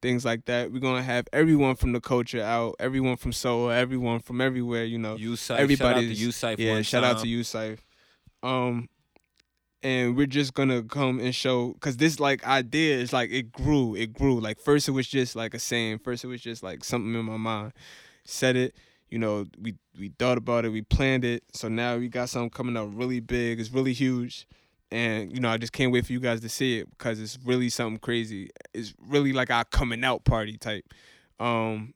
things 0.00 0.24
like 0.24 0.44
that. 0.46 0.72
We're 0.72 0.80
gonna 0.80 1.02
have 1.02 1.26
everyone 1.32 1.74
from 1.76 1.92
the 1.92 2.00
culture 2.00 2.42
out, 2.42 2.76
everyone 2.78 3.16
from 3.16 3.32
Soa, 3.32 3.74
everyone 3.74 4.20
from 4.20 4.40
everywhere. 4.40 4.84
You 4.84 4.98
know, 4.98 5.16
You 5.16 5.36
shout 5.76 5.86
out 5.96 6.00
to 6.08 6.14
Cypher 6.32 6.62
yeah. 6.62 6.82
Shout 6.82 7.04
out 7.04 7.18
to 7.22 7.28
you, 7.28 7.40
Saif. 7.40 7.78
Um, 8.42 8.88
and 9.84 10.16
we're 10.16 10.26
just 10.26 10.54
gonna 10.54 10.82
come 10.82 11.20
and 11.20 11.34
show 11.34 11.74
because 11.74 11.98
this 11.98 12.18
like 12.18 12.44
idea 12.46 12.96
is 12.96 13.12
like 13.12 13.30
it 13.30 13.52
grew, 13.52 13.94
it 13.94 14.14
grew. 14.14 14.40
Like 14.40 14.58
first 14.58 14.88
it 14.88 14.92
was 14.92 15.06
just 15.06 15.36
like 15.36 15.52
a 15.52 15.58
saying. 15.58 15.98
First 15.98 16.24
it 16.24 16.28
was 16.28 16.40
just 16.40 16.62
like 16.62 16.82
something 16.82 17.14
in 17.14 17.24
my 17.26 17.36
mind. 17.36 17.74
Said 18.24 18.56
it. 18.56 18.74
You 19.10 19.18
know, 19.18 19.44
we 19.60 19.74
we 19.96 20.08
thought 20.18 20.38
about 20.38 20.64
it, 20.64 20.70
we 20.70 20.80
planned 20.80 21.24
it. 21.24 21.44
So 21.52 21.68
now 21.68 21.98
we 21.98 22.08
got 22.08 22.30
something 22.30 22.48
coming 22.50 22.78
up 22.78 22.88
really 22.92 23.20
big. 23.20 23.60
It's 23.60 23.70
really 23.70 23.92
huge. 23.92 24.48
And 24.90 25.30
you 25.30 25.40
know, 25.40 25.50
I 25.50 25.58
just 25.58 25.72
can't 25.74 25.92
wait 25.92 26.06
for 26.06 26.12
you 26.14 26.20
guys 26.20 26.40
to 26.40 26.48
see 26.48 26.78
it 26.78 26.88
because 26.88 27.20
it's 27.20 27.38
really 27.44 27.68
something 27.68 27.98
crazy. 27.98 28.48
It's 28.72 28.94
really 29.06 29.34
like 29.34 29.50
our 29.50 29.64
coming 29.64 30.02
out 30.02 30.24
party 30.24 30.56
type. 30.56 30.86
Um, 31.38 31.92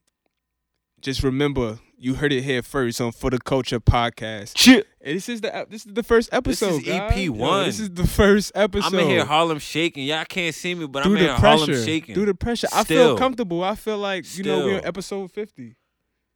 just 1.01 1.23
remember, 1.23 1.79
you 1.97 2.15
heard 2.15 2.31
it 2.31 2.43
here 2.43 2.61
first 2.61 3.01
on 3.01 3.11
For 3.11 3.29
the 3.29 3.39
Culture 3.39 3.79
podcast. 3.79 4.67
And 5.01 5.15
this 5.15 5.29
is 5.29 5.41
the 5.41 5.65
this 5.69 5.85
is 5.85 5.93
the 5.93 6.03
first 6.03 6.29
episode. 6.31 6.81
is. 6.83 6.87
EP 6.87 7.29
one. 7.29 7.65
this 7.65 7.79
is 7.79 7.89
the 7.89 8.07
first 8.07 8.51
episode. 8.55 8.93
I'm 8.93 8.99
in 8.99 9.07
here 9.07 9.25
Harlem 9.25 9.59
shaking. 9.59 10.05
Y'all 10.05 10.25
can't 10.25 10.53
see 10.53 10.75
me, 10.75 10.87
but 10.87 11.03
through 11.03 11.13
I'm 11.13 11.17
in 11.17 11.23
here 11.23 11.35
Harlem 11.35 11.73
shaking. 11.73 12.15
Through 12.15 12.25
the 12.25 12.35
pressure, 12.35 12.67
I 12.73 12.83
feel 12.83 13.17
comfortable. 13.17 13.63
I 13.63 13.75
feel 13.75 13.97
like 13.97 14.37
you 14.37 14.43
know 14.43 14.65
we're 14.65 14.77
on 14.77 14.85
episode 14.85 15.31
fifty. 15.31 15.75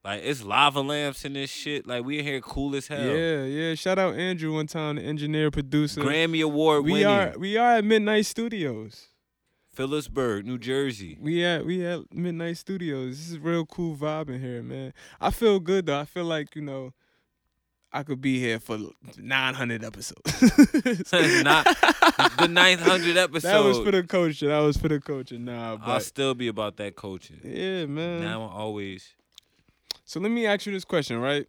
like 0.04 0.22
it's 0.24 0.44
lava 0.44 0.82
lamps 0.82 1.26
and 1.26 1.36
this 1.36 1.50
shit. 1.50 1.88
Like 1.88 2.06
we 2.06 2.20
in 2.20 2.26
here 2.26 2.42
cool 2.42 2.76
as 2.76 2.88
hell. 2.88 3.04
Yeah, 3.06 3.44
yeah. 3.44 3.76
Shout 3.76 4.00
out 4.00 4.16
Andrew 4.16 4.54
one 4.54 4.68
time, 4.68 4.96
the 4.96 5.04
engineer 5.04 5.52
producer. 5.52 6.02
Grammy 6.02 6.44
Award 6.44 6.86
we 6.86 6.92
winning. 6.94 7.08
are 7.08 7.34
we 7.38 7.58
are 7.58 7.76
at 7.76 7.86
Midnight 7.86 8.26
Studios. 8.26 9.08
Phillipsburg, 9.74 10.46
New 10.46 10.58
Jersey. 10.58 11.18
We 11.20 11.44
at 11.44 11.66
we 11.66 11.86
at 11.86 12.14
Midnight 12.14 12.58
Studios. 12.58 13.18
This 13.18 13.32
is 13.32 13.40
real 13.40 13.66
cool 13.66 13.96
vibe 13.96 14.30
in 14.30 14.40
here, 14.40 14.62
man. 14.62 14.94
I 15.20 15.32
feel 15.32 15.60
good 15.60 15.88
though. 15.88 16.00
I 16.00 16.06
feel 16.06 16.26
like 16.26 16.56
you 16.56 16.62
know. 16.62 16.94
I 17.96 18.02
could 18.02 18.22
be 18.22 18.40
here 18.40 18.60
for 18.60 18.80
900 19.20 19.84
episodes. 19.84 20.22
Not 21.44 21.64
the 22.40 22.48
900 22.50 23.18
episode. 23.18 23.48
That 23.48 23.64
was 23.64 23.78
for 23.78 23.92
the 23.92 24.02
culture. 24.02 24.48
That 24.48 24.62
was 24.62 24.78
for 24.78 24.88
the 24.88 25.00
culture. 25.00 25.38
Nah, 25.38 25.78
I'll 25.80 26.00
still 26.00 26.34
be 26.34 26.48
about 26.48 26.78
that 26.78 26.96
coaching. 26.96 27.40
yeah, 27.44 27.86
man. 27.86 28.22
Now 28.22 28.46
and 28.46 28.52
always. 28.52 29.14
So 30.06 30.20
let 30.20 30.32
me 30.32 30.48
ask 30.48 30.66
you 30.66 30.74
this 30.74 30.86
question, 30.86 31.20
right? 31.20 31.46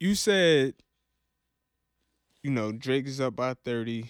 You 0.00 0.14
said, 0.14 0.72
you 2.42 2.50
know, 2.50 2.72
Drake 2.72 3.06
is 3.06 3.20
up 3.20 3.36
by 3.36 3.52
30, 3.52 4.04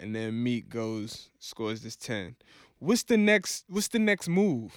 and 0.00 0.14
then 0.14 0.42
Meek 0.42 0.68
goes 0.68 1.30
scores 1.38 1.82
this 1.82 1.96
10. 1.96 2.36
What's 2.78 3.04
the 3.04 3.16
next 3.16 3.64
what's 3.68 3.88
the 3.88 3.98
next 3.98 4.28
move? 4.28 4.72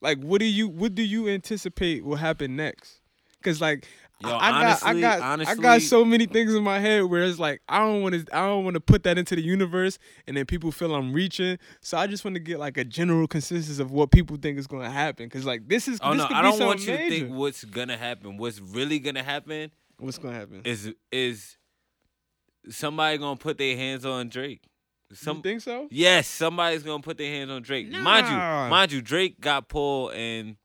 Like 0.00 0.18
what 0.22 0.40
do 0.40 0.46
you 0.46 0.68
what 0.68 0.94
do 0.94 1.02
you 1.02 1.28
anticipate 1.28 2.04
will 2.04 2.16
happen 2.16 2.56
next? 2.56 3.00
Cause 3.42 3.60
like 3.60 3.86
Yo, 4.20 4.30
I, 4.30 4.34
I 4.34 4.62
got 4.62 4.82
I 4.84 5.00
got 5.00 5.20
honestly, 5.20 5.52
I 5.52 5.56
got 5.56 5.82
so 5.82 6.04
many 6.04 6.26
things 6.26 6.54
in 6.54 6.62
my 6.62 6.78
head 6.78 7.04
where 7.04 7.24
it's 7.24 7.38
like 7.38 7.60
I 7.68 7.80
don't 7.80 8.00
want 8.00 8.14
to 8.14 8.36
I 8.36 8.46
don't 8.46 8.64
want 8.64 8.74
to 8.74 8.80
put 8.80 9.02
that 9.02 9.18
into 9.18 9.34
the 9.34 9.42
universe 9.42 9.98
and 10.26 10.36
then 10.36 10.46
people 10.46 10.70
feel 10.70 10.94
I'm 10.94 11.12
reaching. 11.12 11.58
So 11.80 11.98
I 11.98 12.06
just 12.06 12.24
want 12.24 12.36
to 12.36 12.40
get 12.40 12.58
like 12.58 12.76
a 12.76 12.84
general 12.84 13.26
consensus 13.26 13.80
of 13.80 13.90
what 13.90 14.12
people 14.12 14.36
think 14.36 14.58
is 14.58 14.66
going 14.66 14.84
to 14.84 14.90
happen 14.90 15.28
cuz 15.28 15.44
like 15.44 15.68
this 15.68 15.88
is 15.88 15.98
Oh 16.00 16.10
this 16.14 16.18
no, 16.18 16.28
I 16.36 16.42
don't 16.42 16.60
want 16.60 16.80
you 16.80 16.96
to 16.96 17.08
think 17.08 17.30
what's 17.30 17.64
gonna 17.64 17.96
happen. 17.98 18.36
What's 18.36 18.60
really 18.60 18.98
gonna 18.98 19.24
happen 19.24 19.72
What's 19.98 20.18
going 20.18 20.34
to 20.34 20.40
happen? 20.40 20.62
is 20.64 20.92
is 21.12 21.56
somebody 22.70 23.18
gonna 23.18 23.36
put 23.36 23.58
their 23.58 23.76
hands 23.76 24.04
on 24.04 24.28
Drake. 24.28 24.62
you 25.10 25.16
Some 25.16 25.42
think 25.42 25.60
so? 25.60 25.88
yes, 25.90 26.26
somebody's 26.28 26.82
gonna 26.82 27.02
put 27.02 27.18
their 27.18 27.30
hands 27.30 27.50
on 27.50 27.62
Drake. 27.62 27.90
Mind 27.90 28.26
you, 28.26 28.32
mind 28.34 28.92
you, 28.92 29.02
Drake 29.02 29.40
got 29.40 29.68
pulled 29.68 30.12
and 30.12 30.56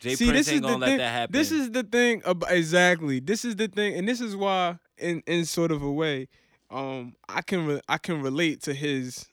Jay 0.00 0.14
See, 0.14 0.26
Prince 0.28 0.46
this 0.46 0.54
ain't 0.54 0.56
is 0.56 0.60
gonna 0.70 0.74
the 0.74 0.78
let 0.78 0.86
thing. 0.88 0.98
that 0.98 1.10
happen. 1.12 1.32
This 1.32 1.50
is 1.50 1.70
the 1.72 1.82
thing 1.82 2.22
about 2.24 2.52
exactly. 2.52 3.18
This 3.20 3.44
is 3.44 3.56
the 3.56 3.66
thing, 3.68 3.94
and 3.96 4.08
this 4.08 4.20
is 4.20 4.36
why, 4.36 4.78
in 4.96 5.22
in 5.26 5.44
sort 5.44 5.72
of 5.72 5.82
a 5.82 5.90
way, 5.90 6.28
um, 6.70 7.14
I 7.28 7.42
can 7.42 7.66
re- 7.66 7.80
I 7.88 7.98
can 7.98 8.22
relate 8.22 8.62
to 8.62 8.74
his 8.74 9.26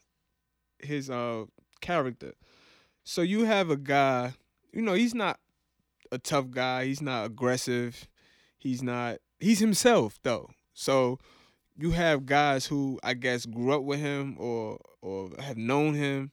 his 0.80 1.10
uh 1.10 1.46
character. 1.82 2.34
So 3.04 3.22
you 3.22 3.46
have 3.46 3.70
a 3.70 3.78
guy, 3.78 4.34
you 4.74 4.82
know, 4.82 4.94
he's 4.94 5.14
not 5.14 5.40
a 6.12 6.18
tough 6.18 6.50
guy. 6.50 6.86
He's 6.86 7.02
not 7.02 7.26
aggressive. 7.28 8.08
He's 8.58 8.82
not. 8.82 9.18
He's 9.40 9.60
himself 9.60 10.18
though. 10.24 10.50
So 10.74 11.20
you 11.78 11.92
have 11.92 12.26
guys 12.26 12.66
who 12.68 13.00
I 13.04 13.14
guess 13.14 13.46
grew 13.46 13.74
up 13.74 13.84
with 13.84 14.00
him 14.00 14.38
or 14.40 14.80
or 15.02 15.32
have 15.40 15.58
known 15.58 15.94
him 15.96 16.32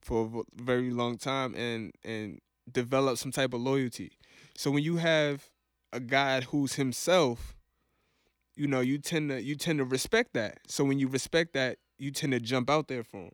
for 0.00 0.42
a 0.58 0.62
very 0.62 0.90
long 0.90 1.18
time 1.18 1.54
and 1.54 1.92
and 2.04 2.40
develop 2.70 3.18
some 3.18 3.32
type 3.32 3.54
of 3.54 3.60
loyalty. 3.60 4.12
So 4.56 4.70
when 4.70 4.82
you 4.82 4.96
have 4.96 5.50
a 5.92 6.00
guy 6.00 6.40
who's 6.42 6.74
himself, 6.74 7.54
you 8.56 8.66
know, 8.66 8.80
you 8.80 8.98
tend 8.98 9.30
to 9.30 9.42
you 9.42 9.56
tend 9.56 9.78
to 9.78 9.84
respect 9.84 10.34
that. 10.34 10.58
So 10.68 10.84
when 10.84 10.98
you 10.98 11.08
respect 11.08 11.54
that, 11.54 11.78
you 11.98 12.10
tend 12.10 12.32
to 12.32 12.40
jump 12.40 12.70
out 12.70 12.88
there 12.88 13.04
for 13.04 13.18
him. 13.18 13.32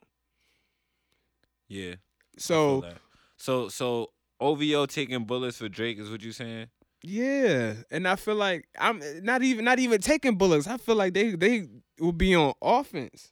yeah. 1.69 1.95
So 2.39 2.87
so 3.37 3.69
so 3.69 4.09
OVO 4.41 4.87
taking 4.87 5.25
bullets 5.25 5.59
for 5.59 5.69
Drake 5.69 5.99
is 5.99 6.11
what 6.11 6.23
you 6.23 6.33
saying? 6.33 6.69
Yeah, 7.03 7.75
and 7.91 8.09
I 8.09 8.17
feel 8.17 8.35
like 8.35 8.67
I'm 8.79 9.01
eh, 9.01 9.21
not 9.23 9.43
even 9.43 9.65
not 9.65 9.79
even 9.79 10.01
taking 10.01 10.37
bullets. 10.37 10.67
I 10.67 10.79
feel 10.79 10.97
like 10.97 11.15
they 11.15 11.31
they 11.37 11.69
will 12.01 12.13
be 12.13 12.35
on 12.35 12.55
offense. 12.61 13.31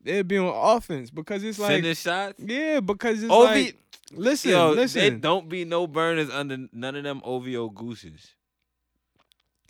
They'll 0.00 0.22
be 0.22 0.38
on 0.38 0.52
offense 0.76 1.10
because 1.10 1.42
it's 1.42 1.58
like 1.58 1.72
Sending 1.72 1.94
shots. 1.94 2.34
yeah, 2.38 2.78
because 2.80 3.22
it's 3.22 3.32
OV 3.32 3.44
like 3.50 3.76
listen, 4.12 4.52
Yo, 4.52 4.70
listen. 4.70 5.18
don't 5.20 5.48
be 5.48 5.64
no 5.64 5.86
burners 5.88 6.30
under 6.30 6.56
none 6.72 6.94
of 6.94 7.02
them 7.02 7.20
OVO 7.24 7.68
gooses. 7.70 8.34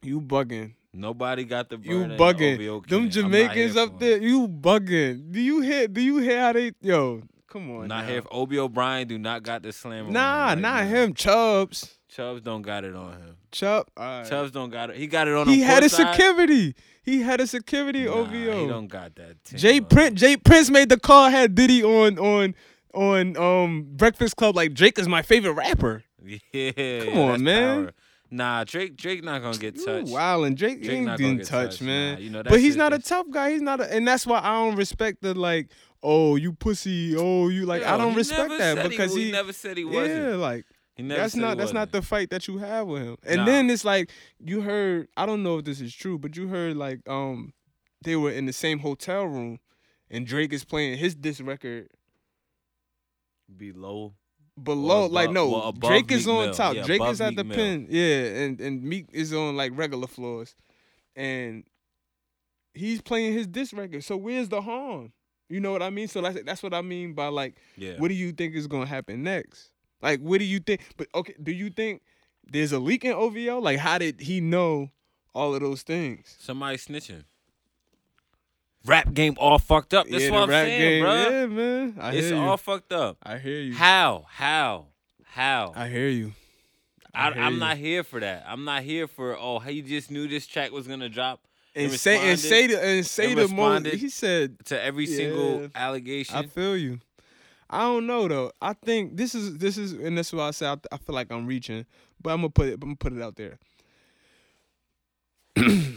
you 0.02 0.20
bugging. 0.20 0.74
Nobody 0.92 1.44
got 1.44 1.68
the 1.70 1.76
You 1.76 2.00
burner. 2.00 2.02
in 2.02 2.08
the 2.10 2.16
bugging. 2.16 2.58
Them 2.58 2.82
can. 2.82 2.96
I'm 2.98 3.04
not 3.04 3.12
Jamaicans 3.12 3.76
up 3.76 3.98
there, 3.98 4.18
you 4.18 4.48
bugging. 4.48 5.32
Do 5.32 5.40
you 5.40 5.60
hear? 5.60 5.88
Do 5.88 6.00
you 6.00 6.18
hear 6.18 6.40
how 6.40 6.52
they 6.52 6.72
yo? 6.82 7.22
Come 7.46 7.70
on. 7.70 7.88
Not 7.88 8.02
now. 8.02 8.08
here. 8.08 8.18
If 8.18 8.26
OB 8.30 8.52
O'Brien 8.54 9.08
do 9.08 9.18
not 9.18 9.42
got 9.42 9.62
the 9.62 9.72
slam. 9.72 10.12
Nah, 10.12 10.54
not 10.54 10.84
him. 10.86 11.14
Chubbs. 11.14 11.97
Chubbs 12.08 12.40
don't 12.40 12.62
got 12.62 12.84
it 12.84 12.94
on 12.94 13.12
him. 13.12 13.36
Chubb. 13.52 13.86
right. 13.98 14.26
Chubbs 14.28 14.50
don't 14.50 14.70
got 14.70 14.90
it. 14.90 14.96
He 14.96 15.06
got 15.06 15.28
it 15.28 15.34
on. 15.34 15.46
Him. 15.46 15.54
He 15.54 15.60
had 15.60 15.82
a 15.82 15.86
courtside. 15.86 16.12
security. 16.14 16.74
He 17.02 17.22
had 17.22 17.40
a 17.40 17.46
security 17.46 18.04
Nah, 18.04 18.12
OVO. 18.12 18.30
He 18.32 18.66
don't 18.66 18.86
got 18.88 19.14
that. 19.16 19.42
team, 19.44 19.58
Jay. 19.58 19.80
Prince. 19.80 20.20
J 20.20 20.36
Prince 20.36 20.70
made 20.70 20.88
the 20.88 20.98
call. 20.98 21.30
Had 21.30 21.54
Diddy 21.54 21.82
on 21.82 22.18
on 22.18 22.54
on 22.94 23.36
um 23.36 23.86
Breakfast 23.90 24.36
Club. 24.36 24.56
Like 24.56 24.74
Drake 24.74 24.98
is 24.98 25.08
my 25.08 25.22
favorite 25.22 25.52
rapper. 25.52 26.04
Yeah. 26.52 27.04
Come 27.04 27.18
on, 27.18 27.42
man. 27.42 27.84
power. 27.84 27.92
Nah, 28.30 28.64
Drake. 28.64 28.96
Drake 28.96 29.24
not 29.24 29.40
gonna 29.40 29.56
get 29.56 29.82
touched. 29.82 30.12
Wow, 30.12 30.42
and 30.42 30.56
Drake, 30.56 30.82
Drake 30.82 30.98
ain't 30.98 31.06
getting 31.16 31.36
get 31.38 31.46
touched, 31.46 31.78
touched, 31.78 31.82
man. 31.82 32.14
nah. 32.14 32.20
You 32.20 32.30
know, 32.30 32.42
that 32.42 32.50
but 32.50 32.60
he's 32.60 32.72
shit 32.72 32.78
not 32.78 32.92
a 32.92 32.98
tough 32.98 33.26
guy. 33.30 33.52
He's 33.52 33.62
not, 33.62 33.80
a, 33.80 33.90
and 33.94 34.06
that's 34.06 34.26
why 34.26 34.40
I 34.40 34.52
don't 34.64 34.76
respect 34.76 35.22
the 35.22 35.32
like. 35.34 35.68
Oh, 36.02 36.36
you 36.36 36.52
pussy. 36.52 37.16
Oh, 37.16 37.48
you 37.48 37.64
like. 37.66 37.82
I 37.84 37.96
don't 37.96 38.14
respect 38.14 38.50
that 38.58 38.88
because 38.88 39.14
he, 39.14 39.26
he. 39.26 39.32
never 39.32 39.52
said 39.52 39.76
he 39.78 39.84
wasn't. 39.84 40.30
yeah, 40.30 40.36
like 40.36 40.66
that's 40.98 41.36
not 41.36 41.56
that's 41.58 41.72
not 41.72 41.92
the 41.92 42.02
fight 42.02 42.30
that 42.30 42.48
you 42.48 42.58
have 42.58 42.86
with 42.88 43.02
him. 43.02 43.16
And 43.24 43.36
Nah. 43.38 43.44
then 43.44 43.70
it's 43.70 43.84
like 43.84 44.10
you 44.44 44.60
heard. 44.62 45.08
I 45.16 45.26
don't 45.26 45.42
know 45.42 45.58
if 45.58 45.64
this 45.64 45.80
is 45.80 45.94
true, 45.94 46.18
but 46.18 46.36
you 46.36 46.48
heard 46.48 46.76
like 46.76 47.00
um 47.08 47.52
they 48.02 48.16
were 48.16 48.30
in 48.32 48.46
the 48.46 48.52
same 48.52 48.80
hotel 48.80 49.24
room, 49.24 49.58
and 50.10 50.26
Drake 50.26 50.52
is 50.52 50.64
playing 50.64 50.98
his 50.98 51.14
diss 51.14 51.40
record 51.40 51.88
below. 53.56 54.14
below. 54.62 55.04
Or 55.04 55.08
like 55.08 55.30
no, 55.30 55.48
well, 55.50 55.72
Drake 55.72 56.10
is 56.10 56.26
Meek 56.26 56.34
on 56.34 56.44
Mill. 56.46 56.54
top. 56.54 56.74
Yeah, 56.74 56.82
Drake 56.84 57.02
is 57.02 57.20
at 57.20 57.28
Meek 57.30 57.36
the 57.36 57.44
Mill. 57.44 57.56
pin. 57.56 57.86
Yeah, 57.90 58.24
and 58.42 58.60
and 58.60 58.82
Meek 58.82 59.06
is 59.12 59.32
on 59.32 59.56
like 59.56 59.72
regular 59.76 60.06
floors, 60.06 60.54
and 61.16 61.64
he's 62.74 63.00
playing 63.00 63.32
his 63.34 63.46
diss 63.46 63.72
record. 63.72 64.04
So 64.04 64.16
where's 64.16 64.48
the 64.48 64.60
harm? 64.62 65.12
You 65.48 65.60
know 65.60 65.72
what 65.72 65.82
I 65.82 65.90
mean? 65.90 66.08
So 66.08 66.20
that's 66.20 66.42
that's 66.44 66.62
what 66.62 66.74
I 66.74 66.82
mean 66.82 67.14
by 67.14 67.28
like, 67.28 67.56
Yeah. 67.76 67.94
what 67.98 68.08
do 68.08 68.14
you 68.14 68.32
think 68.32 68.54
is 68.54 68.66
gonna 68.66 68.86
happen 68.86 69.22
next? 69.22 69.70
Like, 70.02 70.20
what 70.20 70.38
do 70.38 70.44
you 70.44 70.60
think? 70.60 70.80
But 70.96 71.08
okay, 71.14 71.34
do 71.42 71.52
you 71.52 71.70
think 71.70 72.02
there's 72.46 72.72
a 72.72 72.78
leak 72.78 73.04
in 73.04 73.12
OVO? 73.12 73.58
Like, 73.60 73.78
how 73.78 73.98
did 73.98 74.20
he 74.20 74.40
know 74.40 74.90
all 75.34 75.54
of 75.54 75.60
those 75.60 75.82
things? 75.82 76.36
Somebody 76.38 76.76
snitching. 76.78 77.24
Rap 78.84 79.12
game 79.12 79.34
all 79.38 79.58
fucked 79.58 79.92
up. 79.92 80.06
That's 80.08 80.24
yeah, 80.24 80.30
what 80.30 80.44
I'm 80.44 80.50
rap 80.50 80.66
saying, 80.66 80.80
game. 80.80 81.02
bro. 81.04 81.14
Yeah, 81.14 81.46
man. 81.46 81.94
I 82.00 82.12
it's 82.14 82.28
hear 82.28 82.36
you. 82.36 82.42
all 82.42 82.56
fucked 82.56 82.92
up. 82.92 83.18
I 83.22 83.38
hear 83.38 83.60
you. 83.60 83.74
How? 83.74 84.24
How? 84.28 84.86
How? 85.24 85.72
I 85.76 85.88
hear 85.88 86.08
you. 86.08 86.32
I, 87.12 87.32
hear 87.32 87.42
I'm 87.42 87.54
you. 87.54 87.58
not 87.60 87.76
here 87.76 88.04
for 88.04 88.20
that. 88.20 88.44
I'm 88.46 88.64
not 88.64 88.82
here 88.84 89.06
for 89.08 89.36
oh, 89.36 89.58
he 89.58 89.82
just 89.82 90.10
knew 90.10 90.28
this 90.28 90.46
track 90.46 90.70
was 90.70 90.86
gonna 90.86 91.08
drop 91.08 91.40
And 91.74 91.90
and 91.90 92.00
say 92.00 92.30
and 92.30 92.38
say 92.38 92.66
the 92.68 92.82
and 92.82 93.04
say 93.04 93.32
and 93.32 93.40
the 93.40 93.48
most. 93.48 93.86
He 93.88 94.08
said 94.08 94.64
to 94.66 94.80
every 94.80 95.06
Yeah. 95.06 95.16
single 95.16 95.68
allegation. 95.74 96.36
I 96.36 96.46
feel 96.46 96.76
you. 96.76 97.00
I 97.70 97.82
don't 97.82 98.06
know 98.06 98.28
though. 98.28 98.52
I 98.62 98.72
think 98.72 99.16
this 99.16 99.34
is 99.34 99.58
this 99.58 99.76
is 99.76 99.92
and 99.92 100.16
that's 100.16 100.32
why 100.32 100.48
I 100.48 100.50
say 100.52 100.66
I, 100.66 100.76
I 100.90 100.96
feel 100.96 101.14
like 101.14 101.30
I'm 101.30 101.46
reaching, 101.46 101.84
but 102.20 102.30
I'm 102.30 102.38
gonna 102.38 102.50
put 102.50 102.68
it. 102.68 102.74
I'm 102.74 102.80
gonna 102.80 102.96
put 102.96 103.12
it 103.12 103.22
out 103.22 103.36
there. 103.36 103.58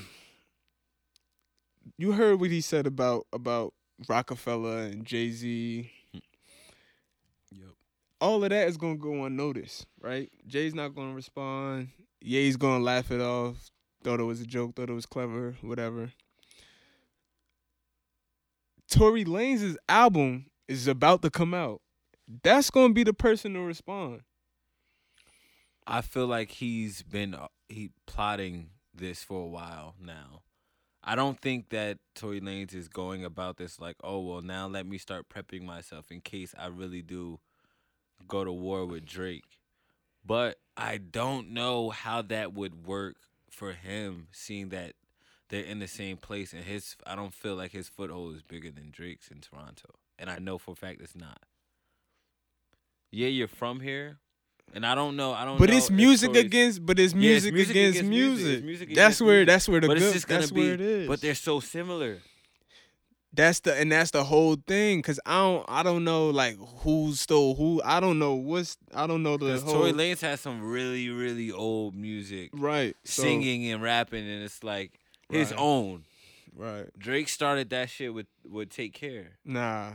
you 1.97 2.11
heard 2.11 2.39
what 2.39 2.49
he 2.49 2.61
said 2.61 2.87
about 2.87 3.27
about 3.31 3.73
Rockefeller 4.09 4.79
and 4.79 5.05
Jay 5.05 5.29
Z. 5.31 5.89
Yep. 7.51 7.69
All 8.19 8.43
of 8.43 8.49
that 8.49 8.67
is 8.67 8.77
gonna 8.77 8.97
go 8.97 9.23
unnoticed, 9.25 9.85
right? 10.01 10.29
Jay's 10.47 10.75
not 10.75 10.93
gonna 10.93 11.13
respond. 11.13 11.89
Ye's 12.19 12.57
gonna 12.57 12.83
laugh 12.83 13.11
it 13.11 13.21
off. 13.21 13.69
Thought 14.03 14.19
it 14.19 14.23
was 14.23 14.41
a 14.41 14.45
joke. 14.45 14.75
Thought 14.75 14.89
it 14.89 14.93
was 14.93 15.05
clever. 15.05 15.55
Whatever. 15.61 16.11
Tory 18.89 19.23
Lanez' 19.23 19.77
album 19.87 20.47
is 20.71 20.87
about 20.87 21.21
to 21.21 21.29
come 21.29 21.53
out. 21.53 21.81
That's 22.43 22.69
gonna 22.69 22.93
be 22.93 23.03
the 23.03 23.13
person 23.13 23.53
to 23.53 23.59
respond. 23.59 24.21
I 25.85 26.01
feel 26.01 26.27
like 26.27 26.51
he's 26.51 27.03
been 27.03 27.33
uh, 27.35 27.47
he 27.67 27.91
plotting 28.05 28.69
this 28.93 29.23
for 29.23 29.43
a 29.43 29.47
while 29.47 29.95
now. 29.99 30.43
I 31.03 31.15
don't 31.15 31.39
think 31.39 31.69
that 31.69 31.97
Tory 32.13 32.39
Lanez 32.39 32.75
is 32.75 32.87
going 32.87 33.25
about 33.25 33.57
this 33.57 33.79
like, 33.79 33.97
oh 34.03 34.19
well, 34.19 34.41
now 34.41 34.67
let 34.67 34.85
me 34.85 34.97
start 34.97 35.27
prepping 35.29 35.63
myself 35.63 36.11
in 36.11 36.21
case 36.21 36.53
I 36.57 36.67
really 36.67 37.01
do 37.01 37.39
go 38.27 38.45
to 38.45 38.51
war 38.51 38.85
with 38.85 39.05
Drake. 39.05 39.59
But 40.23 40.59
I 40.77 40.97
don't 40.97 41.51
know 41.51 41.89
how 41.89 42.21
that 42.21 42.53
would 42.53 42.85
work 42.85 43.15
for 43.49 43.73
him, 43.73 44.27
seeing 44.31 44.69
that 44.69 44.93
they're 45.49 45.63
in 45.63 45.79
the 45.79 45.87
same 45.87 46.17
place 46.17 46.53
and 46.53 46.63
his. 46.63 46.95
I 47.05 47.15
don't 47.15 47.33
feel 47.33 47.55
like 47.55 47.71
his 47.71 47.89
foothold 47.89 48.35
is 48.35 48.43
bigger 48.43 48.71
than 48.71 48.91
Drake's 48.91 49.29
in 49.29 49.41
Toronto, 49.41 49.95
and 50.21 50.29
I 50.29 50.37
know 50.39 50.57
for 50.57 50.71
a 50.71 50.75
fact 50.75 51.01
it's 51.01 51.15
not. 51.15 51.39
Yeah, 53.11 53.27
you're 53.27 53.49
from 53.49 53.81
here, 53.81 54.19
and 54.73 54.85
I 54.85 54.95
don't 54.95 55.17
know. 55.17 55.33
I 55.33 55.43
don't. 55.43 55.57
But 55.59 55.69
it's 55.69 55.89
music 55.89 56.33
against 56.35 56.85
but 56.85 56.97
it's 56.97 57.13
Yeah, 57.13 57.31
it's 57.35 57.43
music, 57.45 57.53
music 57.53 57.71
against, 57.75 57.99
against 57.99 58.09
music. 58.09 58.45
music. 58.45 58.63
Music 58.63 58.95
That's 58.95 59.19
where 59.19 59.35
music. 59.39 59.47
that's 59.47 59.67
where 59.67 59.81
the 59.81 59.87
but 59.87 59.97
good 59.97 60.03
it's 60.03 60.13
just 60.13 60.27
gonna 60.29 60.39
that's 60.41 60.51
be. 60.51 60.61
where 60.61 60.73
it 60.75 60.81
is. 60.81 61.07
But 61.09 61.19
they're 61.21 61.35
so 61.35 61.59
similar. 61.59 62.19
that's 63.33 63.59
the 63.61 63.75
and 63.75 63.91
that's 63.91 64.11
the 64.11 64.23
whole 64.23 64.55
thing. 64.55 65.01
Cause 65.01 65.19
I 65.25 65.39
don't 65.41 65.65
I 65.67 65.83
don't 65.83 66.05
know 66.05 66.29
like 66.29 66.57
who 66.83 67.13
stole 67.15 67.55
who. 67.55 67.81
I 67.83 67.99
don't 67.99 68.17
know 68.17 68.35
what's 68.35 68.77
I 68.93 69.07
don't 69.07 69.23
know 69.23 69.35
the 69.35 69.59
whole 69.59 69.73
Tory 69.73 69.91
Lanez 69.91 70.21
has 70.21 70.39
some 70.39 70.61
really, 70.63 71.09
really 71.09 71.51
old 71.51 71.93
music, 71.95 72.51
right 72.53 72.95
so- 73.03 73.23
singing 73.23 73.69
and 73.71 73.83
rapping, 73.83 74.25
and 74.29 74.41
it's 74.43 74.63
like 74.63 74.93
his 75.29 75.51
Right. 75.51 75.59
own. 75.59 76.05
right. 76.55 76.87
Drake 76.97 77.27
started 77.27 77.69
that 77.71 77.89
shit 77.89 78.13
with 78.13 78.27
with 78.47 78.69
Take 78.69 78.93
Care. 78.93 79.31
Nah. 79.43 79.93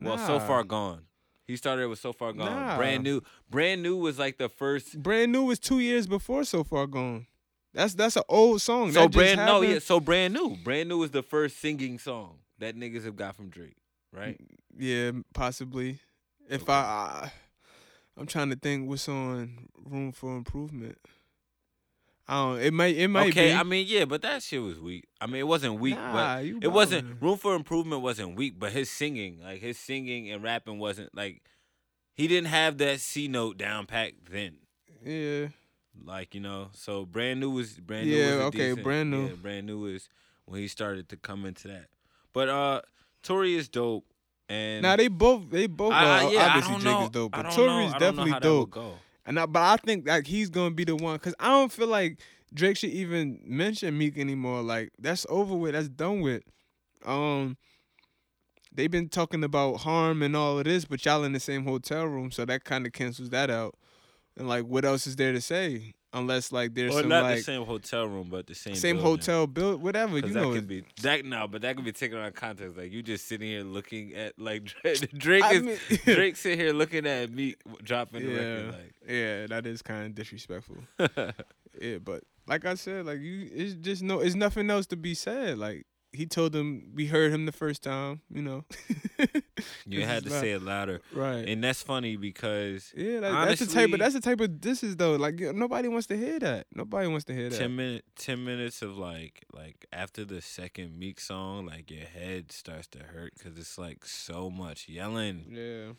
Well, 0.00 0.18
so 0.18 0.40
far 0.40 0.64
gone. 0.64 1.02
He 1.46 1.56
started 1.56 1.88
with 1.88 1.98
So 1.98 2.12
Far 2.12 2.32
Gone. 2.32 2.46
Nah. 2.46 2.76
Brand 2.76 3.02
new. 3.02 3.22
Brand 3.50 3.82
new 3.82 3.96
was 3.96 4.20
like 4.20 4.38
the 4.38 4.48
first. 4.48 5.02
Brand 5.02 5.32
new 5.32 5.42
was 5.42 5.58
two 5.58 5.80
years 5.80 6.06
before 6.06 6.44
so 6.44 6.62
far 6.62 6.86
gone. 6.86 7.26
That's 7.74 7.94
that's 7.94 8.16
an 8.16 8.22
old 8.28 8.62
song. 8.62 8.92
So 8.92 9.00
That 9.00 9.10
just 9.10 9.16
brand 9.36 9.46
no, 9.46 9.60
yeah. 9.62 9.80
So 9.80 9.98
brand 9.98 10.32
new. 10.34 10.56
Brand 10.62 10.88
new 10.88 10.98
was 10.98 11.10
the 11.10 11.22
first 11.24 11.58
singing 11.58 11.98
song 11.98 12.38
that 12.58 12.76
niggas 12.76 13.04
have 13.04 13.16
got 13.16 13.34
from 13.34 13.48
Drake, 13.48 13.76
right? 14.12 14.40
Yeah, 14.78 15.10
possibly. 15.34 15.98
If 16.48 16.62
Okay. 16.62 16.72
I, 16.72 16.76
I, 16.76 17.32
I'm 18.16 18.26
trying 18.26 18.50
to 18.50 18.56
think 18.56 18.88
what's 18.88 19.08
on 19.08 19.68
Room 19.84 20.12
for 20.12 20.36
Improvement. 20.36 20.98
I 22.30 22.34
don't. 22.34 22.60
It 22.60 22.72
might. 22.72 22.96
It 22.96 23.08
might 23.08 23.30
okay, 23.30 23.48
be. 23.48 23.54
I 23.54 23.64
mean, 23.64 23.86
yeah, 23.88 24.04
but 24.04 24.22
that 24.22 24.44
shit 24.44 24.62
was 24.62 24.78
weak. 24.78 25.08
I 25.20 25.26
mean, 25.26 25.40
it 25.40 25.48
wasn't 25.48 25.80
weak, 25.80 25.96
Nah, 25.96 26.12
but 26.36 26.44
you 26.44 26.60
it 26.62 26.68
wasn't. 26.68 27.20
Room 27.20 27.36
for 27.36 27.56
improvement 27.56 28.02
wasn't 28.02 28.36
weak, 28.36 28.54
but 28.56 28.70
his 28.70 28.88
singing, 28.88 29.40
like 29.42 29.60
his 29.60 29.76
singing 29.76 30.30
and 30.30 30.40
rapping, 30.40 30.78
wasn't 30.78 31.12
like 31.12 31.42
he 32.14 32.28
didn't 32.28 32.46
have 32.46 32.78
that 32.78 33.00
C 33.00 33.26
note 33.26 33.58
down 33.58 33.86
pat 33.86 34.12
then. 34.30 34.58
Yeah. 35.04 35.48
Like 36.04 36.32
you 36.36 36.40
know, 36.40 36.68
so 36.72 37.04
brand 37.04 37.40
new 37.40 37.50
was 37.50 37.72
brand 37.72 38.06
new. 38.06 38.16
Yeah, 38.16 38.44
okay, 38.44 38.68
decent- 38.68 38.84
brand 38.84 39.10
new. 39.10 39.26
Yeah, 39.26 39.34
brand 39.34 39.66
new 39.66 39.86
is 39.86 40.08
when 40.44 40.60
he 40.60 40.68
started 40.68 41.08
to 41.08 41.16
come 41.16 41.44
into 41.44 41.66
that. 41.66 41.86
But 42.32 42.48
uh, 42.48 42.82
Tory 43.24 43.56
is 43.56 43.68
dope, 43.68 44.04
and 44.48 44.82
Now 44.82 44.94
they 44.94 45.08
both. 45.08 45.50
They 45.50 45.66
both. 45.66 45.92
I, 45.92 46.04
well, 46.04 46.32
yeah, 46.32 46.46
obviously 46.46 46.76
Drake 46.80 47.02
is 47.02 47.10
dope, 47.10 47.32
but 47.32 47.42
don't 47.42 47.52
Tory 47.52 47.86
is 47.86 47.92
I 47.92 47.98
don't 47.98 48.16
know 48.16 48.24
definitely 48.24 48.30
how 48.30 48.38
that 48.38 48.54
would 48.54 48.70
dope. 48.70 48.98
And 49.30 49.38
I, 49.38 49.46
but 49.46 49.62
I 49.62 49.76
think 49.76 50.08
like 50.08 50.26
he's 50.26 50.50
gonna 50.50 50.74
be 50.74 50.82
the 50.82 50.96
one 50.96 51.14
because 51.14 51.36
I 51.38 51.50
don't 51.50 51.70
feel 51.70 51.86
like 51.86 52.18
Drake 52.52 52.76
should 52.76 52.90
even 52.90 53.38
mention 53.44 53.96
Meek 53.96 54.18
anymore. 54.18 54.60
Like 54.60 54.90
that's 54.98 55.24
over 55.28 55.54
with. 55.54 55.74
That's 55.74 55.88
done 55.88 56.20
with. 56.20 56.42
Um, 57.06 57.56
they've 58.74 58.90
been 58.90 59.08
talking 59.08 59.44
about 59.44 59.82
harm 59.82 60.24
and 60.24 60.34
all 60.34 60.58
of 60.58 60.64
this, 60.64 60.84
but 60.84 61.04
y'all 61.04 61.22
in 61.22 61.32
the 61.32 61.38
same 61.38 61.62
hotel 61.62 62.06
room, 62.06 62.32
so 62.32 62.44
that 62.44 62.64
kind 62.64 62.86
of 62.86 62.92
cancels 62.92 63.30
that 63.30 63.50
out. 63.50 63.76
And 64.36 64.48
like, 64.48 64.64
what 64.64 64.84
else 64.84 65.06
is 65.06 65.14
there 65.14 65.30
to 65.30 65.40
say? 65.40 65.94
Unless 66.12 66.50
like 66.50 66.74
there's 66.74 66.90
Well, 66.92 67.00
some 67.02 67.08
not 67.08 67.22
like 67.22 67.36
the 67.36 67.42
same 67.44 67.64
hotel 67.64 68.04
room, 68.08 68.28
but 68.30 68.46
the 68.48 68.54
same 68.56 68.74
same 68.74 68.96
building. 68.96 69.10
hotel 69.12 69.46
built, 69.46 69.80
whatever 69.80 70.18
you 70.18 70.26
know. 70.34 70.50
it- 70.50 70.54
could 70.56 70.66
be 70.66 70.84
that 71.02 71.24
no, 71.24 71.46
but 71.46 71.62
that 71.62 71.76
could 71.76 71.84
be 71.84 71.92
taken 71.92 72.18
out 72.18 72.26
of 72.26 72.34
context. 72.34 72.76
Like 72.76 72.90
you 72.90 73.00
just 73.02 73.28
sitting 73.28 73.46
here 73.46 73.62
looking 73.62 74.14
at 74.14 74.36
like 74.36 74.64
Drake, 75.16 75.44
is 75.52 75.62
mean- 75.62 75.78
Drake 76.04 76.34
sit 76.36 76.58
here 76.58 76.72
looking 76.72 77.06
at 77.06 77.30
me 77.30 77.54
dropping 77.84 78.26
the 78.26 78.32
yeah, 78.32 78.54
record. 78.66 78.74
yeah, 79.08 79.46
that 79.46 79.66
is 79.66 79.82
kind 79.82 80.06
of 80.06 80.14
disrespectful. 80.16 80.78
Yeah, 81.80 81.98
but 81.98 82.24
like 82.48 82.64
I 82.66 82.74
said, 82.74 83.06
like 83.06 83.20
you, 83.20 83.48
it's 83.54 83.74
just 83.74 84.02
no, 84.02 84.18
it's 84.18 84.34
nothing 84.34 84.68
else 84.70 84.86
to 84.86 84.96
be 84.96 85.14
said. 85.14 85.56
Like 85.56 85.86
he 86.12 86.26
told 86.26 86.52
them, 86.52 86.90
we 86.94 87.06
heard 87.06 87.32
him 87.32 87.46
the 87.46 87.52
first 87.52 87.82
time, 87.82 88.20
you 88.32 88.42
know. 88.42 88.64
you 89.86 90.04
had 90.04 90.24
to 90.24 90.30
not- 90.30 90.40
say 90.40 90.52
it 90.52 90.62
louder, 90.62 91.00
right. 91.14 91.46
and 91.48 91.62
that's 91.62 91.82
funny 91.82 92.16
because 92.16 92.92
yeah, 92.96 93.20
that, 93.20 93.30
that's 93.46 93.60
the 93.60 93.66
type. 93.66 93.76
honestly- 93.76 93.92
Of, 93.94 93.98
that's 94.00 94.14
the 94.14 94.20
type 94.20 94.40
of 94.40 94.60
this 94.60 94.82
is 94.82 94.96
though. 94.96 95.16
Like 95.16 95.38
nobody 95.40 95.88
wants 95.88 96.06
to 96.08 96.16
hear 96.16 96.38
that. 96.40 96.66
Nobody 96.74 97.06
wants 97.08 97.24
to 97.26 97.34
hear 97.34 97.48
that. 97.50 97.58
ten 97.58 97.76
minute 97.76 98.04
ten 98.16 98.44
minutes 98.44 98.82
of 98.82 98.96
like 98.98 99.44
like 99.52 99.86
after 99.92 100.24
the 100.24 100.40
second 100.40 100.98
Meek 100.98 101.20
song, 101.20 101.66
like 101.66 101.90
your 101.90 102.06
head 102.06 102.52
starts 102.52 102.86
to 102.88 102.98
hurt 103.00 103.32
because 103.38 103.58
it's 103.58 103.78
like 103.78 104.04
so 104.04 104.50
much 104.50 104.88
yelling. 104.88 105.46
Yeah, 105.50 105.92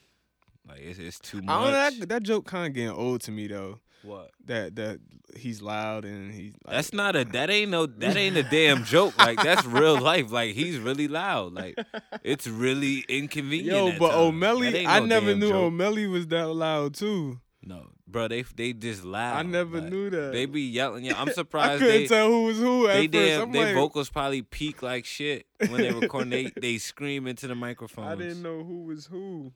Like 0.68 0.82
it's, 0.82 1.00
it's 1.00 1.20
too 1.20 1.38
I 1.40 1.42
much. 1.42 1.48
don't 1.48 1.72
know. 1.72 1.72
That, 2.00 2.10
that 2.10 2.24
joke 2.24 2.46
kind 2.46 2.68
of 2.68 2.74
getting 2.74 2.90
old 2.92 3.22
to 3.22 3.32
me 3.32 3.48
though. 3.48 3.80
What? 4.04 4.32
That 4.46 4.76
that 4.76 5.00
he's 5.36 5.62
loud 5.62 6.06
and 6.06 6.34
he's. 6.34 6.54
Like, 6.66 6.76
That's 6.76 6.94
not 6.94 7.16
a 7.16 7.24
that 7.26 7.50
ain't 7.50 7.72
no 7.72 7.86
that 7.86 8.18
ain't 8.18 8.38
a 8.38 8.44
damn 8.50 8.84
joke. 8.84 9.18
Like 9.18 9.42
that's 9.42 9.66
real 9.66 10.00
life. 10.00 10.32
Like 10.32 10.56
he's 10.56 10.78
really 10.80 11.08
loud. 11.08 11.54
Like 11.54 11.78
it's 12.24 12.48
really 12.48 13.06
inconvenient. 13.08 13.68
Yo, 13.94 14.00
but. 14.00 14.10
That 14.10 14.18
Omelly, 14.18 14.86
I 14.86 15.00
no 15.00 15.06
never 15.06 15.36
knew 15.36 15.50
joke. 15.50 15.72
Omelly 15.74 16.10
was 16.12 16.28
that 16.28 16.48
loud 16.48 16.96
too. 16.96 17.40
No, 17.64 17.90
bro, 18.08 18.28
they 18.28 18.42
they 18.42 18.74
just 18.74 19.04
loud. 19.06 19.38
I 19.38 19.44
never 19.44 19.80
Like, 19.82 19.92
knew 19.92 20.10
that. 20.10 20.32
They 20.34 20.48
be 20.48 20.62
yelling. 20.64 21.06
Yeah, 21.06 21.14
I'm 21.22 21.30
surprised. 21.34 21.74
I 21.74 21.78
couldn't 21.78 22.02
they 22.02 22.08
tell 22.08 22.28
who 22.28 22.44
was 22.46 22.58
who 22.58 22.88
they 22.88 23.06
damn 23.06 23.52
their 23.52 23.66
like, 23.68 23.76
vocals 23.76 24.10
probably 24.10 24.42
peak 24.42 24.82
like 24.82 25.06
shit 25.06 25.46
when 25.60 25.74
they 25.74 25.92
record. 25.92 26.32
they 26.32 26.46
they 26.60 26.80
scream 26.80 27.28
into 27.28 27.46
the 27.48 27.54
microphones. 27.54 28.08
I 28.08 28.16
didn't 28.16 28.42
know 28.42 28.64
who 28.64 28.86
was 28.86 29.06
who, 29.06 29.54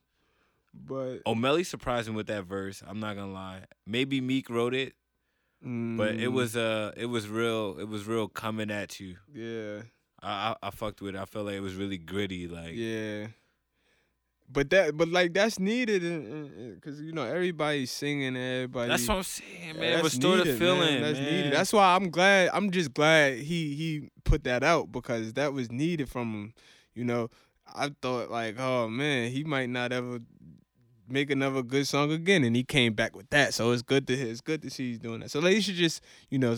but 0.86 1.24
Omelly 1.26 1.66
surprised 1.66 2.10
me 2.10 2.16
with 2.16 2.28
that 2.28 2.46
verse. 2.46 2.84
I'm 2.86 3.00
not 3.00 3.16
gonna 3.16 3.32
lie. 3.32 3.62
Maybe 3.86 4.22
Meek 4.22 4.50
wrote 4.50 4.74
it, 4.74 4.94
but 5.62 6.16
it 6.16 6.30
mm, 6.30 6.34
was 6.34 6.56
uh 6.56 6.92
it 6.98 7.08
was 7.08 7.28
real. 7.28 7.78
It 7.80 7.88
was 7.88 8.06
real 8.06 8.28
coming 8.28 8.72
at 8.72 9.00
you. 9.00 9.18
yeah, 9.34 9.82
I 10.22 10.56
I, 10.62 10.68
I 10.68 10.70
fucked 10.72 11.02
with 11.02 11.16
it. 11.16 11.22
I 11.22 11.26
felt 11.26 11.46
like 11.46 11.56
it 11.56 11.62
was 11.62 11.76
really 11.76 11.98
gritty. 11.98 12.48
Like 12.48 12.74
yeah. 12.74 13.28
But 14.48 14.70
that, 14.70 14.96
but 14.96 15.08
like 15.10 15.34
that's 15.34 15.58
needed, 15.58 16.04
because 16.76 17.02
you 17.02 17.14
know 17.14 17.24
everybody's 17.24 17.90
singing, 17.90 18.38
everybody. 18.38 18.90
that's 18.90 19.08
what 19.08 19.18
I'm 19.18 19.24
saying, 19.24 19.80
man. 19.80 19.94
that's 19.94 20.04
Restore 20.04 20.38
the 20.38 20.44
needed, 20.44 20.60
feeling, 20.60 20.80
man. 20.80 21.02
That's 21.02 21.20
man. 21.20 21.34
needed. 21.34 21.54
That's 21.54 21.74
why 21.74 21.96
I'm 21.96 22.12
glad. 22.12 22.52
I'm 22.54 22.70
just 22.70 22.94
glad 22.94 23.40
he 23.40 23.74
he 23.74 24.10
put 24.24 24.44
that 24.44 24.64
out 24.64 24.92
because 24.92 25.34
that 25.34 25.54
was 25.54 25.72
needed 25.72 26.10
from 26.10 26.32
him. 26.32 26.54
You 26.94 27.06
know, 27.06 27.30
I 27.74 27.90
thought 28.04 28.30
like, 28.30 28.60
oh 28.60 28.88
man, 28.88 29.32
he 29.32 29.44
might 29.44 29.70
not 29.70 29.92
ever 29.92 30.20
make 31.08 31.30
another 31.30 31.62
good 31.64 31.88
song 31.88 32.12
again, 32.12 32.44
and 32.44 32.56
he 32.56 32.64
came 32.64 32.94
back 32.94 33.16
with 33.16 33.30
that. 33.30 33.54
So 33.54 33.72
it's 33.72 33.82
good 33.82 34.08
to 34.08 34.14
it's 34.14 34.42
good 34.42 34.62
to 34.64 34.70
see 34.70 34.90
he's 34.90 35.00
doing 35.00 35.20
that. 35.22 35.32
So 35.32 35.42
he 35.42 35.62
should 35.62 35.76
just 35.76 36.02
you 36.30 36.40
know 36.40 36.58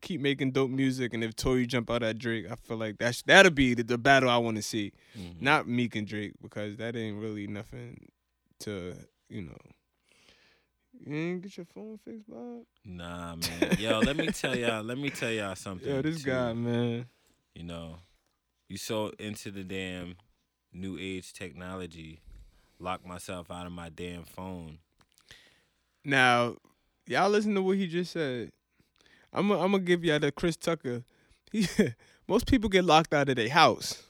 keep 0.00 0.20
making 0.20 0.52
dope 0.52 0.70
music. 0.70 1.14
And 1.14 1.24
if 1.24 1.34
Tory 1.34 1.66
jump 1.66 1.90
out 1.90 2.02
at 2.02 2.18
Drake, 2.18 2.46
I 2.50 2.56
feel 2.56 2.76
like 2.76 2.98
that's 2.98 3.22
that'll 3.22 3.52
be 3.52 3.74
the, 3.74 3.82
the 3.84 3.98
battle 3.98 4.28
I 4.28 4.36
want 4.36 4.56
to 4.56 4.62
see. 4.62 4.92
Mhm. 5.18 5.40
Not 5.40 5.66
Meek 5.68 5.96
and 5.96 6.06
Drake 6.06 6.32
because 6.42 6.76
that 6.76 6.94
ain't 6.96 7.18
really 7.20 7.46
nothing 7.46 8.08
to 8.60 8.94
you 9.28 9.42
know. 9.42 9.56
You 11.06 11.14
ain't 11.16 11.42
get 11.42 11.56
your 11.56 11.66
phone 11.66 11.98
fixed, 12.04 12.28
Bob. 12.30 12.62
Nah, 12.84 13.36
man. 13.36 13.76
Yo, 13.78 13.98
let 14.00 14.16
me 14.16 14.28
tell 14.28 14.56
y'all. 14.56 14.82
Let 14.82 14.96
me 14.96 15.10
tell 15.10 15.30
y'all 15.30 15.54
something. 15.56 15.88
Yo, 15.88 16.00
this 16.02 16.22
too. 16.22 16.30
guy, 16.30 16.52
man. 16.54 17.06
You 17.54 17.64
know, 17.64 17.96
you 18.68 18.76
so 18.78 19.12
into 19.18 19.50
the 19.50 19.64
damn 19.64 20.16
new 20.72 20.96
age 20.98 21.32
technology. 21.32 22.20
Lock 22.78 23.06
myself 23.06 23.50
out 23.50 23.66
of 23.66 23.72
my 23.72 23.88
damn 23.88 24.24
phone. 24.24 24.78
Now, 26.04 26.56
y'all 27.06 27.30
listen 27.30 27.54
to 27.54 27.62
what 27.62 27.76
he 27.76 27.86
just 27.86 28.12
said. 28.12 28.50
I'm 29.32 29.50
i 29.50 29.56
I'm 29.56 29.72
gonna 29.72 29.78
give 29.80 30.04
y'all 30.04 30.18
the 30.18 30.30
Chris 30.32 30.56
Tucker. 30.56 31.02
He, 31.50 31.66
most 32.28 32.46
people 32.46 32.68
get 32.68 32.84
locked 32.84 33.14
out 33.14 33.28
of 33.28 33.36
their 33.36 33.48
house, 33.48 34.02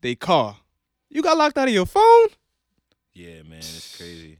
they 0.00 0.14
car. 0.14 0.56
You 1.08 1.22
got 1.22 1.36
locked 1.36 1.58
out 1.58 1.68
of 1.68 1.74
your 1.74 1.86
phone? 1.86 2.28
Yeah, 3.14 3.42
man, 3.42 3.58
it's 3.58 3.96
crazy. 3.96 4.38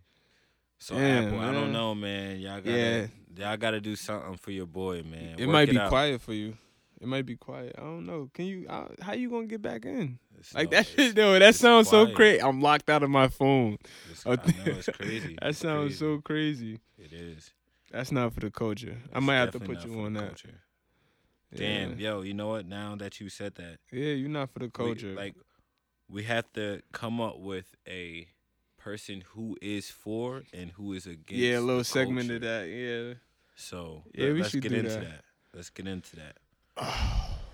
So 0.79 0.95
Damn, 0.95 1.27
Apple, 1.27 1.41
I 1.41 1.53
don't 1.53 1.73
know, 1.73 1.95
man. 1.95 2.39
Y'all 2.41 2.61
gotta, 2.61 2.71
Yeah. 2.71 3.07
y'all 3.37 3.57
gotta 3.57 3.81
do 3.81 3.95
something 3.97 4.37
for 4.37 4.51
your 4.51 4.67
boy, 4.67 5.03
man. 5.03 5.35
it 5.39 5.47
Work 5.47 5.53
might 5.53 5.69
be 5.71 5.79
out. 5.79 5.89
quiet 5.91 6.21
for 6.21 6.33
you. 6.33 6.57
It 7.01 7.09
might 7.09 7.25
be 7.25 7.37
quiet. 7.37 7.75
I 7.79 7.81
don't 7.81 8.05
know. 8.07 8.31
Can 8.35 8.45
you? 8.45 8.67
Uh, 8.69 8.89
how 9.01 9.15
you 9.15 9.31
gonna 9.31 9.47
get 9.47 9.63
back 9.63 9.85
in? 9.87 10.19
It's 10.39 10.55
Like 10.55 10.71
no- 10.71 10.77
that 10.79 10.87
shit, 10.87 11.15
though. 11.15 11.39
That 11.39 11.55
sounds 11.55 11.89
so 11.89 12.07
crazy. 12.13 12.43
I'm 12.43 12.61
locked 12.61 12.91
out 12.91 13.03
of 13.03 13.09
my 13.11 13.29
phone. 13.29 13.79
It's, 14.11 14.27
I 14.27 14.31
know 14.35 14.37
it's 14.67 14.89
crazy. 14.93 15.37
That 15.41 15.49
It's 15.51 15.59
sounds 15.59 15.85
crazy. 15.93 15.97
so 15.99 16.21
crazy. 16.23 16.81
It 16.99 17.13
is. 17.13 17.53
That's 17.91 18.13
not 18.13 18.35
for 18.35 18.41
the 18.41 18.51
culture. 18.51 18.99
I 19.15 19.19
It's 19.19 19.27
might 19.27 19.37
have 19.37 19.51
to 19.53 19.61
put 19.61 19.85
you 19.85 19.99
on 20.01 20.13
that. 20.15 20.27
culture. 20.27 20.61
Damn, 21.55 21.99
Yeah. 21.99 22.11
yo, 22.13 22.23
you 22.23 22.35
know 22.35 22.49
what? 22.49 22.67
Now 22.67 22.95
that 22.97 23.19
you 23.21 23.29
said 23.29 23.55
that, 23.57 23.79
Yeah, 23.91 24.13
you're 24.13 24.29
not 24.29 24.51
for 24.53 24.61
the 24.61 24.67
we- 24.67 24.71
culture. 24.71 25.15
like 25.15 25.35
we 26.09 26.23
have 26.25 26.53
to 26.53 26.83
come 26.93 27.21
up 27.21 27.39
with 27.41 27.75
a 27.89 28.29
person 28.77 29.25
who 29.31 29.57
is 29.63 29.91
for 29.91 30.43
and 30.53 30.71
who 30.73 30.93
is 30.93 31.07
against. 31.07 31.33
yeah, 31.33 31.59
a 31.59 31.61
little 31.61 31.83
segment 31.85 32.29
culture. 32.29 32.37
of 32.37 32.41
that. 32.43 32.69
Yeah. 32.69 33.15
So 33.57 34.05
Yeah, 34.15 34.27
let, 34.27 34.35
we 34.35 34.41
us 34.43 34.51
should 34.51 34.63
get 34.63 34.69
do 34.71 34.77
into 34.77 34.91
that. 34.91 35.01
that. 35.01 35.25
Let's 35.55 35.71
get 35.71 35.87
into 35.89 36.17
that. 36.17 36.37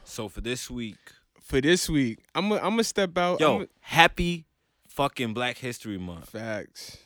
So 0.05 0.29
for 0.29 0.41
this 0.41 0.71
week, 0.71 0.99
For 1.43 1.61
this 1.61 1.89
week, 1.89 2.21
I'm 2.35 2.51
I'm 2.53 2.61
gonna 2.61 2.85
step 2.85 3.17
out. 3.19 3.41
yo, 3.41 3.57
I'ma- 3.57 3.65
happy 3.81 4.47
fucking 4.89 5.35
Black 5.35 5.59
History 5.59 5.99
Month. 5.99 6.31
facts. 6.31 6.99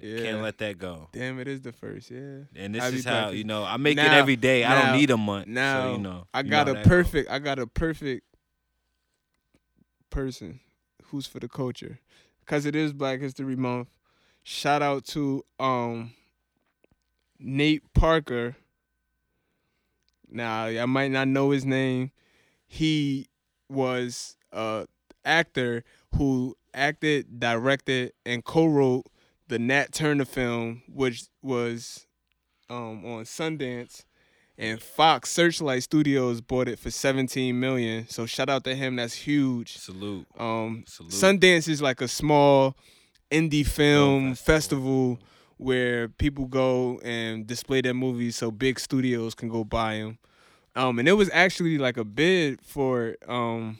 Yeah. 0.00 0.20
Can't 0.22 0.42
let 0.42 0.58
that 0.58 0.78
go. 0.78 1.08
Damn, 1.12 1.38
it 1.40 1.48
is 1.48 1.62
the 1.62 1.72
first. 1.72 2.10
Yeah. 2.10 2.40
And 2.54 2.74
this 2.74 2.82
Happy 2.82 2.96
is 2.96 3.04
how 3.06 3.24
Black 3.28 3.34
you 3.36 3.44
know 3.44 3.64
I 3.64 3.76
make 3.78 3.96
it 3.98 4.02
Now- 4.02 4.16
every 4.18 4.36
day. 4.36 4.62
I 4.64 4.82
don't 4.82 4.98
need 4.98 5.10
a 5.10 5.16
month. 5.16 5.46
Now 5.46 5.82
so, 5.84 5.92
you 5.92 5.98
know, 5.98 6.26
I 6.34 6.40
you 6.40 6.50
got 6.50 6.66
know 6.66 6.72
a 6.72 6.76
how 6.76 6.82
that 6.82 6.88
go. 6.88 6.96
perfect. 6.96 7.30
I 7.30 7.38
got 7.38 7.58
a 7.58 7.66
perfect 7.66 8.24
person 10.10 10.60
who's 11.04 11.26
for 11.26 11.40
the 11.40 11.48
culture, 11.48 11.98
because 12.40 12.66
it 12.66 12.74
is 12.76 12.92
Black 12.92 13.20
History 13.20 13.56
Month. 13.56 13.88
Shout 14.42 14.82
out 14.82 15.04
to 15.06 15.44
um 15.58 16.12
Nate 17.38 17.92
Parker. 17.94 18.56
Now 20.30 20.64
I 20.64 20.86
might 20.86 21.10
not 21.10 21.28
know 21.28 21.50
his 21.50 21.64
name. 21.64 22.10
He 22.66 23.26
was 23.68 24.36
a 24.52 24.86
actor 25.24 25.84
who 26.16 26.56
acted, 26.74 27.40
directed, 27.40 28.12
and 28.24 28.44
co-wrote 28.44 29.06
the 29.48 29.58
Nat 29.58 29.92
Turner 29.92 30.24
film, 30.24 30.82
which 30.88 31.24
was 31.42 32.06
um, 32.68 33.04
on 33.04 33.24
Sundance, 33.24 34.04
and 34.58 34.80
Fox 34.80 35.30
Searchlight 35.30 35.82
Studios 35.82 36.40
bought 36.40 36.68
it 36.68 36.78
for 36.78 36.90
17 36.90 37.58
million. 37.58 38.08
So 38.08 38.26
shout 38.26 38.48
out 38.48 38.64
to 38.64 38.74
him. 38.74 38.96
That's 38.96 39.14
huge. 39.14 39.78
Salute. 39.78 40.26
Um, 40.38 40.84
Salute. 40.86 41.12
Sundance 41.12 41.68
is 41.68 41.82
like 41.82 42.00
a 42.00 42.08
small 42.08 42.76
indie 43.30 43.66
film 43.66 44.34
festival. 44.34 45.16
festival 45.16 45.18
where 45.56 46.08
people 46.08 46.46
go 46.46 46.98
and 47.02 47.46
display 47.46 47.80
their 47.80 47.94
movies 47.94 48.36
so 48.36 48.50
big 48.50 48.78
studios 48.78 49.34
can 49.34 49.48
go 49.48 49.64
buy 49.64 49.98
them. 49.98 50.18
Um, 50.74 50.98
and 50.98 51.08
it 51.08 51.14
was 51.14 51.30
actually 51.32 51.78
like 51.78 51.96
a 51.96 52.04
bid 52.04 52.60
for 52.60 53.16
um, 53.26 53.78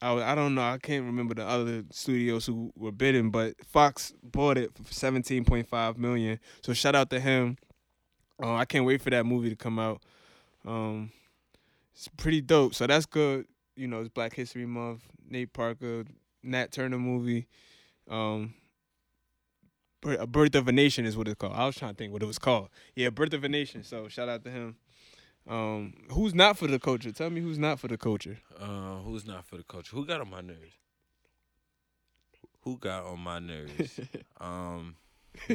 I, 0.00 0.32
I 0.32 0.34
don't 0.34 0.54
know 0.54 0.62
I 0.62 0.78
can't 0.78 1.04
remember 1.04 1.34
the 1.34 1.46
other 1.46 1.84
studios 1.90 2.46
who 2.46 2.72
were 2.76 2.92
bidding, 2.92 3.30
but 3.30 3.54
Fox 3.64 4.12
bought 4.22 4.58
it 4.58 4.72
for 4.74 4.82
17.5 4.84 5.96
million. 5.98 6.40
So 6.62 6.72
shout 6.72 6.94
out 6.94 7.10
to 7.10 7.20
him. 7.20 7.58
Uh, 8.42 8.54
I 8.54 8.64
can't 8.64 8.84
wait 8.84 9.02
for 9.02 9.10
that 9.10 9.26
movie 9.26 9.50
to 9.50 9.56
come 9.56 9.78
out. 9.78 10.02
Um, 10.66 11.12
it's 11.94 12.08
pretty 12.16 12.40
dope. 12.40 12.74
So 12.74 12.86
that's 12.86 13.06
good. 13.06 13.46
You 13.76 13.86
know, 13.86 14.00
it's 14.00 14.08
Black 14.08 14.34
History 14.34 14.66
Month. 14.66 15.02
Nate 15.28 15.52
Parker, 15.52 16.04
Nat 16.42 16.72
Turner 16.72 16.98
movie. 16.98 17.46
Um, 18.10 18.54
a 20.04 20.26
Birth 20.26 20.54
of 20.54 20.68
a 20.68 20.72
Nation 20.72 21.04
is 21.04 21.16
what 21.16 21.28
it's 21.28 21.38
called. 21.38 21.54
I 21.54 21.66
was 21.66 21.76
trying 21.76 21.92
to 21.92 21.96
think 21.96 22.12
what 22.12 22.22
it 22.22 22.26
was 22.26 22.38
called. 22.38 22.68
Yeah, 22.94 23.10
Birth 23.10 23.34
of 23.34 23.44
a 23.44 23.48
Nation. 23.48 23.84
So 23.84 24.08
shout 24.08 24.28
out 24.28 24.44
to 24.44 24.50
him. 24.50 24.76
Um, 25.48 25.94
who's 26.10 26.34
not 26.34 26.56
for 26.56 26.68
the 26.68 26.78
culture? 26.78 27.10
Tell 27.10 27.30
me 27.30 27.40
who's 27.40 27.58
not 27.58 27.80
for 27.80 27.88
the 27.88 27.98
culture. 27.98 28.38
Uh, 28.60 28.98
who's 28.98 29.26
not 29.26 29.44
for 29.44 29.56
the 29.56 29.64
culture? 29.64 29.96
Who 29.96 30.06
got 30.06 30.20
on 30.20 30.30
my 30.30 30.40
nerves? 30.40 30.76
Who 32.60 32.78
got 32.78 33.04
on 33.04 33.18
my 33.20 33.40
nerves? 33.40 33.98
um, 34.40 34.94
hmm. 35.48 35.54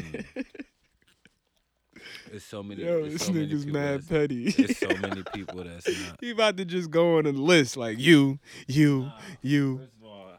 There's 2.29 2.43
so 2.43 2.61
many. 2.63 2.83
Yo, 2.83 3.09
this 3.09 3.25
so 3.25 3.31
nigga's 3.31 3.65
people 3.65 3.79
mad 3.79 4.07
petty. 4.07 4.51
There's 4.51 4.77
so 4.77 4.87
many 4.87 5.23
people 5.33 5.63
that's 5.63 5.87
not. 6.07 6.17
he 6.19 6.31
about 6.31 6.57
to 6.57 6.65
just 6.65 6.91
go 6.91 7.17
on 7.17 7.25
a 7.25 7.31
list 7.31 7.77
like 7.77 7.97
you, 7.97 8.39
you, 8.67 9.09
you, 9.41 9.79
First 9.79 9.91
of 9.99 10.07
all, 10.07 10.31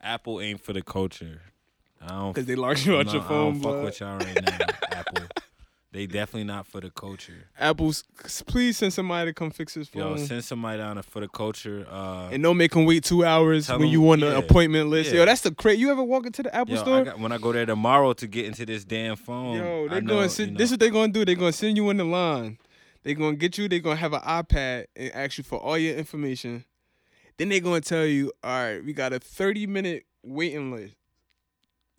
Apple 0.00 0.40
ain't 0.40 0.60
for 0.60 0.72
the 0.72 0.82
culture. 0.82 1.40
I 2.04 2.08
don't. 2.08 2.32
because 2.32 2.46
they 2.46 2.54
locked 2.56 2.84
you 2.86 2.96
out 2.96 3.06
no, 3.06 3.12
your 3.12 3.22
I 3.22 3.28
phone. 3.28 3.52
don't 3.54 3.62
fuck 3.62 3.72
but 3.72 3.84
with 3.84 4.00
y'all 4.00 4.18
right 4.18 4.42
now, 4.42 4.66
Apple. 4.92 5.22
They 5.92 6.06
definitely 6.06 6.44
not 6.44 6.66
for 6.66 6.80
the 6.80 6.88
culture. 6.90 7.48
Apple's, 7.58 8.02
please 8.46 8.78
send 8.78 8.94
somebody 8.94 9.28
to 9.28 9.34
come 9.34 9.50
fix 9.50 9.74
his 9.74 9.88
phone. 9.88 10.02
Yo, 10.02 10.16
send 10.16 10.42
somebody 10.42 10.78
down 10.78 11.00
for 11.02 11.20
the 11.20 11.28
culture. 11.28 11.86
Uh, 11.90 12.30
and 12.32 12.42
don't 12.42 12.56
make 12.56 12.74
him 12.74 12.86
wait 12.86 13.04
two 13.04 13.26
hours 13.26 13.68
when 13.68 13.82
him- 13.82 13.88
you 13.88 14.10
on 14.10 14.20
the 14.20 14.28
yeah, 14.30 14.38
appointment 14.38 14.88
list. 14.88 15.10
yeah. 15.12 15.18
Yo, 15.18 15.26
that's 15.26 15.42
the 15.42 15.54
crazy. 15.54 15.80
You 15.80 15.90
ever 15.90 16.02
walk 16.02 16.24
into 16.24 16.42
the 16.44 16.54
Apple 16.54 16.74
yo, 16.74 16.80
I 16.80 16.84
store? 16.84 17.04
got, 17.04 17.18
when 17.20 17.30
I 17.30 17.36
go 17.36 17.52
there 17.52 17.66
tomorrow 17.66 18.14
to 18.14 18.26
get 18.26 18.46
into 18.46 18.64
this 18.64 18.86
damn 18.86 19.16
phone, 19.16 19.56
Yo, 19.58 19.88
they 19.88 20.00
know, 20.00 20.26
send. 20.28 20.52
you 20.52 20.56
This 20.56 20.70
is 20.70 20.72
what 20.72 20.80
they 20.80 20.88
gonna 20.88 21.12
do. 21.12 21.26
They 21.26 21.34
gonna 21.34 21.52
send 21.52 21.76
you 21.76 21.90
in 21.90 21.98
the 21.98 22.04
line. 22.04 22.56
They 23.02 23.12
gonna 23.12 23.36
get 23.36 23.58
you. 23.58 23.68
They 23.68 23.80
gonna 23.80 23.96
have 23.96 24.14
an 24.14 24.20
iPad 24.22 24.86
and 24.96 25.12
ask 25.12 25.36
you 25.36 25.44
for 25.44 25.58
all 25.58 25.76
your 25.76 25.94
information. 25.96 26.64
Then 27.36 27.50
they 27.50 27.60
gonna 27.60 27.82
tell 27.82 28.06
you, 28.06 28.32
all 28.42 28.50
right, 28.50 28.82
we 28.82 28.94
got 28.94 29.12
a 29.12 29.18
thirty 29.18 29.66
minute 29.66 30.04
waiting 30.22 30.72
list. 30.72 30.94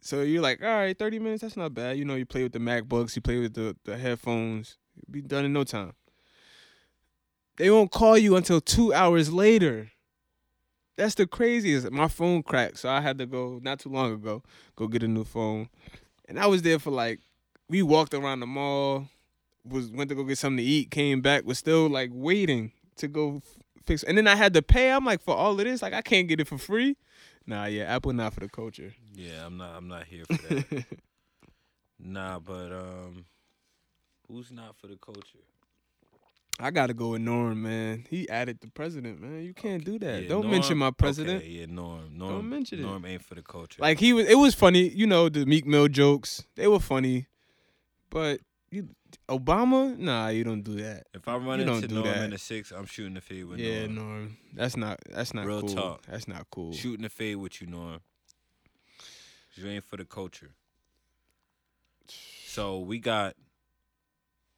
So 0.03 0.21
you're 0.21 0.41
like, 0.41 0.61
all 0.61 0.67
right, 0.67 0.97
thirty 0.97 1.19
minutes. 1.19 1.41
That's 1.43 1.57
not 1.57 1.73
bad. 1.73 1.97
You 1.97 2.05
know, 2.05 2.15
you 2.15 2.25
play 2.25 2.43
with 2.43 2.51
the 2.53 2.59
MacBooks, 2.59 3.15
you 3.15 3.21
play 3.21 3.39
with 3.39 3.53
the 3.53 3.75
the 3.85 3.97
headphones. 3.97 4.77
You'll 4.95 5.11
be 5.13 5.21
done 5.21 5.45
in 5.45 5.53
no 5.53 5.63
time. 5.63 5.93
They 7.57 7.69
won't 7.69 7.91
call 7.91 8.17
you 8.17 8.35
until 8.35 8.61
two 8.61 8.93
hours 8.93 9.31
later. 9.31 9.91
that's 10.95 11.15
the 11.15 11.25
craziest. 11.27 11.89
My 11.91 12.07
phone 12.07 12.43
cracked, 12.43 12.77
so 12.79 12.89
I 12.89 13.01
had 13.01 13.17
to 13.19 13.25
go 13.25 13.59
not 13.63 13.79
too 13.79 13.89
long 13.89 14.13
ago 14.13 14.43
go 14.75 14.87
get 14.87 15.03
a 15.03 15.07
new 15.07 15.23
phone, 15.23 15.69
and 16.27 16.39
I 16.39 16.47
was 16.47 16.61
there 16.61 16.79
for 16.79 16.91
like 16.91 17.19
we 17.69 17.81
walked 17.81 18.13
around 18.13 18.41
the 18.41 18.47
mall, 18.47 19.07
was 19.65 19.91
went 19.91 20.09
to 20.09 20.15
go 20.15 20.23
get 20.23 20.37
something 20.37 20.57
to 20.57 20.63
eat, 20.63 20.91
came 20.91 21.21
back, 21.21 21.45
was 21.45 21.57
still 21.59 21.87
like 21.89 22.09
waiting 22.13 22.71
to 22.97 23.07
go 23.07 23.37
f- 23.37 23.63
fix, 23.85 24.03
and 24.03 24.17
then 24.17 24.27
I 24.27 24.35
had 24.35 24.53
to 24.55 24.61
pay. 24.61 24.91
I'm 24.91 25.05
like 25.05 25.21
for 25.23 25.35
all 25.35 25.51
of 25.53 25.57
this, 25.65 25.81
like 25.81 25.93
I 25.93 26.01
can't 26.01 26.27
get 26.27 26.39
it 26.39 26.47
for 26.47 26.57
free. 26.57 26.97
Nah, 27.45 27.65
yeah, 27.65 27.83
Apple 27.83 28.13
not 28.13 28.33
for 28.33 28.39
the 28.39 28.49
culture. 28.49 28.93
Yeah, 29.13 29.45
I'm 29.45 29.57
not. 29.57 29.75
I'm 29.75 29.87
not 29.87 30.05
here 30.05 30.23
for 30.25 30.33
that. 30.33 30.85
nah, 31.99 32.39
but 32.39 32.71
um, 32.71 33.25
who's 34.27 34.51
not 34.51 34.77
for 34.77 34.87
the 34.87 34.95
culture? 34.97 35.39
I 36.59 36.69
gotta 36.71 36.93
go 36.93 37.09
with 37.09 37.21
Norm, 37.21 37.63
man. 37.63 38.05
He 38.09 38.29
added 38.29 38.59
the 38.61 38.69
president, 38.69 39.19
man. 39.19 39.41
You 39.43 39.53
can't 39.53 39.83
do 39.83 39.97
that. 39.99 40.23
Yeah, 40.23 40.29
Don't 40.29 40.41
Norm- 40.43 40.51
mention 40.51 40.77
my 40.77 40.91
president. 40.91 41.41
Okay, 41.41 41.49
yeah, 41.49 41.65
Norm. 41.67 42.11
Norm. 42.15 42.47
mention 42.47 42.79
it. 42.79 42.83
Norm 42.83 43.03
ain't 43.05 43.23
for 43.23 43.35
the 43.35 43.41
culture. 43.41 43.81
Like 43.81 43.99
he 43.99 44.13
was, 44.13 44.27
it 44.27 44.37
was 44.37 44.53
funny. 44.53 44.87
You 44.87 45.07
know 45.07 45.29
the 45.29 45.45
Meek 45.45 45.65
Mill 45.65 45.87
jokes, 45.87 46.43
they 46.55 46.67
were 46.67 46.79
funny, 46.79 47.25
but 48.09 48.39
you, 48.69 48.89
Obama, 49.37 49.97
nah, 49.97 50.27
you 50.29 50.43
don't 50.43 50.61
do 50.61 50.75
that. 50.81 51.07
if 51.13 51.27
I 51.27 51.35
run 51.37 51.59
you 51.59 51.67
into 51.71 51.87
do 51.87 51.95
Norm 51.95 52.07
in 52.07 52.29
the 52.31 52.37
six, 52.37 52.71
I'm 52.71 52.85
shooting 52.85 53.13
the 53.15 53.21
fade 53.21 53.45
with 53.45 53.59
Norm. 53.59 53.71
yeah, 53.71 53.87
Norm. 53.87 53.95
Norm, 53.95 54.37
that's 54.53 54.77
not 54.77 54.99
that's 55.09 55.33
not 55.33 55.45
Real 55.45 55.61
cool. 55.61 55.69
talk. 55.69 56.01
That's 56.09 56.27
not 56.27 56.45
cool. 56.51 56.73
Shooting 56.73 57.03
the 57.03 57.09
fade 57.09 57.37
with 57.37 57.61
you, 57.61 57.67
Norm. 57.67 57.99
You 59.55 59.67
ain't 59.69 59.83
for 59.83 59.97
the 59.97 60.05
culture. 60.05 60.51
So 62.47 62.79
we 62.79 62.99
got 62.99 63.35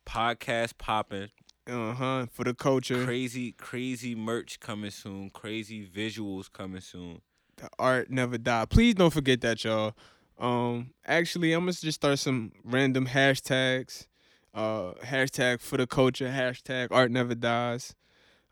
podcast 0.06 0.78
popping, 0.78 1.30
Uh 1.68 1.94
huh. 1.94 2.26
For 2.32 2.44
the 2.44 2.54
culture, 2.54 3.04
crazy, 3.06 3.52
crazy 3.54 4.16
merch 4.16 4.60
coming 4.60 4.92
soon, 4.92 5.30
crazy 5.30 5.86
visuals 5.88 6.52
coming 6.52 6.82
soon. 6.82 7.22
the 7.58 7.70
art 7.80 8.10
never 8.10 8.38
die. 8.38 8.66
Please 8.66 8.96
don't 8.96 9.14
forget 9.14 9.42
that, 9.42 9.64
y'all. 9.64 9.96
Um, 10.38 10.92
actually, 11.06 11.54
I'm 11.54 11.62
gonna 11.62 11.72
just 11.72 11.96
start 11.96 12.20
some 12.20 12.52
random 12.64 13.08
hashtags. 13.08 14.08
Uh, 14.56 14.94
hashtag 15.04 15.60
for 15.60 15.76
the 15.76 15.86
culture. 15.86 16.30
Hashtag 16.30 16.88
art 16.90 17.12
never 17.12 17.36
dies. 17.36 17.94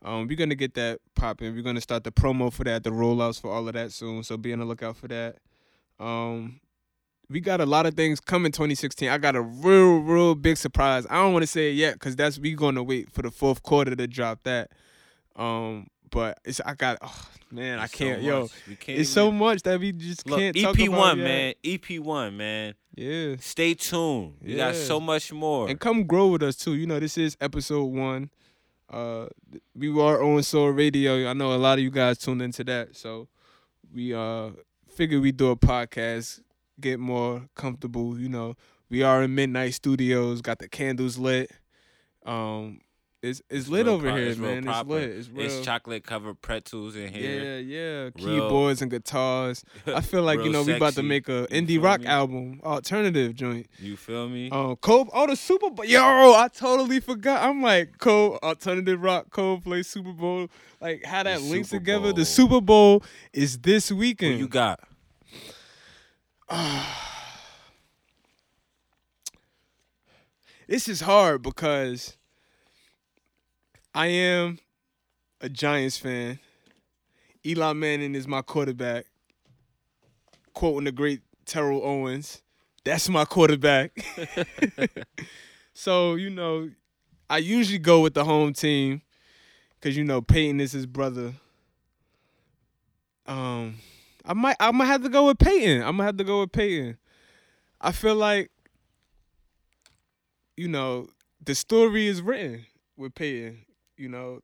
Um, 0.03 0.27
we're 0.27 0.35
gonna 0.35 0.53
get 0.53 0.73
that 0.73 0.99
popping. 1.15 1.55
We're 1.55 1.63
gonna 1.63 1.79
start 1.79 2.03
the 2.03 2.11
promo 2.11 2.51
for 2.51 2.65
that, 2.65 2.83
the 2.83 2.89
rollouts 2.89 3.39
for 3.39 3.49
all 3.49 3.65
of 3.65 3.73
that 3.73 3.93
soon. 3.93 4.21
So 4.23 4.35
be 4.35 4.51
on 4.51 4.59
the 4.59 4.65
lookout 4.65 4.97
for 4.97 5.07
that. 5.07 5.37
Um, 5.99 6.59
we 7.29 7.39
got 7.39 7.61
a 7.61 7.65
lot 7.65 7.85
of 7.85 7.93
things 7.93 8.19
coming 8.19 8.51
2016. 8.51 9.07
I 9.07 9.17
got 9.17 9.37
a 9.37 9.41
real, 9.41 9.99
real 9.99 10.35
big 10.35 10.57
surprise. 10.57 11.07
I 11.09 11.15
don't 11.15 11.31
want 11.31 11.43
to 11.43 11.47
say 11.47 11.71
it 11.71 11.75
yet 11.75 11.93
because 11.93 12.17
that's 12.17 12.37
we 12.37 12.53
gonna 12.53 12.83
wait 12.83 13.09
for 13.09 13.21
the 13.21 13.31
fourth 13.31 13.63
quarter 13.63 13.95
to 13.95 14.07
drop 14.07 14.43
that. 14.43 14.71
Um, 15.37 15.87
but 16.13 16.39
it's 16.45 16.61
I 16.61 16.73
got 16.75 16.97
oh 17.01 17.25
man, 17.51 17.79
I 17.79 17.83
It's 17.85 17.93
so 17.93 17.97
can't 17.97 18.21
yo. 18.21 18.41
much. 18.41 18.51
Can't 18.79 18.99
It's 18.99 19.09
so 19.09 19.31
much 19.31 19.61
that 19.63 19.79
we 19.79 19.91
just 19.91 20.27
Look, 20.29 20.39
can't 20.39 20.55
talk 20.61 20.79
EP 20.79 20.87
about 20.87 20.97
one, 20.99 21.17
yet. 21.17 21.23
man. 21.25 21.53
EP 21.63 21.99
one, 21.99 22.37
man. 22.37 22.75
Yeah. 22.95 23.35
Stay 23.39 23.73
tuned. 23.73 24.35
We 24.41 24.55
got 24.55 24.75
so 24.75 24.99
much 24.99 25.33
more. 25.33 25.67
And 25.67 25.79
come 25.79 26.03
grow 26.05 26.27
with 26.27 26.43
us 26.43 26.55
too. 26.55 26.75
You 26.75 26.85
know, 26.87 26.99
this 26.99 27.17
is 27.17 27.35
episode 27.41 27.85
one. 27.85 28.29
Uh 28.89 29.27
we 29.75 29.89
are 29.99 30.21
on 30.23 30.43
Soul 30.43 30.69
Radio. 30.69 31.27
I 31.29 31.33
know 31.33 31.53
a 31.53 31.57
lot 31.57 31.79
of 31.79 31.83
you 31.83 31.89
guys 31.91 32.17
tuned 32.19 32.41
into 32.41 32.63
that. 32.65 32.95
So 32.95 33.27
we 33.93 34.13
uh 34.13 34.51
figured 34.95 35.21
we 35.21 35.31
do 35.31 35.49
a 35.49 35.55
podcast, 35.55 36.41
get 36.79 36.99
more 36.99 37.47
comfortable, 37.55 38.19
you 38.19 38.29
know. 38.29 38.55
We 38.89 39.01
are 39.01 39.23
in 39.23 39.33
Midnight 39.33 39.73
Studios, 39.73 40.41
got 40.41 40.59
the 40.59 40.67
candles 40.69 41.17
lit. 41.17 41.49
Um 42.25 42.81
it's 43.23 43.41
it's, 43.49 43.69
lit 43.69 43.87
over 43.87 44.07
pro- 44.09 44.17
here, 44.17 44.27
it's 44.27 44.37
man. 44.37 44.67
It's 44.67 44.87
lit. 44.87 45.03
It's 45.09 45.29
real. 45.29 45.45
It's 45.45 45.61
chocolate 45.61 46.03
covered 46.03 46.41
pretzels 46.41 46.95
in 46.97 47.11
here. 47.13 47.41
Yeah, 47.41 47.57
yeah. 47.57 48.09
Real- 48.23 48.43
Keyboards 48.43 48.81
and 48.81 48.91
guitars. 48.91 49.63
I 49.87 50.01
feel 50.11 50.23
like, 50.23 50.39
you 50.43 50.49
know, 50.51 50.61
we 50.63 50.73
about 50.73 50.93
to 50.95 51.03
make 51.03 51.29
a 51.29 51.47
You 51.49 51.61
indie 51.61 51.81
rock 51.81 52.01
me? 52.01 52.07
album, 52.07 52.59
alternative 52.63 53.33
joint. 53.33 53.67
You 53.79 53.95
feel 53.95 54.27
me? 54.27 54.49
Um, 54.51 54.75
Cole, 54.75 55.07
oh 55.13 55.25
the 55.25 55.37
Super 55.37 55.69
Bowl, 55.69 55.85
yo, 55.85 56.01
I 56.01 56.49
totally 56.53 56.99
forgot. 56.99 57.41
I'm 57.47 57.61
like 57.61 57.97
Cole, 57.97 58.37
alternative 58.43 59.01
rock, 59.01 59.29
Coldplay, 59.29 59.85
Super 59.85 60.11
Bowl, 60.11 60.49
like 60.81 61.05
how 61.05 61.23
that 61.23 61.39
The 61.39 61.45
links 61.45 61.69
Super 61.69 61.79
together. 61.79 62.01
Bowl. 62.01 62.13
The 62.13 62.25
Super 62.25 62.59
Bowl 62.61 63.03
is 63.31 63.57
this 63.59 63.87
Who 63.89 63.95
weekend. 63.95 64.37
you 64.39 64.47
got? 64.49 64.81
this 70.67 70.87
is 70.87 71.01
hard 71.01 71.41
because 71.41 72.17
I 73.93 74.07
am 74.07 74.59
a 75.39 75.49
Giants 75.49 75.97
fan. 75.97 76.39
Eli 77.45 77.73
Manning 77.73 78.15
is 78.15 78.27
my 78.27 78.41
quarterback. 78.41 79.05
Quoting 80.53 80.85
the 80.85 80.91
great 80.91 81.21
Terrell 81.45 81.83
Owens, 81.83 82.41
that's 82.83 83.09
my 83.09 83.25
quarterback. 83.25 83.91
so, 85.73 86.15
you 86.15 86.29
know, 86.29 86.69
I 87.29 87.37
usually 87.37 87.79
go 87.79 88.01
with 88.01 88.13
the 88.13 88.23
home 88.23 88.53
team 88.53 89.01
because 89.75 89.97
you 89.97 90.03
know 90.03 90.21
Peyton 90.21 90.59
is 90.61 90.71
his 90.71 90.85
brother. 90.85 91.33
Um, 93.25 93.75
I 94.25 94.33
might 94.33 94.55
I 94.59 94.71
might 94.71 94.85
have 94.85 95.03
to 95.03 95.09
go 95.09 95.27
with 95.27 95.39
Peyton. 95.39 95.81
I'm 95.81 95.97
gonna 95.97 96.03
have 96.03 96.17
to 96.17 96.23
go 96.23 96.41
with 96.41 96.51
Peyton. 96.51 96.97
I 97.81 97.91
feel 97.91 98.15
like, 98.15 98.49
you 100.55 100.67
know, 100.69 101.09
the 101.43 101.53
story 101.53 102.07
is 102.07 102.21
written 102.21 102.65
with 102.95 103.13
Peyton. 103.13 103.65
You 103.97 104.09
know, 104.09 104.39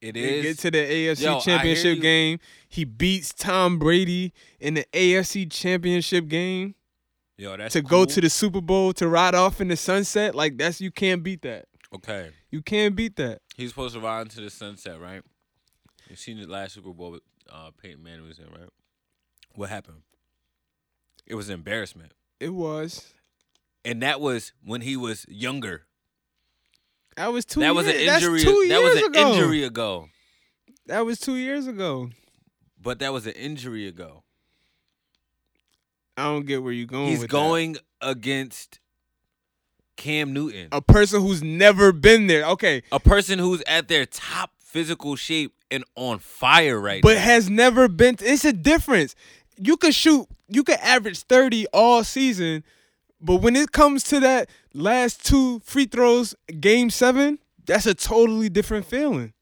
It 0.00 0.12
they 0.14 0.20
is. 0.20 0.42
get 0.42 0.58
to 0.60 0.70
the 0.70 0.78
AFC 0.78 1.22
Yo, 1.22 1.40
Championship 1.40 2.00
game. 2.00 2.38
He 2.68 2.84
beats 2.84 3.32
Tom 3.32 3.78
Brady 3.78 4.32
in 4.60 4.74
the 4.74 4.84
AFC 4.92 5.50
Championship 5.50 6.28
game 6.28 6.74
Yo, 7.36 7.56
that's 7.56 7.72
to 7.72 7.82
go 7.82 8.04
to 8.04 8.20
the 8.20 8.30
Super 8.30 8.60
Bowl 8.60 8.92
to 8.94 9.08
ride 9.08 9.34
off 9.34 9.60
in 9.60 9.68
the 9.68 9.76
sunset. 9.76 10.34
Like 10.34 10.56
that's 10.56 10.80
you 10.80 10.90
can't 10.90 11.22
beat 11.22 11.42
that. 11.42 11.66
Okay. 11.94 12.30
You 12.50 12.62
can't 12.62 12.94
beat 12.94 13.16
that. 13.16 13.40
He's 13.56 13.70
supposed 13.70 13.94
to 13.94 14.00
ride 14.00 14.22
into 14.22 14.40
the 14.40 14.50
sunset, 14.50 15.00
right? 15.00 15.22
You 16.08 16.16
seen 16.16 16.40
the 16.40 16.46
last 16.46 16.74
Super 16.74 16.92
Bowl 16.92 17.10
with 17.12 17.22
uh, 17.50 17.70
Peyton 17.82 18.02
Manning 18.02 18.26
was 18.26 18.38
in, 18.38 18.46
right? 18.46 18.68
What 19.54 19.70
happened? 19.70 20.02
It 21.26 21.34
was 21.34 21.48
an 21.48 21.54
embarrassment. 21.54 22.12
It 22.38 22.50
was. 22.54 23.14
And 23.84 24.02
that 24.02 24.20
was 24.20 24.52
when 24.62 24.82
he 24.82 24.96
was 24.96 25.24
younger. 25.28 25.86
That 27.16 27.32
was 27.32 27.44
two. 27.44 27.60
that 27.60 27.74
was 27.74 27.86
an 27.86 27.94
years- 27.94 28.22
injury. 28.22 28.68
That 28.68 28.82
was 28.82 28.96
an 28.96 29.04
ago. 29.06 29.32
injury 29.32 29.64
ago. 29.64 30.08
That 30.86 31.04
was 31.06 31.18
two 31.18 31.36
years 31.36 31.66
ago. 31.66 32.10
But 32.80 32.98
that 32.98 33.12
was 33.12 33.26
an 33.26 33.32
injury 33.32 33.86
ago. 33.86 34.24
I 36.16 36.24
don't 36.24 36.46
get 36.46 36.62
where 36.62 36.72
you're 36.72 36.86
going. 36.86 37.08
He's 37.08 37.24
going 37.24 37.76
against 38.00 38.78
Cam 39.96 40.32
Newton, 40.32 40.68
a 40.70 40.82
person 40.82 41.20
who's 41.22 41.42
never 41.42 41.92
been 41.92 42.26
there. 42.26 42.44
Okay, 42.46 42.82
a 42.92 43.00
person 43.00 43.38
who's 43.38 43.62
at 43.66 43.88
their 43.88 44.06
top 44.06 44.50
physical 44.60 45.16
shape 45.16 45.54
and 45.70 45.84
on 45.96 46.18
fire 46.18 46.78
right 46.80 47.02
but 47.02 47.14
now. 47.14 47.20
has 47.20 47.48
never 47.50 47.88
been. 47.88 48.16
It's 48.20 48.44
a 48.44 48.52
difference. 48.52 49.14
You 49.56 49.76
could 49.76 49.94
shoot. 49.94 50.26
You 50.48 50.62
could 50.62 50.78
average 50.80 51.22
thirty 51.22 51.66
all 51.72 52.04
season, 52.04 52.64
but 53.20 53.36
when 53.36 53.56
it 53.56 53.72
comes 53.72 54.04
to 54.04 54.20
that 54.20 54.48
last 54.74 55.24
two 55.24 55.60
free 55.60 55.86
throws, 55.86 56.34
game 56.60 56.90
seven, 56.90 57.38
that's 57.64 57.86
a 57.86 57.94
totally 57.94 58.48
different 58.48 58.84
feeling. 58.84 59.32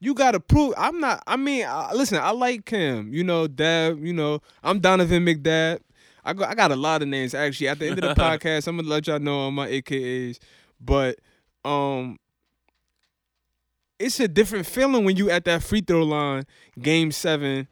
You 0.00 0.14
gotta 0.14 0.38
prove. 0.38 0.74
I'm 0.76 1.00
not. 1.00 1.22
I 1.26 1.36
mean, 1.36 1.64
I, 1.66 1.92
listen. 1.94 2.18
I 2.18 2.30
like 2.30 2.66
Cam. 2.66 3.12
You 3.12 3.24
know, 3.24 3.46
Dab. 3.46 4.04
You 4.04 4.12
know, 4.12 4.40
I'm 4.62 4.78
Donovan 4.78 5.24
McDab. 5.24 5.80
I 6.24 6.32
go, 6.32 6.44
I 6.44 6.54
got 6.54 6.72
a 6.72 6.76
lot 6.76 7.02
of 7.02 7.08
names 7.08 7.34
actually. 7.34 7.68
At 7.68 7.78
the 7.78 7.88
end 7.88 8.04
of 8.04 8.14
the 8.14 8.22
podcast, 8.22 8.68
I'm 8.68 8.76
gonna 8.76 8.88
let 8.88 9.06
y'all 9.06 9.18
know 9.18 9.46
on 9.46 9.54
my 9.54 9.68
AKAs. 9.68 10.38
But 10.78 11.20
um, 11.64 12.18
it's 13.98 14.20
a 14.20 14.28
different 14.28 14.66
feeling 14.66 15.04
when 15.04 15.16
you 15.16 15.30
at 15.30 15.46
that 15.46 15.62
free 15.62 15.80
throw 15.80 16.02
line, 16.02 16.44
game 16.80 17.10
seven, 17.10 17.66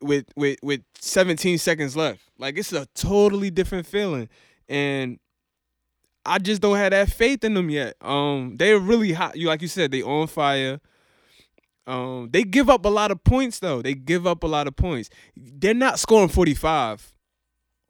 with 0.00 0.26
with 0.34 0.58
with 0.62 0.82
17 0.98 1.58
seconds 1.58 1.96
left. 1.96 2.20
Like 2.38 2.58
it's 2.58 2.72
a 2.72 2.86
totally 2.94 3.50
different 3.50 3.86
feeling, 3.86 4.28
and 4.68 5.18
I 6.24 6.38
just 6.38 6.60
don't 6.60 6.76
have 6.76 6.90
that 6.90 7.10
faith 7.10 7.44
in 7.44 7.54
them 7.54 7.70
yet. 7.70 7.96
Um, 8.00 8.56
they're 8.56 8.78
really 8.78 9.12
hot. 9.12 9.36
You 9.36 9.48
like 9.48 9.62
you 9.62 9.68
said, 9.68 9.90
they 9.90 10.02
on 10.02 10.26
fire. 10.26 10.80
Um, 11.86 12.28
they 12.30 12.44
give 12.44 12.68
up 12.70 12.84
a 12.84 12.88
lot 12.88 13.10
of 13.10 13.24
points 13.24 13.58
though. 13.58 13.82
They 13.82 13.94
give 13.94 14.26
up 14.26 14.42
a 14.42 14.46
lot 14.46 14.66
of 14.66 14.76
points. 14.76 15.10
They're 15.36 15.74
not 15.74 15.98
scoring 15.98 16.28
45 16.28 17.14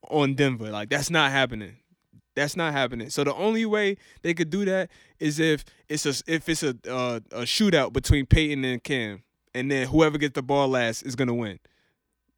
on 0.09 0.35
Denver. 0.35 0.71
Like 0.71 0.89
that's 0.91 1.11
not 1.11 1.31
happening. 1.31 1.77
That's 2.37 2.57
not 2.57 2.73
happening. 2.73 3.11
So 3.11 3.25
the 3.25 3.35
only 3.35 3.67
way 3.67 3.97
they 4.23 4.35
could 4.35 4.51
do 4.51 4.65
that 4.65 4.91
is 5.19 5.41
if 5.41 5.65
it's 5.89 6.07
a 6.07 6.15
if 6.33 6.49
it's 6.49 6.63
a 6.63 6.77
uh, 6.89 7.21
a 7.33 7.43
shootout 7.43 7.93
between 7.93 8.27
Peyton 8.27 8.65
and 8.65 8.83
Cam, 8.83 9.23
and 9.55 9.71
then 9.71 9.89
whoever 9.89 10.17
gets 10.17 10.35
the 10.35 10.43
ball 10.43 10.69
last 10.69 11.03
is 11.03 11.17
gonna 11.17 11.35
win. 11.35 11.59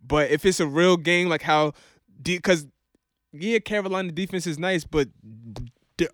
But 0.05 0.30
if 0.30 0.45
it's 0.45 0.59
a 0.61 0.66
real 0.66 0.97
game, 0.97 1.28
like 1.28 1.43
how, 1.43 1.74
because 2.22 2.66
yeah, 3.32 3.59
Carolina 3.61 4.11
defense 4.12 4.47
is 4.47 4.59
nice, 4.59 4.84
but 4.84 5.09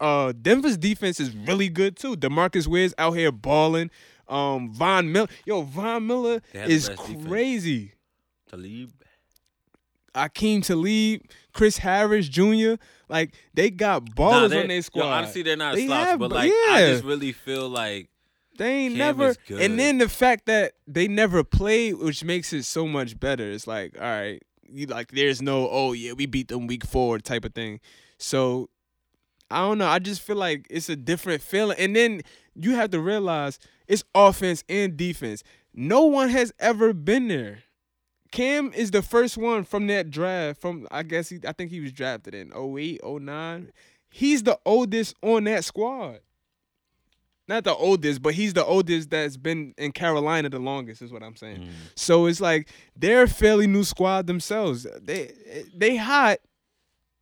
uh, 0.01 0.32
Denver's 0.41 0.76
defense 0.76 1.20
is 1.20 1.34
really 1.34 1.68
good 1.68 1.97
too. 1.97 2.16
DeMarcus 2.16 2.66
Ware's 2.66 2.95
out 2.99 3.12
here 3.12 3.32
balling. 3.32 3.91
Um, 4.28 4.72
Von 4.72 5.11
Miller, 5.11 5.28
yo, 5.47 5.62
Von 5.62 6.07
Miller 6.07 6.43
They 6.53 6.59
had 6.61 6.68
the 6.68 6.72
is 6.74 6.89
defense. 6.89 7.26
crazy. 7.26 7.93
Talib. 8.51 8.93
Aqib 10.14 10.64
Talib, 10.64 11.20
Chris 11.53 11.78
Harris 11.78 12.28
Jr. 12.28 12.74
Like 13.09 13.34
they 13.55 13.70
got 13.70 14.03
Nah, 14.05 14.14
ballers 14.14 14.51
they- 14.51 14.62
on 14.62 14.68
their 14.68 14.82
squad. 14.82 15.05
Yo, 15.05 15.09
honestly, 15.11 15.43
they're 15.43 15.57
not 15.57 15.74
They 15.76 15.86
slouch, 15.86 16.07
have, 16.09 16.18
but 16.18 16.32
like 16.32 16.51
I 16.51 16.80
just 16.93 17.05
really 17.05 17.32
feel 17.32 17.68
like 17.68 18.09
They 18.59 18.70
ain't 18.86 18.97
Cam 18.97 19.16
never, 19.18 19.34
and 19.51 19.78
then 19.78 19.99
the 19.99 20.09
fact 20.09 20.47
that 20.47 20.72
they 20.86 21.07
never 21.09 21.45
played, 21.45 21.95
which 21.99 22.24
makes 22.24 22.53
it 22.53 22.64
so 22.64 22.86
much 22.86 23.18
better. 23.20 23.49
It's 23.51 23.66
like, 23.68 23.95
all 23.97 24.03
right, 24.03 24.43
you 24.68 24.86
like, 24.86 25.12
there's 25.12 25.41
no, 25.41 25.68
oh 25.70 25.93
yeah, 25.93 26.12
we 26.12 26.26
beat 26.26 26.49
them 26.49 26.66
week 26.66 26.84
four 26.84 27.18
type 27.20 27.45
of 27.45 27.55
thing. 27.55 27.78
So 28.18 28.68
I 29.51 29.61
don't 29.61 29.78
know. 29.78 29.86
I 29.86 29.99
just 29.99 30.20
feel 30.20 30.36
like 30.36 30.66
it's 30.70 30.88
a 30.88 30.96
different 30.96 31.42
feeling, 31.42 31.78
and 31.78 31.96
then 31.96 32.22
you 32.55 32.74
have 32.74 32.90
to 32.90 33.01
realize 33.01 33.59
it's 33.86 34.05
offense 34.14 34.64
and 34.68 34.96
defense. 34.96 35.42
No 35.74 36.05
one 36.05 36.28
has 36.30 36.53
ever 36.59 36.92
been 36.92 37.28
there. 37.28 37.61
Cam 38.30 38.72
is 38.74 38.90
the 38.90 39.01
first 39.01 39.38
one 39.38 39.64
from 39.64 39.86
that 39.86 40.11
draft. 40.11 40.61
From 40.61 40.86
I 40.90 41.03
guess 41.03 41.30
he, 41.30 41.38
I 41.46 41.53
think 41.53 41.70
he 41.70 41.80
was 41.80 41.92
drafted 41.92 42.34
in 42.34 42.53
08, 42.55 43.01
09. 43.05 43.72
He's 44.11 44.42
the 44.42 44.59
oldest 44.66 45.14
on 45.22 45.44
that 45.44 45.64
squad 45.64 46.20
not 47.49 47.64
the 47.64 47.74
oldest, 47.74 48.22
but 48.22 48.34
he's 48.34 48.53
the 48.53 48.64
oldest 48.64 49.11
that's 49.11 49.36
been 49.36 49.74
in 49.78 49.92
Carolina 49.92 50.51
the 50.51 50.59
longest, 50.59 51.01
is 51.01 51.11
what 51.11 51.22
I'm 51.22 51.34
saying. 51.34 51.62
Mm. 51.62 51.70
So 51.96 52.26
it's 52.26 52.40
like 52.40 52.68
they're 52.94 53.22
a 53.22 53.28
fairly 53.28 53.66
new 53.66 53.84
squad 53.84 54.26
themselves. 54.26 54.86
They 55.01 55.32
they 55.74 55.96
hot, 55.96 56.38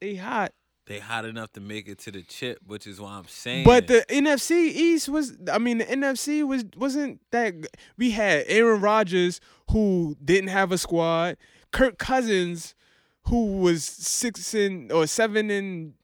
they 0.00 0.16
hot. 0.16 0.52
They 0.87 1.01
hot 1.01 1.24
enough 1.24 1.53
to 1.53 1.61
make 1.61 1.89
it 1.89 1.99
to 2.01 2.12
the 2.12 2.22
chip, 2.22 2.61
which 2.66 2.87
is 2.87 3.01
why 3.01 3.12
I'm 3.18 3.26
saying. 3.26 3.64
But 3.64 3.89
the 3.89 4.05
NFC 4.09 4.53
East 4.53 5.09
was, 5.09 5.37
I 5.53 5.59
mean, 5.59 5.78
the 5.78 5.84
NFC 5.84 6.47
was 6.47 6.64
wasn't 6.76 7.20
that. 7.32 7.55
We 7.97 8.12
had 8.12 8.45
Aaron 8.47 8.80
Rodgers 8.80 9.41
who 9.70 10.16
didn't 10.24 10.49
have 10.49 10.72
a 10.72 10.78
squad, 10.78 11.37
Kirk 11.72 11.99
Cousins 11.99 12.74
who 13.24 13.59
was 13.59 13.84
six 13.84 14.55
and 14.55 14.93
or 14.93 15.07
seven 15.07 15.51
and 15.51 15.95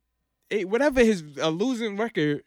eight, 0.50 0.68
whatever 0.68 1.02
his 1.02 1.22
a 1.40 1.50
losing 1.50 1.96
record. 1.96 2.42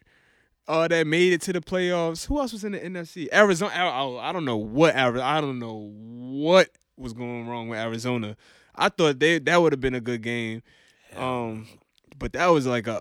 Uh, 0.68 0.88
that 0.88 1.06
made 1.06 1.32
it 1.32 1.40
to 1.40 1.52
the 1.52 1.60
playoffs. 1.60 2.26
Who 2.26 2.40
else 2.40 2.52
was 2.52 2.64
in 2.64 2.72
the 2.72 2.80
NFC? 2.80 3.28
Arizona. 3.32 3.70
I, 3.72 4.30
I, 4.30 4.32
don't 4.32 4.44
know 4.44 4.56
what 4.56 4.96
Ari- 4.96 5.20
I 5.20 5.40
don't 5.40 5.60
know 5.60 5.92
what 5.94 6.70
was 6.96 7.12
going 7.12 7.46
wrong 7.46 7.68
with 7.68 7.78
Arizona. 7.78 8.36
I 8.74 8.88
thought 8.88 9.20
they 9.20 9.38
that 9.38 9.62
would 9.62 9.72
have 9.72 9.80
been 9.80 9.94
a 9.94 10.00
good 10.00 10.22
game. 10.22 10.64
Um, 11.14 11.68
but 12.18 12.32
that 12.34 12.46
was 12.48 12.66
like 12.66 12.86
a 12.86 13.00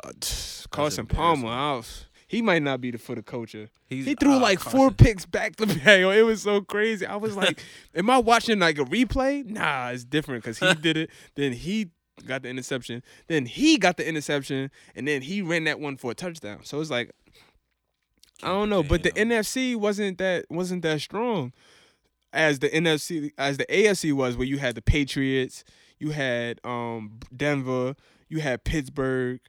Carson 0.72 1.05
Palmer. 1.07 1.47
I 1.49 1.76
was- 1.78 2.05
he 2.28 2.41
might 2.41 2.63
not 2.63 2.82
be 2.82 2.89
the 2.91 2.97
for 2.97 3.13
the 3.16 3.22
culture. 3.22 3.70
He's- 3.88 4.05
he 4.05 4.16
threw 4.16 4.34
ah, 4.34 4.38
like 4.38 4.59
four 4.59 4.89
picks 4.91 5.26
back 5.26 5.55
to 5.57 5.66
back. 5.68 5.99
It 5.99 6.24
was 6.26 6.41
so 6.41 6.61
crazy. 6.61 7.05
I 7.05 7.16
was 7.18 7.36
like, 7.43 7.61
am 7.93 8.09
I 8.09 8.18
watching 8.18 8.59
like 8.59 8.78
a 8.80 8.84
replay? 8.84 9.45
Nah, 9.45 9.89
it's 9.89 10.03
different 10.03 10.43
because 10.43 10.57
he 10.59 10.74
did 10.82 10.97
it. 10.97 11.09
Then 11.36 11.53
he 11.53 11.91
got 12.26 12.41
the 12.43 12.49
interception. 12.49 13.03
Then 13.28 13.45
he 13.45 13.78
got 13.78 13.97
the 13.97 14.07
interception, 14.07 14.72
and 14.95 15.07
then 15.07 15.22
he 15.22 15.41
ran 15.43 15.66
that 15.66 15.80
one 15.80 15.97
for 15.97 16.11
a 16.11 16.16
touchdown. 16.16 16.61
So 16.63 16.82
it's 16.82 16.89
like, 16.89 17.11
I 18.43 18.47
don't 18.47 18.70
know, 18.70 18.84
but 18.84 19.03
the. 19.03 19.11
NFC 19.11 19.76
wasn't 19.76 20.18
that 20.18 20.45
wasn't 20.49 20.82
that 20.82 20.99
strong 21.01 21.53
as 22.34 22.59
the 22.59 22.70
NFC 22.70 23.32
as 23.38 23.57
the 23.57 23.66
AFC 23.68 24.13
was, 24.13 24.36
where 24.36 24.47
you 24.47 24.57
had 24.57 24.76
the 24.76 24.82
Patriots, 24.82 25.63
you 25.99 26.09
had 26.09 26.59
um 26.66 27.20
Denver, 27.36 27.95
you 28.28 28.39
had 28.39 28.63
Pittsburgh, 28.63 29.39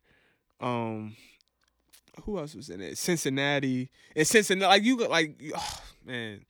um 0.60 1.16
who 2.24 2.38
else 2.38 2.54
was 2.54 2.70
in 2.70 2.80
it? 2.80 2.98
Cincinnati. 2.98 3.90
And 4.14 4.26
Cincinnati 4.26 4.68
like 4.68 4.82
you 4.82 4.96
like 5.08 5.40
oh, 5.54 5.80
man, 6.04 6.44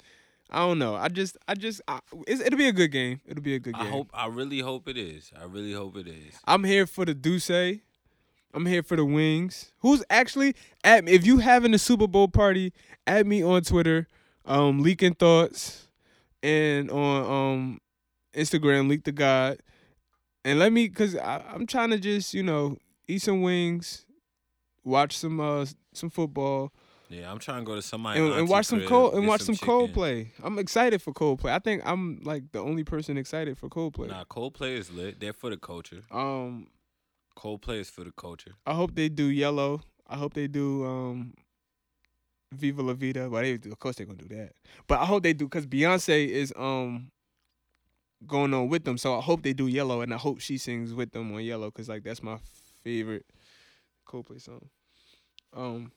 I 0.51 0.59
don't 0.59 0.79
know. 0.79 0.95
I 0.95 1.09
just 1.09 1.37
I 1.49 1.55
just 1.55 1.81
I, 1.89 2.01
it's, 2.27 2.41
it'll 2.41 2.59
be 2.59 2.69
a 2.69 2.73
good 2.73 2.93
game. 2.93 3.21
It'll 3.27 3.43
be 3.43 3.55
a 3.55 3.59
good 3.59 3.75
game. 3.75 3.87
I 3.87 3.91
hope. 3.91 4.11
I 4.15 4.27
really 4.27 4.61
hope 4.61 4.89
it 4.89 4.97
is. 4.97 5.33
I 5.39 5.45
really 5.45 5.73
hope 5.73 5.97
it 5.97 6.07
is. 6.07 6.35
I'm 6.45 6.65
here 6.65 6.87
for 6.87 7.05
the 7.05 7.15
Duce. 7.15 7.51
I'm 8.55 8.65
here 8.65 8.83
for 8.83 8.97
the 8.97 9.05
wings. 9.05 9.73
Who's 9.81 10.03
actually 10.09 10.55
at 10.83 11.05
me? 11.05 11.13
If 11.13 11.27
you 11.27 11.39
having 11.39 11.75
a 11.75 11.79
Super 11.79 12.07
Bowl 12.07 12.29
party, 12.29 12.73
add 13.07 13.27
me 13.27 13.43
on 13.43 13.63
Twitter, 13.63 14.07
um, 14.47 14.83
leaking 14.83 15.15
thoughts, 15.15 15.89
and 16.43 16.91
on 16.91 17.25
um 17.25 17.81
Instagram, 18.35 18.89
Leek 18.89 19.05
the 19.05 19.13
God, 19.13 19.59
and 20.47 20.59
let 20.59 20.73
me, 20.73 20.89
cause 20.89 21.17
I, 21.17 21.43
I'm 21.53 21.67
trying 21.67 21.91
to 21.91 21.99
just 21.99 22.33
you 22.33 22.43
know 22.43 22.79
eat 23.09 23.23
some 23.23 23.43
wings, 23.43 24.07
watch 24.85 25.17
some 25.19 25.41
uh 25.41 25.67
some 25.93 26.11
football, 26.11 26.73
Yeah, 27.09 27.31
I'm 27.31 27.39
trying 27.39 27.61
to 27.61 27.65
go 27.65 27.75
to 27.75 27.83
somebody 27.83 28.21
and, 28.21 28.33
and 28.33 28.49
watch 28.49 28.67
some 28.67 28.83
cold 28.83 29.15
and 29.15 29.27
watch 29.27 29.41
some, 29.41 29.55
chicken. 29.57 29.69
Coldplay. 29.69 30.29
I'm 30.43 30.59
excited 30.59 31.03
for 31.03 31.13
Coldplay. 31.13 31.51
I 31.51 31.59
think 31.59 31.83
I'm 31.85 32.21
like 32.23 32.53
the 32.53 32.61
only 32.61 32.85
person 32.85 33.17
excited 33.19 33.59
for 33.59 33.69
Coldplay. 33.69 34.09
Nah, 34.09 34.25
Coldplay 34.25 34.77
is 34.77 34.91
lit. 34.91 35.21
They're 35.21 35.33
for 35.33 35.51
the 35.51 35.57
culture. 35.57 36.03
Um, 36.11 36.69
Coldplay 37.37 37.81
is 37.81 37.91
for 37.91 38.05
the 38.05 38.13
culture. 38.13 38.53
I 38.67 38.75
hope 38.75 38.95
they 38.95 39.09
do 39.09 39.25
yellow. 39.25 39.83
I 40.09 40.17
hope 40.17 40.35
they 40.35 40.47
do 40.47 40.85
um 40.85 41.35
Viva 42.53 42.83
La 42.83 42.95
Vida. 42.95 43.29
Well, 43.29 43.43
they 43.43 43.55
of 43.55 43.79
course 43.79 43.97
they're 43.97 44.07
gonna 44.07 44.23
do 44.23 44.35
that. 44.37 44.53
But 44.87 45.01
I 45.01 45.05
hope 45.07 45.23
they 45.23 45.33
do 45.33 45.47
because 45.47 45.67
Beyonce 45.67 46.29
is 46.29 46.53
um 46.57 47.11
going 48.27 48.55
on 48.55 48.69
with 48.69 48.85
them. 48.85 48.99
So 48.99 49.19
I 49.19 49.21
hope 49.21 49.43
they 49.43 49.53
do 49.53 49.67
yellow, 49.67 50.01
and 50.01 50.15
I 50.15 50.17
hope 50.17 50.41
she 50.41 50.59
sings 50.59 50.95
with 50.95 51.13
them 51.13 51.33
on 51.35 51.43
yellow 51.43 51.71
because 51.71 51.89
like 51.89 52.05
that's 52.05 52.23
my 52.23 52.39
favorite 52.83 53.27
Coldplay 54.07 54.41
song. 54.41 54.69
Um, 55.55 55.93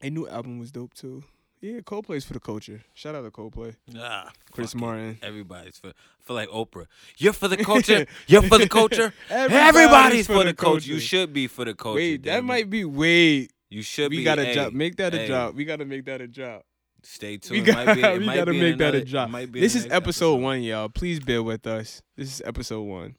a 0.00 0.10
new 0.10 0.28
album 0.28 0.58
was 0.58 0.70
dope 0.70 0.94
too. 0.94 1.24
Yeah, 1.60 1.80
Coldplay's 1.80 2.24
for 2.24 2.34
the 2.34 2.40
culture. 2.40 2.82
Shout 2.94 3.16
out 3.16 3.22
to 3.22 3.30
Coldplay. 3.32 3.74
Nah, 3.92 4.28
Chris 4.52 4.74
it. 4.74 4.80
Martin. 4.80 5.18
Everybody's 5.22 5.78
for. 5.78 5.88
I 5.88 5.92
feel 6.20 6.36
like 6.36 6.48
Oprah. 6.50 6.86
You're 7.16 7.32
for 7.32 7.48
the 7.48 7.56
culture. 7.56 8.06
You're 8.28 8.42
for 8.42 8.58
the 8.58 8.68
culture. 8.68 9.12
Everybody's, 9.30 10.28
for, 10.28 10.44
the 10.44 10.54
culture. 10.54 10.88
You 10.88 11.00
should 11.00 11.32
be 11.32 11.48
for 11.48 11.64
the 11.64 11.74
culture. 11.74 11.96
Wait, 11.96 12.22
that 12.24 12.44
might 12.44 12.70
be 12.70 12.84
way. 12.84 13.48
You 13.70 13.82
should 13.82 14.10
be 14.10 14.18
We 14.18 14.20
be. 14.20 14.24
gotta 14.24 14.44
hey, 14.44 14.54
drop. 14.54 14.72
Make 14.72 14.96
that 14.96 15.14
a 15.14 15.18
hey, 15.18 15.26
drop. 15.26 15.54
We 15.54 15.64
gotta 15.64 15.84
make 15.84 16.04
that 16.04 16.20
a 16.20 16.28
drop. 16.28 16.64
Stay 17.02 17.36
tuned. 17.38 17.60
We 17.60 17.72
got. 17.72 17.86
might 17.86 17.94
be- 17.94 18.02
it 18.02 18.18
we 18.18 18.26
might 18.26 18.36
gotta 18.36 18.50
be 18.52 18.60
make 18.60 18.72
in 18.72 18.78
that 18.78 18.84
a 18.84 18.88
another- 18.88 18.98
it 18.98 19.08
drop. 19.08 19.30
might 19.30 19.52
be 19.52 19.58
in 19.60 19.62
This 19.62 19.74
is 19.74 19.84
next 19.84 19.94
episode 19.94 20.36
one, 20.36 20.62
y'all. 20.62 20.88
Please 20.88 21.20
bear 21.20 21.42
with 21.42 21.66
us. 21.66 22.02
This 22.16 22.32
is 22.34 22.42
episode 22.44 22.82
one. 22.82 23.14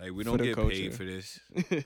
Like 0.00 0.12
we 0.12 0.24
don't 0.24 0.36
get 0.40 0.54
culture. 0.54 0.70
paid 0.76 0.94
for 0.94 1.04
this. 1.04 1.40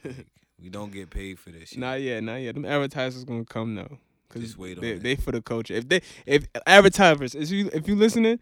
We 0.62 0.68
don't 0.68 0.92
get 0.92 1.08
paid 1.08 1.38
for 1.38 1.48
this. 1.48 1.70
Shit. 1.70 1.78
not 1.78 2.02
yet. 2.02 2.22
Not 2.22 2.34
yet. 2.36 2.54
Them 2.54 2.66
advertisers 2.66 3.24
gonna 3.24 3.46
come 3.46 3.74
though. 3.76 3.96
Cause 4.28 4.42
Just 4.42 4.58
wait 4.58 4.76
on 4.76 4.82
they, 4.84 4.90
it. 4.90 5.02
they 5.02 5.16
for 5.16 5.32
the 5.32 5.40
culture. 5.40 5.72
If 5.72 5.88
they 5.88 6.02
if 6.26 6.46
advertisers, 6.66 7.34
if 7.34 7.50
you 7.50 7.70
if 7.72 7.88
you 7.88 7.96
listening, 7.96 8.38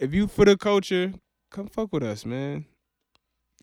if 0.00 0.12
you 0.12 0.26
for 0.26 0.44
the 0.44 0.56
culture, 0.56 1.12
come 1.50 1.68
fuck 1.68 1.92
with 1.92 2.02
us, 2.02 2.26
man. 2.26 2.64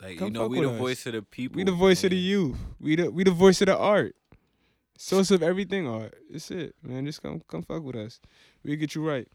like 0.02 0.20
come 0.20 0.28
you 0.30 0.34
know, 0.36 0.48
we 0.48 0.62
the 0.62 0.70
us. 0.72 0.78
voice 0.80 1.06
of 1.06 1.14
the 1.14 1.22
people. 1.22 1.58
We 1.58 1.66
the 1.66 1.74
voice 1.74 2.02
of 2.06 2.12
the 2.12 2.16
youth. 2.18 2.56
We 2.80 2.96
the 2.96 3.10
we 3.12 3.26
the 3.26 3.32
voice 3.32 3.60
of 3.62 3.66
the 3.66 3.78
art. 3.78 4.16
Source 4.98 5.30
of 5.30 5.44
everything 5.44 5.86
art. 5.86 6.14
It's 6.32 6.50
it, 6.50 6.76
man. 6.82 7.06
Just 7.06 7.22
come 7.22 7.42
come 7.50 7.62
fuck 7.62 7.84
with 7.84 7.98
us. 7.98 8.22
We 8.68 8.76
get 8.76 8.94
you 8.94 9.08
right. 9.08 9.28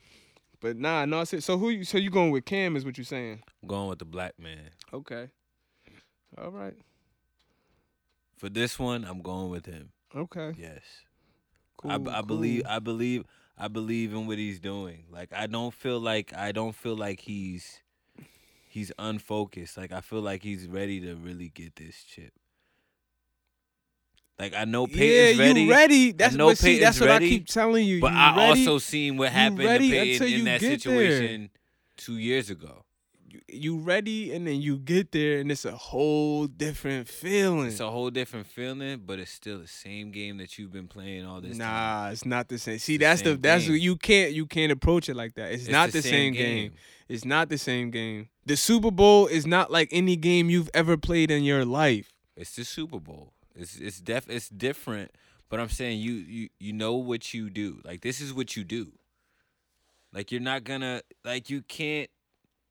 But 0.61 0.77
nah, 0.77 1.07
no, 1.07 1.23
it's 1.23 1.33
it. 1.33 1.43
So 1.43 1.59
who 1.59 1.71
you 1.71 1.85
so 1.85 1.99
you 1.99 2.11
going 2.11 2.31
with 2.31 2.45
Cam 2.45 2.77
is 2.77 2.85
what 2.85 2.99
you're 2.99 3.05
saying? 3.05 3.43
I'm 3.63 3.69
going 3.69 3.89
with 3.89 3.99
the 3.99 4.05
black 4.05 4.39
man. 4.39 4.71
Okay. 4.93 5.29
All 6.39 6.51
right. 6.51 6.75
For 8.37 8.49
this 8.49 8.79
one, 8.79 9.05
I'm 9.05 9.23
going 9.23 9.51
with 9.51 9.67
him. 9.67 9.91
Okay. 10.15 10.53
Yes. 10.57 10.83
Cool. 11.79 11.91
I, 11.91 11.95
I 11.95 11.99
cool. 11.99 12.23
believe 12.23 12.63
I 12.69 12.79
believe 12.79 13.25
I 13.59 13.69
believe 13.69 14.13
in 14.13 14.27
what 14.27 14.39
he's 14.39 14.61
doing. 14.61 15.05
Like 15.11 15.33
I 15.33 15.47
don't 15.47 15.73
feel 15.73 15.99
like 15.99 16.35
I 16.35 16.53
don't 16.53 16.75
feel 16.75 16.97
like 16.97 17.21
he's 17.21 17.81
he's 18.69 18.93
unfocused. 18.99 19.79
Like 19.79 19.93
I 19.93 20.03
feel 20.03 20.21
like 20.21 20.43
he's 20.43 20.67
ready 20.67 21.01
to 21.01 21.15
really 21.15 21.49
get 21.49 21.77
this 21.77 22.05
chip. 22.05 22.33
Like 24.39 24.55
I 24.55 24.65
know 24.65 24.87
Peyton's 24.87 25.39
yeah, 25.39 25.45
ready, 25.47 25.63
you 25.63 25.71
ready. 25.71 26.13
That's 26.13 26.35
know 26.35 26.47
what 26.47 26.59
see, 26.59 26.79
that's 26.79 27.01
what 27.01 27.11
I 27.11 27.19
keep 27.21 27.47
telling 27.47 27.87
you. 27.87 28.01
but 28.01 28.13
you 28.13 28.19
I 28.19 28.37
ready, 28.49 28.67
also 28.67 28.79
seen 28.79 29.17
what 29.17 29.31
happened 29.31 29.61
to 29.61 29.79
Peyton 29.79 30.27
in 30.27 30.45
that 30.45 30.61
get 30.61 30.69
there. 30.69 30.79
situation 30.79 31.51
two 31.97 32.17
years 32.17 32.51
ago. 32.51 32.85
you, 33.29 33.41
you 33.49 33.77
ready 33.79 34.33
and 34.33 34.47
then 34.47 34.61
you 34.61 34.79
get 34.79 35.13
there 35.13 35.39
and 35.39 35.51
it's 35.53 35.65
a 35.65 35.77
whole 35.77 36.47
different 36.47 37.07
feeling. 37.09 37.69
It's 37.69 37.79
a 37.81 37.91
whole 37.91 38.11
different 38.11 38.47
feeling, 38.47 39.03
but 39.07 39.19
it's 39.21 39.31
still 39.31 39.59
the 39.61 39.69
same 39.69 40.11
game 40.11 40.39
that 40.39 40.59
you've 40.59 40.73
been 40.73 40.89
playing 40.89 41.25
all 41.25 41.41
this 41.41 41.57
time. 41.57 41.59
Nah, 41.59 42.11
it's 42.11 42.27
not 42.27 42.49
the 42.49 42.59
same. 42.59 42.79
See, 42.79 42.97
the 42.97 43.05
that's 43.05 43.23
the 43.23 43.33
same 43.33 43.41
that's 43.43 43.67
game. 43.67 43.77
you 43.77 43.97
can't 43.97 44.33
you 44.33 44.47
can't 44.47 44.73
approach 44.73 45.09
it 45.09 45.15
like 45.15 45.35
that. 45.35 45.53
It's, 45.53 45.65
It's 45.65 45.73
not 45.73 45.93
the, 45.93 46.03
same, 46.03 46.33
game. 46.33 46.73
It's 47.09 47.25
not 47.25 47.49
the 47.49 47.59
same 47.59 47.91
game. 47.91 48.29
The 48.45 48.57
Super 48.57 48.91
Bowl 48.91 49.27
is 49.29 49.47
not 49.47 49.71
like 49.71 49.89
any 49.93 50.17
game 50.17 50.51
you've 50.51 50.71
ever 50.75 50.97
played 50.97 51.31
in 51.31 51.45
your 51.45 51.65
life. 51.65 52.11
It's 52.37 52.57
the 52.57 52.65
Super 52.65 52.99
Bowl. 52.99 53.35
It's 53.55 53.77
it's 53.77 54.01
def 54.01 54.29
it's 54.29 54.49
different, 54.49 55.11
but 55.49 55.61
I'm 55.61 55.69
saying 55.69 56.01
you 56.01 56.13
you 56.13 56.49
you 56.59 56.73
know 56.73 56.95
what 56.95 57.35
you 57.35 57.51
do. 57.51 57.81
Like 57.85 58.01
this 58.01 58.21
is 58.21 58.33
what 58.33 58.57
you 58.57 58.65
do. 58.65 58.93
Like 60.13 60.33
you're 60.33 60.41
not 60.41 60.65
gonna 60.65 61.03
like 61.25 61.51
you 61.51 61.63
can't 61.63 62.11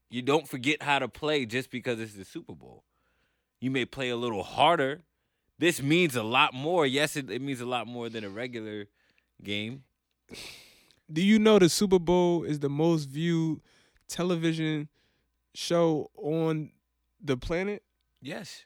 you 0.09 0.21
don't 0.21 0.47
forget 0.47 0.83
how 0.83 0.99
to 0.99 1.07
play 1.07 1.45
just 1.45 1.71
because 1.71 1.99
it's 1.99 2.13
the 2.13 2.25
Super 2.25 2.53
Bowl. 2.53 2.83
You 3.59 3.71
may 3.71 3.85
play 3.85 4.09
a 4.09 4.15
little 4.15 4.43
harder. 4.43 5.01
This 5.57 5.81
means 5.81 6.15
a 6.15 6.23
lot 6.23 6.53
more. 6.53 6.85
Yes, 6.85 7.15
it, 7.15 7.29
it 7.29 7.41
means 7.41 7.61
a 7.61 7.65
lot 7.65 7.87
more 7.87 8.09
than 8.09 8.23
a 8.23 8.29
regular 8.29 8.87
game. 9.43 9.83
Do 11.11 11.21
you 11.21 11.39
know 11.39 11.59
the 11.59 11.69
Super 11.69 11.99
Bowl 11.99 12.43
is 12.43 12.59
the 12.59 12.69
most 12.69 13.09
viewed 13.09 13.61
television 14.07 14.89
show 15.53 16.09
on 16.15 16.71
the 17.21 17.37
planet? 17.37 17.83
Yes. 18.21 18.65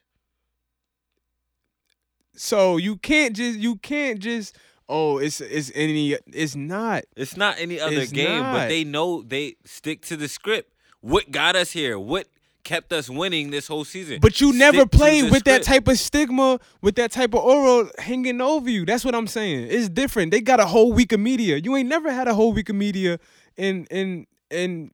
So 2.35 2.77
you 2.77 2.97
can't 2.97 3.35
just 3.35 3.57
you 3.59 3.77
can't 3.77 4.19
just 4.19 4.55
oh 4.89 5.17
it's 5.17 5.41
it's 5.41 5.71
any 5.75 6.13
it's 6.27 6.55
not. 6.55 7.03
It's 7.15 7.37
not 7.37 7.55
any 7.59 7.79
other 7.79 8.01
It's 8.01 8.11
game, 8.11 8.41
not. 8.41 8.53
but 8.53 8.67
they 8.67 8.83
know 8.83 9.21
they 9.21 9.55
stick 9.65 10.01
to 10.03 10.17
the 10.17 10.27
script. 10.27 10.73
What 11.01 11.31
got 11.31 11.55
us 11.55 11.71
here? 11.71 11.99
What 11.99 12.27
kept 12.63 12.91
us 12.91 13.09
winning 13.09 13.51
this 13.51 13.67
whole 13.67 13.85
season? 13.85 14.19
But 14.19 14.41
you 14.41 14.51
never 14.51 14.79
Stick 14.79 14.91
played 14.91 15.31
with 15.31 15.43
that 15.43 15.61
type 15.63 15.87
of 15.87 15.99
stigma, 15.99 16.59
with 16.81 16.95
that 16.95 17.11
type 17.11 17.33
of 17.35 17.41
aura 17.41 17.89
hanging 17.99 18.41
over 18.41 18.69
you. 18.69 18.85
That's 18.85 19.05
what 19.05 19.13
I'm 19.13 19.27
saying. 19.27 19.67
It's 19.69 19.87
different. 19.87 20.31
They 20.31 20.41
got 20.41 20.59
a 20.59 20.65
whole 20.65 20.91
week 20.91 21.13
of 21.13 21.19
media. 21.19 21.57
You 21.57 21.75
ain't 21.75 21.87
never 21.87 22.11
had 22.11 22.27
a 22.27 22.33
whole 22.33 22.53
week 22.53 22.69
of 22.69 22.75
media 22.75 23.19
in 23.55 23.85
in 23.91 24.25
in 24.49 24.91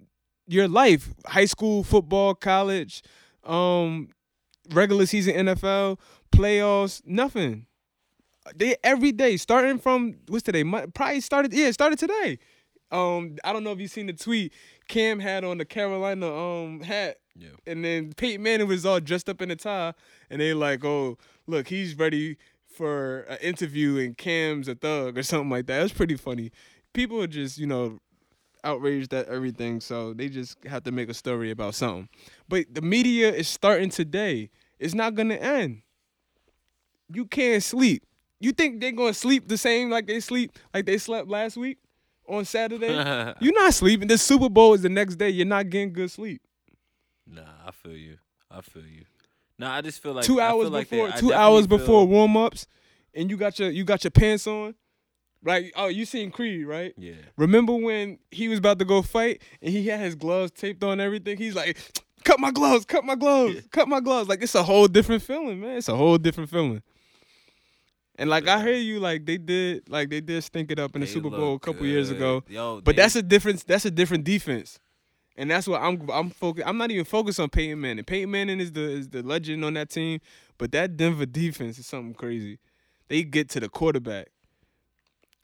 your 0.47 0.67
life. 0.67 1.13
High 1.25 1.45
school, 1.45 1.83
football, 1.83 2.35
college, 2.35 3.03
um, 3.45 4.09
regular 4.71 5.05
season 5.05 5.33
NFL, 5.35 5.97
playoffs, 6.31 7.01
nothing. 7.05 7.65
They 8.55 8.75
every 8.83 9.11
day, 9.11 9.37
starting 9.37 9.77
from 9.77 10.15
what's 10.27 10.43
today? 10.43 10.63
Probably 10.63 11.21
started. 11.21 11.53
Yeah, 11.53 11.67
it 11.67 11.73
started 11.73 11.99
today. 11.99 12.39
Um, 12.91 13.37
I 13.43 13.53
don't 13.53 13.63
know 13.63 13.71
if 13.71 13.79
you 13.79 13.87
seen 13.87 14.07
the 14.07 14.13
tweet. 14.13 14.51
Cam 14.87 15.19
had 15.19 15.43
on 15.43 15.57
the 15.59 15.65
Carolina 15.65 16.27
um 16.33 16.81
hat 16.81 17.17
Yeah. 17.37 17.49
and 17.65 17.85
then 17.85 18.11
Peyton 18.13 18.43
Manning 18.43 18.67
was 18.67 18.85
all 18.85 18.99
dressed 18.99 19.29
up 19.29 19.41
in 19.41 19.51
a 19.51 19.55
tie, 19.55 19.93
and 20.29 20.41
they 20.41 20.53
like, 20.53 20.83
oh, 20.83 21.17
look, 21.47 21.67
he's 21.67 21.95
ready 21.97 22.37
for 22.75 23.21
an 23.29 23.37
interview, 23.41 23.97
and 23.99 24.17
Cam's 24.17 24.67
a 24.67 24.75
thug 24.75 25.17
or 25.17 25.23
something 25.23 25.49
like 25.49 25.67
that. 25.67 25.79
It 25.79 25.83
was 25.83 25.93
pretty 25.93 26.17
funny. 26.17 26.51
People 26.93 27.21
are 27.21 27.27
just, 27.27 27.57
you 27.57 27.67
know, 27.67 27.99
outraged 28.63 29.13
at 29.13 29.27
everything, 29.27 29.79
so 29.79 30.13
they 30.13 30.27
just 30.29 30.57
have 30.65 30.83
to 30.83 30.91
make 30.91 31.09
a 31.09 31.13
story 31.13 31.51
about 31.51 31.75
something. 31.75 32.09
But 32.49 32.65
the 32.73 32.81
media 32.81 33.31
is 33.31 33.47
starting 33.47 33.89
today. 33.91 34.49
It's 34.79 34.93
not 34.95 35.13
gonna 35.15 35.35
end. 35.35 35.83
You 37.13 37.25
can't 37.25 37.61
sleep. 37.63 38.03
You 38.39 38.51
think 38.51 38.81
they're 38.81 38.91
gonna 38.91 39.13
sleep 39.13 39.47
the 39.47 39.57
same 39.57 39.89
like 39.89 40.07
they 40.07 40.19
sleep 40.19 40.57
like 40.73 40.85
they 40.85 40.97
slept 40.97 41.27
last 41.27 41.57
week 41.57 41.77
on 42.27 42.45
Saturday? 42.45 42.87
You're 43.39 43.53
not 43.53 43.73
sleeping. 43.73 44.07
The 44.07 44.17
Super 44.17 44.49
Bowl 44.49 44.73
is 44.73 44.81
the 44.81 44.89
next 44.89 45.15
day. 45.15 45.29
You're 45.29 45.45
not 45.45 45.69
getting 45.69 45.93
good 45.93 46.09
sleep. 46.09 46.41
Nah, 47.27 47.41
I 47.65 47.71
feel 47.71 47.95
you. 47.95 48.17
I 48.49 48.61
feel 48.61 48.83
you. 48.85 49.05
Nah, 49.59 49.75
I 49.75 49.81
just 49.81 50.01
feel 50.01 50.13
like 50.13 50.25
two 50.25 50.41
I 50.41 50.47
hours 50.47 50.65
feel 50.65 50.71
like 50.71 50.89
before 50.89 51.07
I 51.09 51.11
two 51.19 51.33
hours 51.33 51.67
before 51.67 52.01
feel- 52.01 52.07
warm 52.07 52.35
ups, 52.35 52.65
and 53.13 53.29
you 53.29 53.37
got 53.37 53.59
your 53.59 53.69
you 53.69 53.83
got 53.83 54.03
your 54.03 54.11
pants 54.11 54.47
on, 54.47 54.73
right? 55.43 55.71
Oh, 55.75 55.87
you 55.87 56.05
seen 56.05 56.31
Creed, 56.31 56.65
right? 56.65 56.93
Yeah. 56.97 57.13
Remember 57.37 57.73
when 57.73 58.17
he 58.31 58.47
was 58.47 58.57
about 58.57 58.79
to 58.79 58.85
go 58.85 59.03
fight 59.03 59.41
and 59.61 59.71
he 59.71 59.87
had 59.87 59.99
his 59.99 60.15
gloves 60.15 60.51
taped 60.51 60.83
on 60.83 60.99
everything? 60.99 61.37
He's 61.37 61.53
like, 61.55 61.77
"Cut 62.23 62.39
my 62.39 62.49
gloves, 62.49 62.85
cut 62.85 63.05
my 63.05 63.15
gloves, 63.15 63.61
cut 63.71 63.87
my 63.87 63.99
gloves." 63.99 64.27
Like 64.27 64.41
it's 64.41 64.55
a 64.55 64.63
whole 64.63 64.87
different 64.87 65.21
feeling, 65.21 65.59
man. 65.61 65.77
It's 65.77 65.89
a 65.89 65.95
whole 65.95 66.17
different 66.17 66.49
feeling. 66.49 66.81
And 68.21 68.29
like 68.29 68.47
I 68.47 68.61
hear 68.61 68.75
you, 68.75 68.99
like 68.99 69.25
they 69.25 69.39
did, 69.39 69.89
like 69.89 70.11
they 70.11 70.21
did 70.21 70.43
stink 70.43 70.69
it 70.69 70.77
up 70.77 70.93
in 70.93 71.01
the 71.01 71.07
They 71.07 71.11
Super 71.11 71.31
Bowl 71.31 71.55
a 71.55 71.59
couple 71.59 71.87
years 71.87 72.11
ago. 72.11 72.43
Yo, 72.47 72.79
But 72.79 72.95
they- 72.95 73.01
that's 73.01 73.15
a 73.15 73.23
different 73.23 73.65
that's 73.65 73.83
a 73.83 73.89
different 73.89 74.25
defense. 74.25 74.79
And 75.35 75.49
that's 75.49 75.67
what 75.67 75.81
I'm 75.81 76.07
I'm 76.07 76.29
focused 76.29 76.67
I'm 76.67 76.77
not 76.77 76.91
even 76.91 77.03
focused 77.03 77.39
on 77.39 77.49
Peyton 77.49 77.81
Manning. 77.81 78.05
Peyton 78.05 78.29
Manning 78.29 78.59
is 78.59 78.73
the 78.73 78.81
is 78.81 79.09
the 79.09 79.23
legend 79.23 79.65
on 79.65 79.73
that 79.73 79.89
team, 79.89 80.19
but 80.59 80.71
that 80.73 80.97
Denver 80.97 81.25
defense 81.25 81.79
is 81.79 81.87
something 81.87 82.13
crazy. 82.13 82.59
They 83.07 83.23
get 83.23 83.49
to 83.49 83.59
the 83.59 83.69
quarterback. 83.69 84.27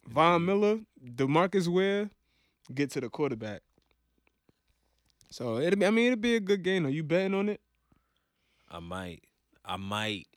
Von 0.05 0.37
mm-hmm. 0.37 0.45
Miller, 0.45 0.79
DeMarcus 1.03 1.67
Ware, 1.67 2.11
get 2.71 2.91
to 2.91 3.01
the 3.01 3.09
quarterback. 3.09 3.63
So 5.31 5.57
it'll 5.57 5.79
be, 5.79 5.85
I 5.87 5.89
mean 5.89 6.11
it'll 6.11 6.21
be 6.21 6.35
a 6.35 6.39
good 6.39 6.61
game. 6.61 6.85
Are 6.85 6.89
you 6.89 7.01
betting 7.01 7.33
on 7.33 7.49
it? 7.49 7.59
I 8.69 8.79
might. 8.79 9.23
I 9.65 9.77
might. 9.77 10.27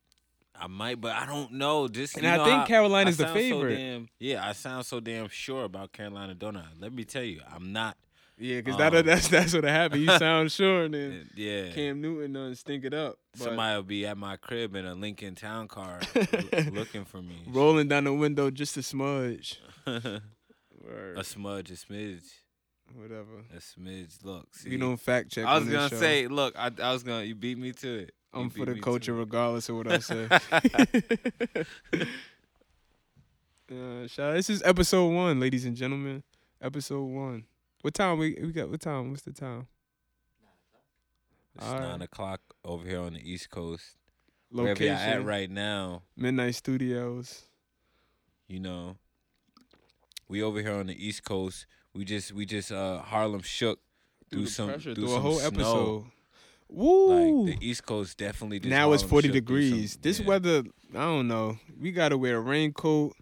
I 0.61 0.67
might, 0.67 1.01
but 1.01 1.13
I 1.17 1.25
don't 1.27 1.53
know. 1.53 1.89
Just 1.89 2.15
And 2.17 2.25
you 2.25 2.29
I 2.31 2.37
know 2.37 2.45
think 2.45 2.67
Carolina's 2.67 3.17
the 3.17 3.25
sound 3.25 3.35
so 3.35 3.41
favorite. 3.41 3.77
damn- 3.77 4.09
yeah, 4.19 4.47
I 4.47 4.53
sound 4.53 4.85
so 4.87 5.01
damn 5.01 5.29
sure 5.29 5.65
about 5.65 5.93
Carolina, 5.93 6.35
don't 6.35 6.57
I? 6.57 6.67
Let 6.79 6.93
me 6.93 7.05
tell 7.05 7.23
you, 7.23 7.41
I'm 7.51 7.73
not. 7.73 7.97
Yeah, 8.37 8.57
because 8.63 8.75
Um, 8.81 8.93
that 8.93 9.05
that's 9.05 9.29
that's 9.29 9.53
what 9.55 9.65
happened. 9.65 10.03
You 10.03 10.19
sound 10.19 10.51
sure, 10.59 10.85
and 10.85 10.95
then 10.95 11.31
Yeah. 11.35 11.71
Cam 11.73 12.01
Newton 12.01 12.33
done 12.33 12.55
stink 12.55 12.85
it 12.85 12.95
up. 12.95 13.19
But 13.33 13.43
Somebody 13.45 13.77
will 13.77 13.83
be 13.83 14.07
at 14.07 14.17
my 14.17 14.37
crib 14.37 14.75
in 14.77 14.87
a 14.87 14.95
Lincoln 14.95 15.35
Town 15.35 15.69
car 15.69 16.01
looking 16.73 17.05
for 17.05 17.21
me. 17.23 17.43
rolling 17.49 17.89
down 17.89 18.05
the 18.05 18.13
window 18.15 18.51
just 18.51 18.75
to 18.75 18.83
smudge. 18.83 19.61
a 19.87 21.25
smudge, 21.25 21.71
a 21.71 21.75
smidge, 21.75 22.25
Whatever. 22.95 23.45
a 23.55 23.59
smidge. 23.59 24.25
Look, 24.25 24.55
see, 24.55 24.71
We 24.71 24.77
don't 24.79 24.97
fact 24.99 25.31
check. 25.33 25.45
I 25.47 25.59
was 25.59 25.69
gonna 25.69 25.89
show. 25.89 25.97
say, 25.97 26.27
look, 26.27 26.55
I, 26.59 26.71
I 26.83 26.93
was 26.93 27.03
gonna, 27.03 27.25
you 27.25 27.35
beat 27.35 27.59
me 27.59 27.73
to 27.73 27.99
it. 28.01 28.13
You 28.35 28.41
I'm 28.43 28.51
for 28.51 28.65
the 28.65 28.79
culture 28.81 29.15
it. 29.15 29.19
regardless 29.19 29.69
of 29.69 29.77
what 29.77 29.91
I 29.91 29.99
say. 29.99 30.29
uh, 33.73 34.07
shout 34.07 34.35
this 34.35 34.51
is 34.51 34.63
episode 34.65 35.09
one, 35.09 35.41
ladies 35.41 35.65
and 35.65 35.77
gentlemen. 35.77 36.23
Episode 36.63 37.05
one. 37.05 37.45
What 37.83 37.95
time 37.95 38.19
we 38.19 38.37
we 38.41 38.53
got? 38.53 38.71
What 38.71 38.81
time? 38.81 39.11
What's 39.11 39.23
the 39.23 39.33
time? 39.33 39.67
It's 41.57 41.67
All 41.67 41.73
right. 41.75 41.81
nine 41.83 42.03
o'clock 42.03 42.41
over 42.65 42.87
here 42.87 43.01
on 43.01 43.15
the 43.15 43.21
East 43.33 43.51
Coast. 43.51 43.97
Wherever 44.51 44.71
Location. 44.71 44.87
you're 45.09 45.21
at 45.21 45.25
right 45.25 45.51
now, 45.51 46.03
Midnight 46.17 46.55
Studios. 46.57 47.43
you 48.49 48.61
know, 48.61 48.97
we 50.29 50.43
over 50.43 50.61
here 50.61 50.75
on 50.75 50.87
the 50.87 51.07
East 51.07 51.25
Coast. 51.25 51.67
We 51.95 52.05
just, 52.05 52.33
we 52.33 52.47
just, 52.47 52.71
uh, 52.71 52.99
Harlem 53.01 53.43
shook 53.43 53.81
through 54.31 54.45
the 54.45 54.51
some, 54.51 54.69
pressure, 54.69 54.95
through 54.95 55.07
through 55.07 55.17
a 55.17 55.21
whole 55.21 55.39
snow. 55.39 55.47
episode. 55.49 56.05
Woo! 56.73 57.45
Like 57.47 57.59
the 57.61 57.67
East 57.67 57.85
Coast 57.85 58.17
definitely. 58.17 58.61
Just 58.61 58.71
now 58.71 58.93
it's 58.93 59.03
40 59.03 59.29
shook 59.29 59.33
through 59.47 59.63
some- 59.63 59.71
degrees. 59.71 59.99
this 60.01 60.21
yeah. 60.21 60.27
weather, 60.27 60.63
I 60.95 61.01
don't 61.01 61.29
know. 61.29 61.59
We 61.81 61.93
gotta 61.93 62.17
wear 62.17 62.37
a 62.37 62.41
raincoat, 62.41 63.17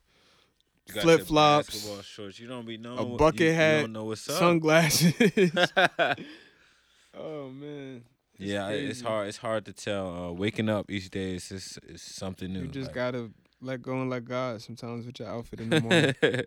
You 0.86 1.01
flip-flops, 1.01 1.68
basketball 1.68 2.03
shorts. 2.03 2.38
You 2.38 2.49
don't 2.49 2.66
be 2.66 2.76
knowing. 2.76 2.99
a 3.14 3.16
bucket 3.16 3.40
you, 3.40 3.46
you 3.46 3.53
hat, 3.55 3.80
don't 3.82 3.92
know 3.92 4.05
what's 4.05 4.28
up. 4.28 4.38
sunglasses. 4.38 5.12
oh 7.16 7.49
man. 7.51 8.05
It's 8.38 8.49
yeah, 8.51 8.68
it's 8.68 9.01
hard. 9.01 9.28
It's 9.28 9.38
hard 9.38 9.64
to 9.64 9.72
tell. 9.72 10.14
Uh, 10.14 10.32
waking 10.32 10.68
up 10.68 10.90
each 10.90 11.11
day 11.11 11.34
is 11.34 11.49
just 11.49 11.78
is 11.88 12.03
something 12.03 12.53
new. 12.53 12.61
You 12.62 12.68
just 12.68 12.88
like- 12.88 12.94
gotta 12.94 13.30
let 13.61 13.82
go 13.82 14.01
and 14.01 14.09
let 14.11 14.24
God 14.24 14.62
sometimes 14.62 15.07
with 15.07 15.18
your 15.18 15.28
outfit 15.28 15.61
in 15.61 15.70
the 15.70 15.80
morning. 15.80 16.14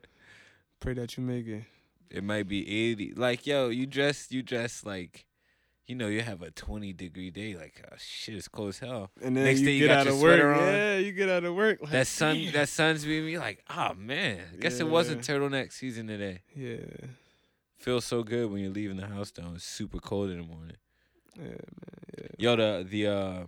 Pray 0.79 0.93
that 0.93 1.17
you 1.17 1.23
make 1.23 1.47
it. 1.47 1.63
it 2.09 2.23
might 2.23 2.47
be 2.47 2.67
eighty. 2.67 3.13
Like 3.13 3.45
yo, 3.45 3.69
you 3.69 3.85
dress. 3.85 4.31
You 4.31 4.41
dress 4.43 4.85
like. 4.85 5.25
You 5.87 5.95
know, 5.95 6.07
you 6.07 6.21
have 6.21 6.41
a 6.41 6.51
twenty 6.51 6.93
degree 6.93 7.31
day. 7.31 7.55
Like, 7.55 7.83
oh, 7.91 7.95
shit, 7.97 8.35
it's 8.35 8.47
cold 8.47 8.69
as 8.69 8.79
hell. 8.79 9.11
And 9.21 9.35
then 9.35 9.43
Next 9.45 9.59
you 9.59 9.65
day 9.65 9.71
you 9.73 9.87
get 9.87 9.93
got 9.93 10.07
out 10.07 10.13
of 10.13 10.21
work. 10.21 10.41
on. 10.57 10.57
Yeah, 10.65 10.97
you 10.97 11.11
get 11.11 11.27
out 11.29 11.43
of 11.43 11.53
work. 11.55 11.79
Like, 11.81 11.91
That 11.91 12.07
sun, 12.07 12.35
damn. 12.37 12.53
that 12.53 12.69
sun's 12.69 13.03
beaming. 13.03 13.31
You're 13.31 13.41
like, 13.41 13.63
oh 13.69 13.93
man, 13.95 14.39
I 14.53 14.57
guess 14.57 14.79
it 14.79 14.87
wasn't 14.87 15.21
turtleneck 15.21 15.73
season 15.73 16.07
today. 16.07 16.41
Yeah. 16.55 16.77
Feels 17.79 18.05
so 18.05 18.23
good 18.23 18.51
when 18.51 18.61
you're 18.61 18.71
leaving 18.71 18.97
the 18.97 19.07
house 19.07 19.31
though. 19.31 19.51
It's 19.55 19.65
super 19.65 19.99
cold 19.99 20.29
in 20.29 20.37
the 20.37 20.47
morning. 20.47 20.77
Yeah, 21.35 21.43
man. 21.43 21.57
Yeah. 22.17 22.27
Yo, 22.37 22.55
the 22.55 22.87
the 22.87 23.07
uh 23.07 23.43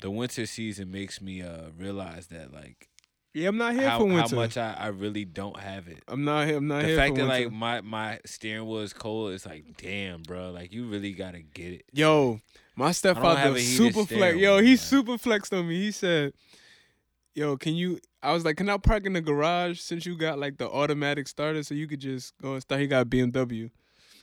the 0.00 0.10
winter 0.10 0.46
season 0.46 0.90
makes 0.90 1.20
me 1.20 1.42
uh 1.42 1.68
realize 1.76 2.28
that 2.28 2.52
like 2.52 2.88
Yeah, 3.36 3.50
I'm 3.50 3.58
not 3.58 3.74
here 3.74 3.86
how, 3.86 3.98
for 3.98 4.08
how 4.08 4.28
much 4.28 4.56
I, 4.56 4.72
I 4.72 4.86
really 4.86 5.26
don't 5.26 5.58
have 5.58 5.88
it. 5.88 6.02
I'm 6.08 6.24
not 6.24 6.46
here. 6.46 6.56
I'm 6.56 6.66
not 6.68 6.80
the 6.80 6.88
here 6.88 6.96
fact 6.96 7.10
for 7.10 7.16
that 7.20 7.28
winter. 7.28 7.44
like 7.44 7.52
my 7.52 7.80
my 7.82 8.18
steering 8.24 8.66
wheel 8.66 8.78
is 8.78 8.94
cold, 8.94 9.32
it's 9.32 9.44
like 9.44 9.76
damn, 9.76 10.22
bro. 10.22 10.52
Like 10.52 10.72
you 10.72 10.86
really 10.86 11.12
gotta 11.12 11.40
get 11.40 11.74
it. 11.74 11.84
Yo, 11.92 12.40
my 12.76 12.92
stepfather 12.92 13.58
super 13.58 14.06
flex. 14.06 14.38
Yo, 14.38 14.62
he 14.62 14.76
super 14.76 15.18
flexed 15.18 15.52
on 15.52 15.68
me. 15.68 15.78
He 15.82 15.90
said, 15.90 16.32
"Yo, 17.34 17.58
can 17.58 17.74
you?" 17.74 18.00
I 18.22 18.32
was 18.32 18.42
like, 18.42 18.56
"Can 18.56 18.70
I 18.70 18.78
park 18.78 19.04
in 19.04 19.12
the 19.12 19.20
garage 19.20 19.80
since 19.80 20.06
you 20.06 20.16
got 20.16 20.38
like 20.38 20.56
the 20.56 20.70
automatic 20.70 21.28
starter, 21.28 21.62
so 21.62 21.74
you 21.74 21.86
could 21.86 22.00
just 22.00 22.32
go 22.40 22.54
and 22.54 22.62
start?" 22.62 22.80
He 22.80 22.86
got 22.86 23.02
a 23.02 23.06
BMW. 23.06 23.70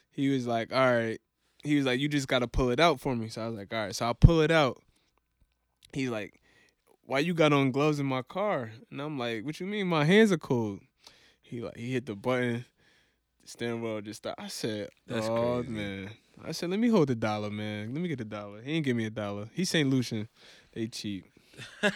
He 0.09 0.30
was 0.30 0.47
like, 0.47 0.74
"All 0.74 0.91
right." 0.91 1.22
He 1.64 1.76
was 1.76 1.86
like, 1.86 1.99
"You 1.99 2.09
just 2.09 2.28
gotta 2.28 2.47
pull 2.47 2.72
it 2.72 2.80
out 2.80 2.99
for 2.99 3.16
me." 3.16 3.30
So 3.30 3.43
I 3.43 3.47
was 3.47 3.59
like, 3.59 3.72
"All 3.72 3.80
right." 3.80 3.95
So 3.95 4.09
I 4.09 4.14
pull 4.14 4.41
it 4.41 4.49
out. 4.49 4.82
He's 5.93 6.09
like, 6.09 6.41
"Why 7.14 7.20
you 7.20 7.36
got 7.36 7.53
on 7.53 7.70
gloves 7.72 7.99
in 7.99 8.07
my 8.07 8.24
car?" 8.24 8.72
And 8.89 8.99
I'm 8.99 9.20
like, 9.20 9.45
"What 9.45 9.59
you 9.59 9.68
mean? 9.68 9.86
My 9.86 10.03
hands 10.03 10.32
are 10.32 10.38
cold." 10.38 10.80
He 11.43 11.61
like 11.61 11.78
he 11.78 11.93
hit 11.93 12.07
the 12.07 12.16
button. 12.16 12.66
The 13.43 13.47
steering 13.47 13.84
wheel 13.84 14.01
just 14.01 14.18
stopped. 14.24 14.41
I 14.41 14.47
said, 14.47 14.89
That's 15.05 15.30
"Oh 15.30 15.61
crazy. 15.61 15.70
man." 15.70 16.09
I 16.43 16.51
said, 16.53 16.72
"Let 16.72 16.80
me 16.80 16.88
hold 16.89 17.09
the 17.09 17.16
dollar, 17.16 17.51
man. 17.51 17.93
Let 17.93 18.01
me 18.01 18.07
get 18.07 18.18
the 18.18 18.26
dollar." 18.26 18.61
He 18.64 18.72
ain't 18.72 18.84
give 18.86 18.97
me 18.97 19.05
a 19.05 19.11
dollar. 19.11 19.47
He's 19.53 19.70
St. 19.70 19.88
Lucian. 19.88 20.28
They 20.72 20.88
cheap. 20.88 21.26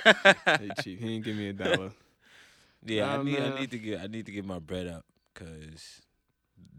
They 0.59 0.71
cheap. 0.77 0.99
He 0.99 1.15
ain't 1.15 1.25
give 1.25 1.35
me 1.35 1.49
a 1.49 1.53
dollar. 1.53 1.93
yeah, 2.85 3.07
Nah, 3.07 3.13
I 3.21 3.23
need 3.23 3.39
man. 3.39 3.53
I 3.53 3.59
need 3.59 3.71
to 3.71 3.79
get 3.79 4.01
I 4.01 4.05
need 4.05 4.25
to 4.27 4.31
get 4.31 4.45
my 4.45 4.59
bread 4.59 4.85
up 4.85 5.03
because 5.33 6.01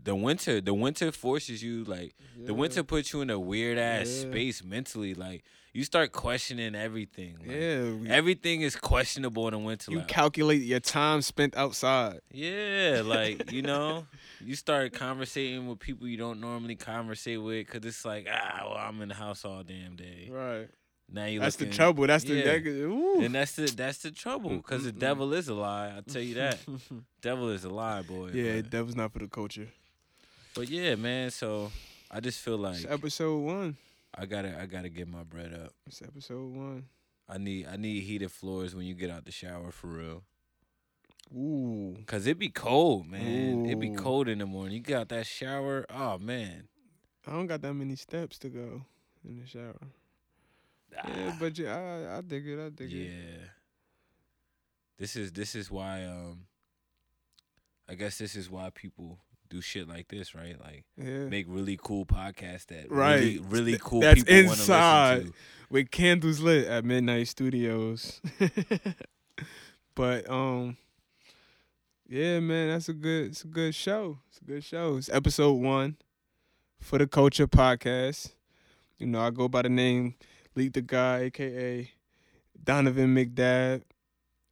the 0.04 0.14
winter, 0.14 0.60
the 0.60 0.74
winter 0.74 1.10
forces 1.10 1.60
you 1.60 1.82
like 1.82 2.14
the 2.46 2.54
winter 2.54 2.84
puts 2.84 3.12
you 3.12 3.20
in 3.20 3.30
a 3.30 3.38
weird 3.40 3.78
ass 3.78 4.08
Yeah. 4.08 4.30
space 4.30 4.62
mentally. 4.62 5.14
Like 5.14 5.42
you 5.72 5.84
start 5.84 6.12
questioning 6.12 6.74
everything. 6.74 7.36
Like, 7.40 7.50
Yeah, 7.50 8.14
Everything 8.14 8.62
is 8.62 8.74
questionable 8.76 9.46
in 9.48 9.52
the 9.52 9.58
winter. 9.58 9.90
you 9.92 9.98
like, 9.98 10.08
calculate 10.08 10.62
your 10.62 10.80
time 10.80 11.22
spent 11.22 11.56
outside. 11.56 12.20
yeah, 12.32 13.02
like 13.04 13.52
you 13.52 13.62
know, 13.62 14.06
you 14.44 14.54
start 14.56 14.92
conversating 14.92 15.68
with 15.68 15.78
people 15.78 16.08
you 16.08 16.16
don't 16.16 16.40
normally 16.40 16.76
conversate 16.76 17.42
with 17.42 17.66
because 17.66 17.84
it's 17.86 18.04
like 18.04 18.26
ah, 18.32 18.60
well, 18.64 18.76
I'm 18.76 19.00
in 19.02 19.08
the 19.08 19.14
house 19.14 19.44
all 19.44 19.62
damn 19.62 19.96
day. 19.96 20.28
Right. 20.30 20.68
Now 21.10 21.24
you 21.24 21.40
That's 21.40 21.56
the 21.56 21.64
trouble. 21.66 22.06
That's 22.06 22.24
the 22.24 22.34
yeah. 22.34 22.44
that, 22.58 22.66
ooh. 22.66 23.22
And 23.22 23.34
that's 23.34 23.52
the 23.52 23.64
that's 23.66 23.98
the 23.98 24.10
trouble 24.10 24.50
because 24.50 24.84
the 24.84 24.92
devil 24.92 25.32
is 25.32 25.48
a 25.48 25.54
lie. 25.54 25.94
I 25.96 26.00
tell 26.10 26.20
you 26.20 26.34
that, 26.34 26.58
devil 27.22 27.48
is 27.48 27.64
a 27.64 27.70
lie, 27.70 28.02
boy. 28.02 28.30
yeah, 28.34 28.56
but, 28.56 28.70
that 28.72 28.84
was 28.84 28.94
not 28.94 29.12
for 29.14 29.20
the 29.20 29.26
culture. 29.28 29.68
but 30.54 30.68
yeah, 30.68 30.96
man. 30.96 31.30
So 31.30 31.72
I 32.10 32.20
just 32.20 32.40
feel 32.40 32.58
like 32.58 32.76
It's 32.76 32.84
episode 32.84 33.38
one. 33.38 33.76
I 34.14 34.26
gotta 34.26 34.58
I 34.60 34.66
gotta 34.66 34.88
get 34.88 35.08
my 35.08 35.22
bread 35.22 35.52
up. 35.52 35.72
It's 35.86 36.02
episode 36.02 36.52
one. 36.52 36.84
I 37.28 37.38
need 37.38 37.66
I 37.66 37.76
need 37.76 38.00
heated 38.02 38.32
floors 38.32 38.74
when 38.74 38.86
you 38.86 38.94
get 38.94 39.10
out 39.10 39.24
the 39.24 39.32
shower 39.32 39.70
for 39.70 39.88
real. 39.88 40.22
Ooh. 41.34 41.96
Cause 42.06 42.26
it 42.26 42.38
be 42.38 42.48
cold, 42.48 43.06
man. 43.06 43.66
It 43.66 43.78
be 43.78 43.90
cold 43.90 44.28
in 44.28 44.38
the 44.38 44.46
morning. 44.46 44.74
You 44.76 44.80
get 44.80 44.98
out 44.98 45.08
that 45.10 45.26
shower, 45.26 45.84
oh 45.90 46.18
man. 46.18 46.68
I 47.26 47.32
don't 47.32 47.46
got 47.46 47.60
that 47.62 47.74
many 47.74 47.96
steps 47.96 48.38
to 48.38 48.48
go 48.48 48.82
in 49.28 49.38
the 49.40 49.46
shower. 49.46 49.76
Yeah, 50.90 51.32
Ah, 51.32 51.36
but 51.38 51.58
yeah, 51.58 51.76
I, 51.76 52.18
I 52.18 52.20
dig 52.22 52.48
it. 52.48 52.58
I 52.58 52.70
dig 52.70 52.90
yeah. 52.90 53.02
it. 53.02 53.10
Yeah. 53.12 53.44
This 54.98 55.16
is 55.16 55.32
this 55.32 55.54
is 55.54 55.70
why 55.70 56.04
um 56.04 56.46
I 57.88 57.94
guess 57.94 58.16
this 58.18 58.34
is 58.34 58.50
why 58.50 58.70
people 58.74 59.18
do 59.48 59.60
shit 59.60 59.88
like 59.88 60.08
this, 60.08 60.34
right? 60.34 60.58
Like 60.60 60.84
Yeah. 60.96 61.24
make 61.28 61.46
really 61.48 61.78
cool 61.82 62.04
podcasts 62.06 62.66
that 62.66 62.90
Right. 62.90 63.14
really 63.20 63.38
really 63.38 63.78
cool 63.80 64.00
that's 64.00 64.22
people 64.24 64.34
want 64.46 64.46
to 64.56 64.62
inside. 64.62 65.14
listen 65.18 65.32
to. 65.32 65.38
With 65.70 65.90
candles 65.90 66.40
lit 66.40 66.66
at 66.66 66.84
Midnight 66.84 67.28
Studios. 67.28 68.20
but 69.94 70.28
um 70.30 70.76
yeah, 72.08 72.40
man, 72.40 72.70
that's 72.70 72.88
a 72.88 72.94
good 72.94 73.26
it's 73.26 73.44
a 73.44 73.48
good 73.48 73.74
show. 73.74 74.18
It's 74.30 74.40
a 74.40 74.44
good 74.44 74.64
show. 74.64 74.96
It's 74.96 75.08
episode 75.10 75.52
one 75.54 75.96
for 76.80 76.98
the 76.98 77.06
Culture 77.06 77.46
Podcast. 77.46 78.32
You 78.98 79.06
know, 79.06 79.20
I 79.20 79.30
go 79.30 79.48
by 79.48 79.62
the 79.62 79.68
name 79.68 80.14
Leek 80.54 80.72
the 80.72 80.80
God, 80.82 81.22
aka 81.22 81.90
Donovan 82.64 83.14
McDab, 83.14 83.82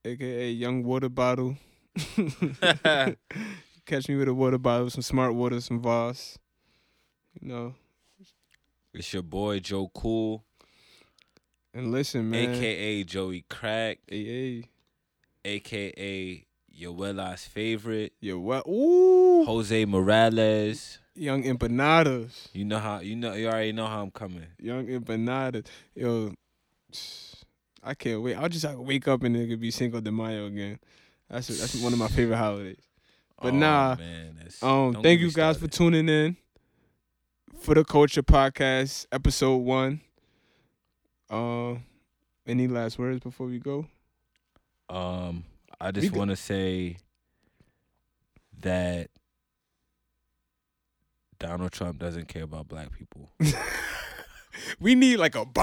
aka 0.04 0.50
Young 0.50 0.82
Water 0.84 1.08
Bottle. 1.08 1.56
Catch 3.86 4.08
me 4.08 4.16
with 4.16 4.26
a 4.28 4.34
water 4.34 4.58
bottle, 4.58 4.90
some 4.90 5.02
smart 5.02 5.34
water, 5.34 5.60
some 5.60 5.80
Voss. 5.80 6.38
You 7.40 7.48
know. 7.48 7.74
It's 8.92 9.12
your 9.12 9.22
boy 9.22 9.60
Joe 9.60 9.90
Cool, 9.94 10.42
And 11.74 11.92
listen, 11.92 12.30
man. 12.30 12.54
aka 12.54 13.04
Joey 13.04 13.44
Crack, 13.48 13.98
Hey, 14.08 14.64
aka 15.44 16.44
Yoela's 16.76 17.44
favorite, 17.44 18.14
Yo, 18.20 18.38
what? 18.38 18.66
Ooh. 18.66 19.44
Jose 19.44 19.84
Morales. 19.84 20.98
Young 21.14 21.44
empanadas. 21.44 22.48
You 22.54 22.64
know 22.64 22.78
how 22.78 23.00
you 23.00 23.16
know 23.16 23.34
you 23.34 23.46
already 23.48 23.72
know 23.72 23.86
how 23.86 24.02
I'm 24.02 24.10
coming. 24.10 24.46
Young 24.58 24.86
empanadas. 24.86 25.66
Yo, 25.94 26.32
I 27.82 27.94
can't 27.94 28.20
wait. 28.22 28.34
I'll 28.34 28.48
just 28.48 28.64
like, 28.64 28.76
wake 28.78 29.06
up 29.08 29.22
and 29.22 29.36
it 29.36 29.46
could 29.48 29.60
be 29.60 29.70
Cinco 29.70 30.00
de 30.00 30.10
Mayo 30.10 30.46
again. 30.46 30.78
That's 31.30 31.48
that's 31.48 31.74
one 31.82 31.92
of 31.92 31.98
my 31.98 32.08
favorite 32.08 32.36
holidays. 32.36 32.80
But 33.40 33.52
Oh, 33.52 33.56
nah, 33.56 33.94
man, 33.96 34.48
Um, 34.62 35.02
thank 35.02 35.20
you 35.20 35.30
guys 35.30 35.58
for 35.58 35.68
tuning 35.68 36.08
in 36.08 36.36
for 37.60 37.74
the 37.74 37.84
Culture 37.84 38.22
Podcast, 38.22 39.06
episode 39.12 39.56
one. 39.58 40.00
Uh, 41.28 41.74
any 42.46 42.66
last 42.68 42.98
words 42.98 43.20
before 43.20 43.46
we 43.46 43.58
go? 43.58 43.86
Um, 44.88 45.44
I 45.80 45.90
just 45.90 46.12
want 46.12 46.30
to 46.30 46.36
say 46.36 46.96
that 48.62 49.10
Donald 51.38 51.72
Trump 51.72 51.98
doesn't 51.98 52.28
care 52.28 52.44
about 52.44 52.68
black 52.68 52.88
people. 52.92 53.30
We 54.80 54.94
need 54.94 55.18
like 55.18 55.34
a. 55.34 55.44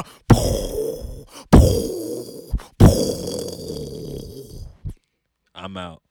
I'm 5.56 5.78
out. 5.78 6.03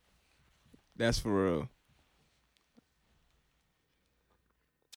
That's 0.96 1.18
for 1.18 1.30
real. 1.30 1.68